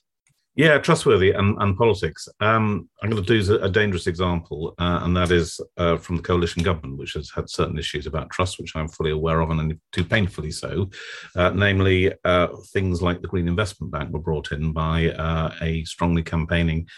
Yeah, 0.58 0.76
trustworthy 0.78 1.30
and, 1.30 1.56
and 1.60 1.78
politics. 1.78 2.28
Um, 2.40 2.88
I'm 3.00 3.10
going 3.10 3.24
to 3.24 3.42
do 3.42 3.58
a, 3.62 3.68
dangerous 3.68 4.08
example, 4.08 4.74
uh, 4.78 4.98
and 5.04 5.16
that 5.16 5.30
is 5.30 5.60
uh, 5.76 5.98
from 5.98 6.16
the 6.16 6.22
coalition 6.22 6.64
government, 6.64 6.98
which 6.98 7.12
has 7.12 7.30
had 7.30 7.48
certain 7.48 7.78
issues 7.78 8.08
about 8.08 8.30
trust, 8.30 8.58
which 8.58 8.74
I'm 8.74 8.88
fully 8.88 9.12
aware 9.12 9.40
of, 9.40 9.50
and 9.50 9.78
too 9.92 10.04
painfully 10.04 10.50
so. 10.50 10.90
Uh, 11.36 11.50
namely, 11.50 12.12
uh, 12.24 12.48
things 12.72 13.00
like 13.00 13.22
the 13.22 13.28
Green 13.28 13.46
Investment 13.46 13.92
Bank 13.92 14.12
were 14.12 14.18
brought 14.18 14.50
in 14.50 14.72
by 14.72 15.10
uh, 15.10 15.54
a 15.62 15.84
strongly 15.84 16.24
campaigning 16.24 16.88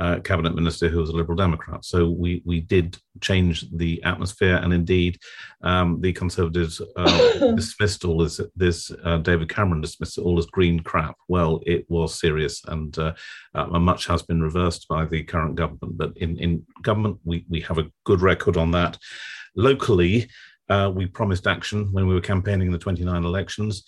uh, 0.00 0.18
cabinet 0.20 0.54
minister 0.54 0.88
who 0.88 0.98
was 0.98 1.10
a 1.10 1.12
Liberal 1.12 1.36
Democrat. 1.36 1.84
So 1.84 2.08
we 2.08 2.42
we 2.46 2.60
did 2.60 2.96
change 3.20 3.70
the 3.70 4.02
atmosphere, 4.02 4.56
and 4.56 4.72
indeed, 4.72 5.18
um, 5.62 6.00
the 6.00 6.12
Conservatives 6.12 6.80
uh, 6.96 7.54
dismissed 7.54 8.04
all 8.04 8.18
this. 8.18 8.40
This 8.56 8.90
uh, 9.04 9.18
David 9.18 9.50
Cameron 9.50 9.82
dismissed 9.82 10.18
all 10.18 10.38
as 10.38 10.46
green 10.46 10.80
crap. 10.80 11.16
Well, 11.28 11.60
it 11.66 11.84
was 11.90 12.18
serious, 12.18 12.62
and 12.64 12.98
uh, 12.98 13.12
uh, 13.54 13.66
much 13.78 14.06
has 14.06 14.22
been 14.22 14.40
reversed 14.40 14.88
by 14.88 15.04
the 15.04 15.22
current 15.22 15.56
government. 15.56 15.98
But 15.98 16.16
in 16.16 16.38
in 16.38 16.66
government, 16.82 17.18
we 17.24 17.44
we 17.48 17.60
have 17.60 17.78
a 17.78 17.90
good 18.04 18.22
record 18.22 18.56
on 18.56 18.70
that. 18.72 18.98
Locally. 19.54 20.28
Uh, 20.68 20.88
we 20.88 21.04
promised 21.04 21.48
action 21.48 21.90
when 21.90 22.06
we 22.06 22.14
were 22.14 22.20
campaigning 22.20 22.68
in 22.68 22.72
the 22.72 22.78
29 22.78 23.24
elections. 23.24 23.82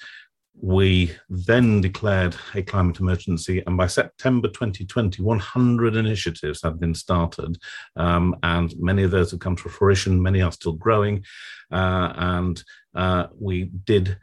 We 0.61 1.13
then 1.29 1.81
declared 1.81 2.37
a 2.55 2.63
climate 2.63 3.01
emergency, 3.01 3.63
and 3.67 3.77
by 3.77 3.87
September 3.87 4.49
2020, 4.49 5.23
100 5.23 5.97
initiatives 5.97 6.63
had 6.63 6.79
been 6.79 6.95
started, 6.95 7.57
um, 7.97 8.37
and 8.43 8.73
many 8.79 9.03
of 9.03 9.11
those 9.11 9.31
have 9.31 9.41
come 9.41 9.57
to 9.57 9.69
fruition. 9.69 10.23
Many 10.23 10.43
are 10.43 10.53
still 10.53 10.75
growing, 10.75 11.25
uh, 11.73 12.13
and 12.17 12.63
uh, 12.95 13.27
we 13.39 13.71
did 13.85 14.17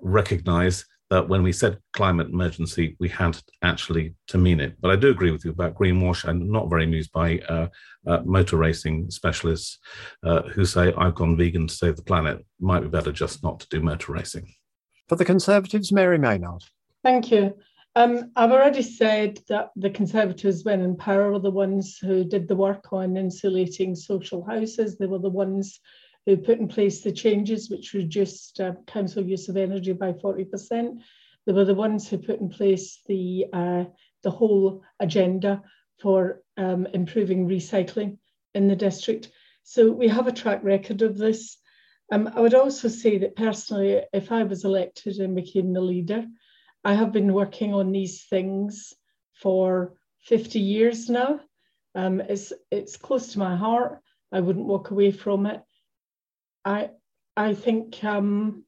recognise 0.00 0.84
that 1.10 1.28
when 1.28 1.42
we 1.42 1.52
said 1.52 1.78
climate 1.92 2.28
emergency, 2.28 2.96
we 2.98 3.08
had 3.08 3.38
actually 3.62 4.14
to 4.26 4.38
mean 4.38 4.58
it. 4.58 4.74
But 4.80 4.90
I 4.90 4.96
do 4.96 5.10
agree 5.10 5.30
with 5.30 5.44
you 5.44 5.50
about 5.50 5.74
greenwash. 5.74 6.26
I'm 6.26 6.50
not 6.50 6.70
very 6.70 6.84
amused 6.84 7.12
by 7.12 7.38
uh, 7.40 7.68
uh, 8.06 8.20
motor 8.24 8.56
racing 8.56 9.10
specialists 9.10 9.78
uh, 10.24 10.42
who 10.42 10.64
say, 10.64 10.92
I've 10.96 11.14
gone 11.14 11.36
vegan 11.36 11.68
to 11.68 11.74
save 11.74 11.96
the 11.96 12.02
planet. 12.02 12.44
Might 12.58 12.80
be 12.80 12.88
better 12.88 13.12
just 13.12 13.42
not 13.42 13.60
to 13.60 13.68
do 13.68 13.80
motor 13.80 14.12
racing. 14.12 14.52
For 15.08 15.16
the 15.16 15.24
Conservatives, 15.24 15.92
Mary 15.92 16.18
Maynard. 16.18 16.62
Thank 17.02 17.30
you. 17.30 17.54
Um, 17.96 18.32
I've 18.34 18.50
already 18.50 18.82
said 18.82 19.38
that 19.48 19.70
the 19.76 19.90
Conservatives, 19.90 20.64
when 20.64 20.80
in 20.80 20.96
power, 20.96 21.30
were 21.30 21.38
the 21.38 21.50
ones 21.50 21.98
who 21.98 22.24
did 22.24 22.48
the 22.48 22.56
work 22.56 22.92
on 22.92 23.16
insulating 23.16 23.94
social 23.94 24.44
houses. 24.44 24.96
They 24.96 25.06
were 25.06 25.18
the 25.18 25.28
ones 25.28 25.78
who 26.26 26.36
put 26.36 26.58
in 26.58 26.68
place 26.68 27.02
the 27.02 27.12
changes 27.12 27.70
which 27.70 27.92
reduced 27.92 28.60
uh, 28.60 28.72
council 28.86 29.22
use 29.22 29.48
of 29.48 29.56
energy 29.56 29.92
by 29.92 30.12
40%. 30.12 30.98
They 31.46 31.52
were 31.52 31.66
the 31.66 31.74
ones 31.74 32.08
who 32.08 32.18
put 32.18 32.40
in 32.40 32.48
place 32.48 33.00
the, 33.06 33.46
uh, 33.52 33.84
the 34.22 34.30
whole 34.30 34.82
agenda 34.98 35.62
for 36.00 36.42
um, 36.56 36.86
improving 36.94 37.46
recycling 37.46 38.18
in 38.54 38.68
the 38.68 38.76
district. 38.76 39.30
So 39.62 39.90
we 39.90 40.08
have 40.08 40.26
a 40.26 40.32
track 40.32 40.64
record 40.64 41.02
of 41.02 41.16
this. 41.16 41.58
Um, 42.14 42.30
I 42.32 42.40
would 42.40 42.54
also 42.54 42.86
say 42.86 43.18
that 43.18 43.34
personally, 43.34 44.00
if 44.12 44.30
I 44.30 44.44
was 44.44 44.64
elected 44.64 45.16
and 45.16 45.34
became 45.34 45.72
the 45.72 45.80
leader, 45.80 46.24
I 46.84 46.94
have 46.94 47.10
been 47.10 47.34
working 47.34 47.74
on 47.74 47.90
these 47.90 48.22
things 48.22 48.94
for 49.32 49.94
50 50.22 50.60
years 50.60 51.10
now. 51.10 51.40
Um, 51.96 52.20
it's, 52.20 52.52
it's 52.70 52.96
close 52.96 53.32
to 53.32 53.40
my 53.40 53.56
heart. 53.56 54.00
I 54.30 54.38
wouldn't 54.38 54.66
walk 54.66 54.92
away 54.92 55.10
from 55.10 55.46
it. 55.46 55.60
I, 56.64 56.90
I 57.36 57.52
think 57.54 58.04
um, 58.04 58.62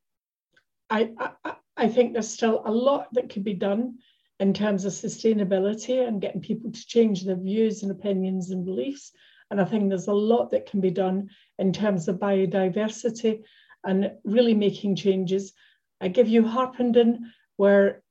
I, 0.90 1.12
I, 1.44 1.54
I 1.76 1.88
think 1.88 2.14
there's 2.14 2.28
still 2.28 2.62
a 2.64 2.72
lot 2.72 3.06
that 3.12 3.30
could 3.30 3.44
be 3.44 3.54
done 3.54 3.98
in 4.40 4.54
terms 4.54 4.84
of 4.84 4.92
sustainability 4.92 6.04
and 6.04 6.20
getting 6.20 6.40
people 6.40 6.72
to 6.72 6.86
change 6.86 7.22
their 7.22 7.36
views 7.36 7.84
and 7.84 7.92
opinions 7.92 8.50
and 8.50 8.64
beliefs. 8.64 9.12
And 9.50 9.60
I 9.60 9.64
think 9.64 9.88
there's 9.88 10.08
a 10.08 10.12
lot 10.12 10.50
that 10.50 10.68
can 10.68 10.80
be 10.80 10.90
done 10.90 11.30
in 11.58 11.72
terms 11.72 12.08
of 12.08 12.18
biodiversity 12.18 13.42
and 13.84 14.12
really 14.24 14.54
making 14.54 14.96
changes. 14.96 15.52
I 16.00 16.08
give 16.08 16.28
you 16.28 16.42
Harpenden, 16.42 17.32
where 17.56 18.02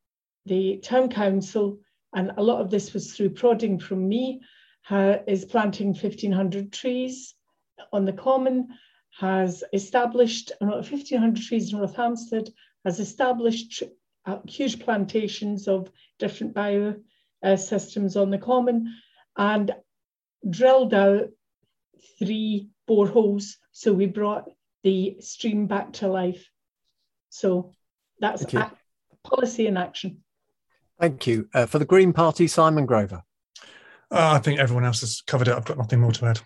the 0.45 0.77
town 0.77 1.09
council, 1.09 1.79
and 2.13 2.31
a 2.37 2.43
lot 2.43 2.61
of 2.61 2.69
this 2.69 2.93
was 2.93 3.13
through 3.13 3.31
prodding 3.31 3.79
from 3.79 4.07
me, 4.07 4.41
is 5.27 5.45
planting 5.45 5.87
1,500 5.87 6.71
trees 6.71 7.35
on 7.91 8.05
the 8.05 8.13
common, 8.13 8.69
has 9.19 9.63
established, 9.73 10.51
uh, 10.61 10.65
1,500 10.65 11.41
trees 11.43 11.73
in 11.73 11.79
Rothamsted, 11.79 12.53
has 12.83 12.99
established 12.99 13.83
uh, 14.25 14.39
huge 14.47 14.79
plantations 14.79 15.67
of 15.67 15.91
different 16.19 16.53
bio 16.53 16.95
uh, 17.43 17.55
systems 17.55 18.15
on 18.15 18.29
the 18.29 18.37
common, 18.37 18.93
and 19.37 19.73
drilled 20.49 20.93
out 20.93 21.29
three 22.19 22.69
boreholes. 22.89 23.55
So 23.71 23.93
we 23.93 24.05
brought 24.05 24.49
the 24.83 25.17
stream 25.19 25.67
back 25.67 25.93
to 25.93 26.07
life. 26.07 26.49
So 27.29 27.73
that's 28.19 28.45
policy 29.23 29.67
in 29.67 29.77
action. 29.77 30.23
Thank 30.99 31.27
you. 31.27 31.49
Uh, 31.53 31.65
for 31.65 31.79
the 31.79 31.85
Green 31.85 32.13
Party, 32.13 32.47
Simon 32.47 32.85
Grover. 32.85 33.23
Uh, 34.11 34.33
I 34.33 34.39
think 34.39 34.59
everyone 34.59 34.85
else 34.85 35.01
has 35.01 35.21
covered 35.27 35.47
it. 35.47 35.55
I've 35.55 35.65
got 35.65 35.77
nothing 35.77 35.99
more 35.99 36.11
to 36.13 36.25
add. 36.27 36.39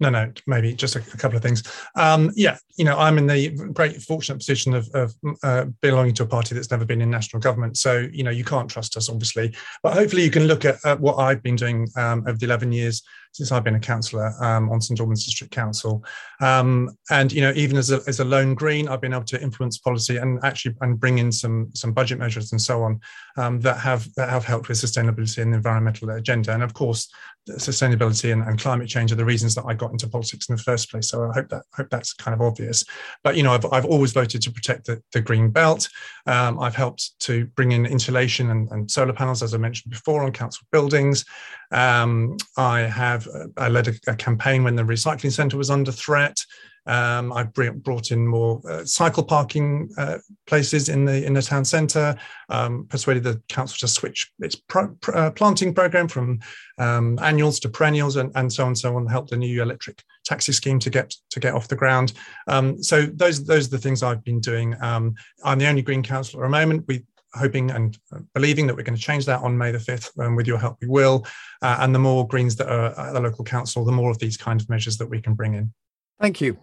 No, 0.00 0.10
no, 0.10 0.32
maybe 0.46 0.74
just 0.74 0.96
a, 0.96 0.98
a 0.98 1.16
couple 1.16 1.36
of 1.36 1.42
things. 1.42 1.62
Um, 1.96 2.30
yeah, 2.34 2.58
you 2.76 2.84
know, 2.84 2.98
I'm 2.98 3.16
in 3.16 3.26
the 3.26 3.50
great 3.72 4.02
fortunate 4.02 4.38
position 4.38 4.74
of, 4.74 4.88
of 4.94 5.14
uh, 5.42 5.66
belonging 5.80 6.14
to 6.14 6.24
a 6.24 6.26
party 6.26 6.54
that's 6.54 6.70
never 6.70 6.84
been 6.84 7.00
in 7.00 7.10
national 7.10 7.40
government. 7.40 7.78
So, 7.78 8.08
you 8.12 8.22
know, 8.22 8.30
you 8.30 8.44
can't 8.44 8.68
trust 8.68 8.96
us, 8.96 9.08
obviously. 9.08 9.54
But 9.82 9.94
hopefully, 9.94 10.24
you 10.24 10.30
can 10.30 10.44
look 10.44 10.64
at, 10.64 10.84
at 10.84 11.00
what 11.00 11.16
I've 11.16 11.42
been 11.42 11.56
doing 11.56 11.88
um, 11.96 12.24
over 12.26 12.36
the 12.36 12.46
11 12.46 12.72
years 12.72 13.02
since 13.32 13.50
I've 13.50 13.64
been 13.64 13.74
a 13.74 13.80
councillor 13.80 14.34
um, 14.40 14.70
on 14.70 14.80
St 14.80 15.00
Albans 15.00 15.24
District 15.24 15.52
Council. 15.52 16.04
Um, 16.40 16.96
and 17.10 17.32
you 17.32 17.40
know, 17.40 17.52
even 17.56 17.76
as 17.76 17.90
a, 17.90 18.00
as 18.06 18.20
a 18.20 18.24
lone 18.24 18.54
Green, 18.54 18.88
I've 18.88 19.00
been 19.00 19.14
able 19.14 19.24
to 19.24 19.42
influence 19.42 19.78
policy 19.78 20.18
and 20.18 20.38
actually 20.44 20.74
and 20.80 20.98
bring 20.98 21.18
in 21.18 21.32
some 21.32 21.70
some 21.74 21.92
budget 21.92 22.18
measures 22.18 22.52
and 22.52 22.60
so 22.60 22.82
on 22.82 23.00
um, 23.36 23.60
that 23.60 23.78
have 23.78 24.12
that 24.14 24.28
have 24.28 24.44
helped 24.44 24.68
with 24.68 24.78
sustainability 24.78 25.42
and 25.42 25.52
the 25.52 25.56
environmental 25.56 26.10
agenda. 26.10 26.52
And 26.52 26.62
of 26.62 26.74
course, 26.74 27.08
sustainability 27.50 28.32
and, 28.32 28.42
and, 28.42 28.60
climate 28.60 28.88
change 28.88 29.10
are 29.10 29.16
the 29.16 29.24
reasons 29.24 29.54
that 29.54 29.64
I 29.66 29.74
got 29.74 29.90
into 29.90 30.08
politics 30.08 30.48
in 30.48 30.54
the 30.54 30.62
first 30.62 30.90
place. 30.90 31.08
So 31.08 31.28
I 31.28 31.32
hope 31.34 31.48
that 31.48 31.62
hope 31.74 31.90
that's 31.90 32.12
kind 32.12 32.34
of 32.34 32.40
obvious. 32.40 32.84
But 33.24 33.36
you 33.36 33.42
know, 33.42 33.52
I've, 33.52 33.66
I've 33.72 33.84
always 33.84 34.12
voted 34.12 34.42
to 34.42 34.52
protect 34.52 34.86
the, 34.86 35.02
the 35.12 35.20
green 35.20 35.50
belt. 35.50 35.88
Um, 36.26 36.60
I've 36.60 36.76
helped 36.76 37.18
to 37.20 37.46
bring 37.56 37.72
in 37.72 37.84
insulation 37.84 38.50
and, 38.50 38.70
and, 38.70 38.90
solar 38.90 39.12
panels, 39.12 39.42
as 39.42 39.54
I 39.54 39.58
mentioned 39.58 39.90
before, 39.90 40.22
on 40.22 40.32
council 40.32 40.66
buildings. 40.70 41.24
Um, 41.72 42.36
I 42.56 42.80
have 42.80 43.21
I 43.56 43.68
led 43.68 43.88
a, 43.88 43.94
a 44.08 44.16
campaign 44.16 44.64
when 44.64 44.76
the 44.76 44.82
recycling 44.82 45.32
centre 45.32 45.56
was 45.56 45.70
under 45.70 45.92
threat. 45.92 46.36
Um, 46.84 47.32
I 47.32 47.44
brought 47.44 48.10
in 48.10 48.26
more 48.26 48.60
uh, 48.68 48.84
cycle 48.84 49.22
parking 49.22 49.88
uh, 49.96 50.18
places 50.48 50.88
in 50.88 51.04
the 51.04 51.24
in 51.24 51.32
the 51.32 51.42
town 51.42 51.64
centre. 51.64 52.16
Um, 52.48 52.86
persuaded 52.88 53.22
the 53.22 53.40
council 53.48 53.76
to 53.80 53.88
switch 53.88 54.32
its 54.40 54.56
pro, 54.56 54.94
uh, 55.14 55.30
planting 55.30 55.74
program 55.74 56.08
from 56.08 56.40
um, 56.78 57.18
annuals 57.22 57.60
to 57.60 57.68
perennials, 57.68 58.16
and, 58.16 58.32
and 58.34 58.52
so 58.52 58.64
on 58.64 58.70
and 58.70 58.78
so 58.78 58.96
on. 58.96 59.06
Helped 59.06 59.30
the 59.30 59.36
new 59.36 59.62
electric 59.62 60.02
taxi 60.24 60.52
scheme 60.52 60.80
to 60.80 60.90
get 60.90 61.14
to 61.30 61.38
get 61.38 61.54
off 61.54 61.68
the 61.68 61.76
ground. 61.76 62.14
Um, 62.48 62.82
so 62.82 63.02
those 63.06 63.44
those 63.44 63.68
are 63.68 63.70
the 63.70 63.78
things 63.78 64.02
I've 64.02 64.24
been 64.24 64.40
doing. 64.40 64.74
Um, 64.82 65.14
I'm 65.44 65.58
the 65.58 65.68
only 65.68 65.82
Green 65.82 66.02
councillor 66.02 66.44
at 66.44 66.48
the 66.48 66.50
moment. 66.50 66.84
We 66.88 67.04
hoping 67.34 67.70
and 67.70 67.98
believing 68.34 68.66
that 68.66 68.76
we're 68.76 68.82
going 68.82 68.96
to 68.96 69.02
change 69.02 69.26
that 69.26 69.40
on 69.40 69.56
May 69.56 69.72
the 69.72 69.78
5th. 69.78 70.10
And 70.18 70.36
with 70.36 70.46
your 70.46 70.58
help, 70.58 70.78
we 70.80 70.88
will. 70.88 71.26
Uh, 71.60 71.78
and 71.80 71.94
the 71.94 71.98
more 71.98 72.26
Greens 72.26 72.56
that 72.56 72.68
are 72.68 72.98
at 72.98 73.12
the 73.12 73.20
local 73.20 73.44
council, 73.44 73.84
the 73.84 73.92
more 73.92 74.10
of 74.10 74.18
these 74.18 74.36
kind 74.36 74.60
of 74.60 74.68
measures 74.68 74.98
that 74.98 75.08
we 75.08 75.20
can 75.20 75.34
bring 75.34 75.54
in. 75.54 75.72
Thank 76.20 76.40
you. 76.40 76.58